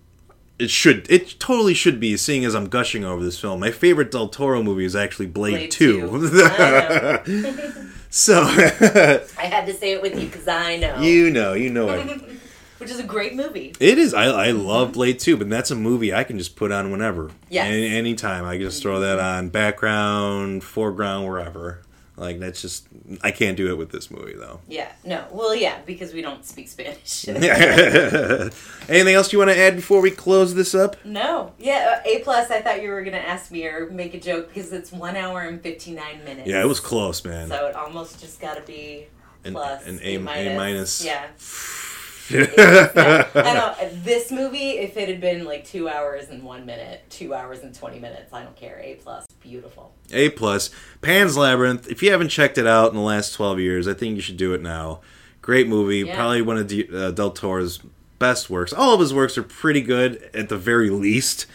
it 0.58 0.70
should 0.70 1.08
it 1.08 1.38
totally 1.38 1.74
should 1.74 2.00
be. 2.00 2.16
Seeing 2.16 2.44
as 2.44 2.56
I'm 2.56 2.66
gushing 2.68 3.04
over 3.04 3.22
this 3.22 3.38
film, 3.38 3.60
my 3.60 3.70
favorite 3.70 4.10
Del 4.10 4.26
Toro 4.28 4.60
movie 4.64 4.84
is 4.84 4.96
actually 4.96 5.26
Blade, 5.26 5.52
Blade 5.52 5.70
Two. 5.70 6.10
I 6.42 7.22
so 8.16 8.42
I 8.44 9.44
had 9.44 9.66
to 9.66 9.74
say 9.74 9.92
it 9.92 10.00
with 10.00 10.18
you 10.18 10.26
because 10.26 10.48
I 10.48 10.76
know, 10.76 11.00
you 11.00 11.30
know, 11.30 11.52
you 11.52 11.68
know 11.68 11.90
it. 11.90 12.22
which 12.78 12.90
is 12.90 12.98
a 12.98 13.02
great 13.02 13.34
movie. 13.34 13.74
It 13.78 13.98
is. 13.98 14.14
I, 14.14 14.24
I 14.24 14.50
love 14.52 14.92
Blade 14.92 15.18
2, 15.18 15.36
but 15.36 15.50
that's 15.50 15.70
a 15.70 15.74
movie 15.74 16.14
I 16.14 16.24
can 16.24 16.38
just 16.38 16.56
put 16.56 16.72
on 16.72 16.90
whenever. 16.90 17.30
Yes. 17.48 17.66
Any, 17.66 17.94
anytime. 17.94 18.44
I 18.44 18.54
can 18.54 18.62
just 18.62 18.82
throw 18.82 19.00
that 19.00 19.18
on 19.18 19.50
background, 19.50 20.64
foreground, 20.64 21.26
wherever. 21.26 21.80
Like 22.18 22.38
that's 22.38 22.62
just 22.62 22.86
I 23.22 23.30
can't 23.30 23.56
do 23.58 23.68
it 23.70 23.76
with 23.76 23.90
this 23.92 24.10
movie 24.10 24.34
though. 24.34 24.60
Yeah. 24.68 24.90
No. 25.04 25.26
Well, 25.30 25.54
yeah, 25.54 25.80
because 25.84 26.14
we 26.14 26.22
don't 26.22 26.44
speak 26.46 26.68
Spanish. 26.68 27.28
Anything 27.28 29.14
else 29.14 29.32
you 29.32 29.38
want 29.38 29.50
to 29.50 29.58
add 29.58 29.76
before 29.76 30.00
we 30.00 30.10
close 30.10 30.54
this 30.54 30.74
up? 30.74 30.96
no. 31.04 31.52
Yeah. 31.58 32.00
Uh, 32.04 32.08
a 32.08 32.18
plus. 32.20 32.50
I 32.50 32.62
thought 32.62 32.82
you 32.82 32.88
were 32.88 33.04
gonna 33.04 33.18
ask 33.18 33.50
me 33.50 33.66
or 33.66 33.90
make 33.90 34.14
a 34.14 34.20
joke 34.20 34.48
because 34.48 34.72
it's 34.72 34.90
one 34.92 35.16
hour 35.16 35.42
and 35.42 35.60
fifty 35.60 35.92
nine 35.92 36.24
minutes. 36.24 36.48
Yeah, 36.48 36.62
it 36.62 36.66
was 36.66 36.80
close, 36.80 37.22
man. 37.24 37.48
So 37.48 37.66
it 37.66 37.76
almost 37.76 38.18
just 38.20 38.40
got 38.40 38.54
to 38.56 38.62
be 38.62 39.08
plus 39.44 39.86
an 39.86 40.00
A- 40.02 40.16
A 40.16 40.54
minus. 40.56 41.04
Yeah. 41.04 41.26
Yeah. 42.30 43.28
I 43.34 43.54
know 43.54 43.90
this 44.02 44.30
movie. 44.30 44.70
If 44.78 44.96
it 44.96 45.08
had 45.08 45.20
been 45.20 45.44
like 45.44 45.64
two 45.64 45.88
hours 45.88 46.28
and 46.28 46.42
one 46.42 46.66
minute, 46.66 47.04
two 47.10 47.34
hours 47.34 47.60
and 47.60 47.74
twenty 47.74 47.98
minutes, 47.98 48.32
I 48.32 48.42
don't 48.42 48.56
care. 48.56 48.80
A 48.82 48.94
plus, 48.96 49.26
beautiful. 49.40 49.92
A 50.12 50.30
plus. 50.30 50.70
Pan's 51.02 51.36
Labyrinth. 51.36 51.88
If 51.88 52.02
you 52.02 52.10
haven't 52.10 52.28
checked 52.28 52.58
it 52.58 52.66
out 52.66 52.90
in 52.90 52.96
the 52.96 53.02
last 53.02 53.34
twelve 53.34 53.60
years, 53.60 53.86
I 53.86 53.94
think 53.94 54.16
you 54.16 54.22
should 54.22 54.36
do 54.36 54.54
it 54.54 54.62
now. 54.62 55.00
Great 55.42 55.68
movie. 55.68 55.98
Yeah. 55.98 56.16
Probably 56.16 56.42
one 56.42 56.58
of 56.58 56.66
D- 56.66 56.88
uh, 56.92 57.12
Del 57.12 57.30
Toro's 57.30 57.78
best 58.18 58.50
works. 58.50 58.72
All 58.72 58.94
of 58.94 59.00
his 59.00 59.14
works 59.14 59.38
are 59.38 59.42
pretty 59.42 59.80
good 59.80 60.28
at 60.34 60.48
the 60.48 60.56
very 60.56 60.90
least. 60.90 61.46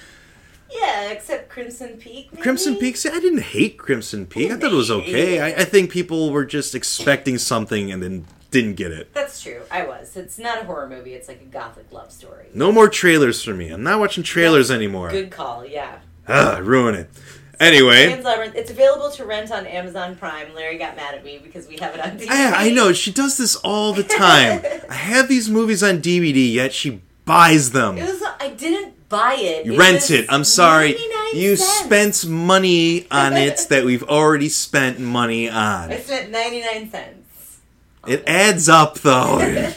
Yeah, 0.69 1.09
except 1.09 1.49
Crimson 1.49 1.97
Peak. 1.97 2.31
maybe? 2.31 2.41
Crimson 2.41 2.77
Peak. 2.77 2.95
See, 2.95 3.09
I 3.09 3.19
didn't 3.19 3.41
hate 3.41 3.77
Crimson 3.77 4.25
Peak. 4.25 4.51
I 4.51 4.55
thought 4.55 4.71
it 4.71 4.75
was 4.75 4.89
okay. 4.91 5.41
I, 5.41 5.47
I 5.61 5.65
think 5.65 5.91
people 5.91 6.31
were 6.31 6.45
just 6.45 6.73
expecting 6.73 7.37
something 7.37 7.91
and 7.91 8.01
then 8.01 8.25
didn't 8.51 8.75
get 8.75 8.91
it. 8.91 9.13
That's 9.13 9.41
true. 9.41 9.61
I 9.71 9.85
was. 9.85 10.15
It's 10.15 10.37
not 10.37 10.61
a 10.61 10.65
horror 10.65 10.87
movie. 10.87 11.13
It's 11.13 11.27
like 11.27 11.41
a 11.41 11.45
gothic 11.45 11.91
love 11.91 12.11
story. 12.11 12.47
No 12.53 12.71
more 12.71 12.87
trailers 12.87 13.43
for 13.43 13.53
me. 13.53 13.69
I'm 13.69 13.83
not 13.83 13.99
watching 13.99 14.23
trailers 14.23 14.69
anymore. 14.69 15.09
Good 15.09 15.31
call. 15.31 15.65
Yeah. 15.65 15.99
Ah, 16.27 16.59
ruin 16.61 16.95
it. 16.95 17.09
Anyway, 17.59 18.07
It's 18.55 18.71
available 18.71 19.11
to 19.11 19.25
rent 19.25 19.51
on 19.51 19.67
Amazon 19.67 20.15
Prime. 20.15 20.55
Larry 20.55 20.79
got 20.79 20.95
mad 20.95 21.13
at 21.13 21.23
me 21.23 21.37
because 21.37 21.67
we 21.67 21.77
have 21.77 21.93
it 21.93 22.01
on 22.01 22.17
DVD. 22.17 22.29
I, 22.31 22.67
I 22.67 22.69
know 22.71 22.91
she 22.91 23.11
does 23.11 23.37
this 23.37 23.55
all 23.57 23.93
the 23.93 24.03
time. 24.03 24.63
I 24.89 24.95
have 24.95 25.27
these 25.27 25.47
movies 25.47 25.83
on 25.83 26.01
DVD, 26.01 26.51
yet 26.51 26.73
she 26.73 27.01
buys 27.25 27.71
them. 27.71 27.99
It 27.99 28.05
was. 28.05 28.23
I 28.39 28.49
didn't 28.49 29.07
buy 29.09 29.35
it. 29.35 29.67
You 29.67 29.77
rent 29.77 30.09
it. 30.09 30.25
I'm 30.29 30.43
sorry. 30.43 30.97
You 31.33 31.55
cents. 31.55 31.85
spent 31.85 32.25
money 32.27 33.05
on 33.11 33.33
it 33.37 33.67
that 33.69 33.85
we've 33.85 34.03
already 34.03 34.49
spent 34.49 34.99
money 34.99 35.47
on. 35.47 35.91
I 35.91 35.99
spent 35.99 36.31
ninety 36.31 36.61
nine 36.61 36.89
cents. 36.89 37.20
It 38.07 38.23
adds 38.27 38.67
up 38.69 38.99
though. 38.99 39.71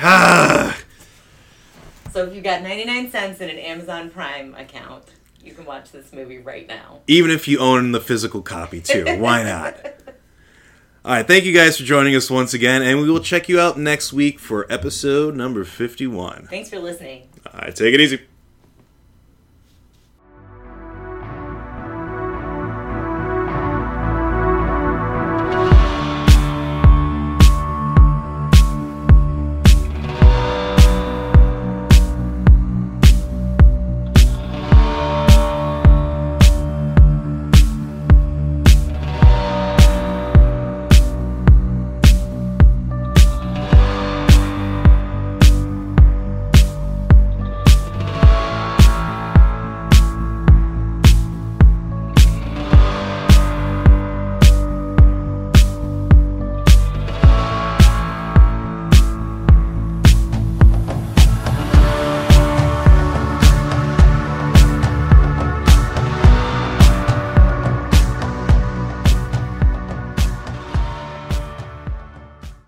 ah. 0.00 0.78
So 2.12 2.26
if 2.26 2.34
you've 2.34 2.44
got 2.44 2.60
ninety 2.62 2.84
nine 2.84 3.10
cents 3.10 3.40
in 3.40 3.48
an 3.48 3.58
Amazon 3.58 4.10
Prime 4.10 4.54
account, 4.54 5.04
you 5.42 5.54
can 5.54 5.64
watch 5.64 5.92
this 5.92 6.12
movie 6.12 6.36
right 6.36 6.68
now. 6.68 7.00
Even 7.06 7.30
if 7.30 7.48
you 7.48 7.58
own 7.58 7.92
the 7.92 8.00
physical 8.00 8.42
copy 8.42 8.82
too, 8.82 9.16
why 9.18 9.42
not? 9.42 9.76
All 11.06 11.12
right, 11.14 11.26
thank 11.26 11.44
you 11.44 11.54
guys 11.54 11.78
for 11.78 11.84
joining 11.84 12.14
us 12.14 12.30
once 12.30 12.52
again, 12.52 12.82
and 12.82 13.00
we 13.00 13.10
will 13.10 13.20
check 13.20 13.48
you 13.48 13.58
out 13.58 13.78
next 13.78 14.12
week 14.12 14.38
for 14.38 14.70
episode 14.70 15.34
number 15.34 15.64
51. 15.64 16.48
Thanks 16.50 16.68
for 16.68 16.78
listening. 16.78 17.28
All 17.46 17.60
right, 17.60 17.74
take 17.74 17.94
it 17.94 18.00
easy. 18.00 18.20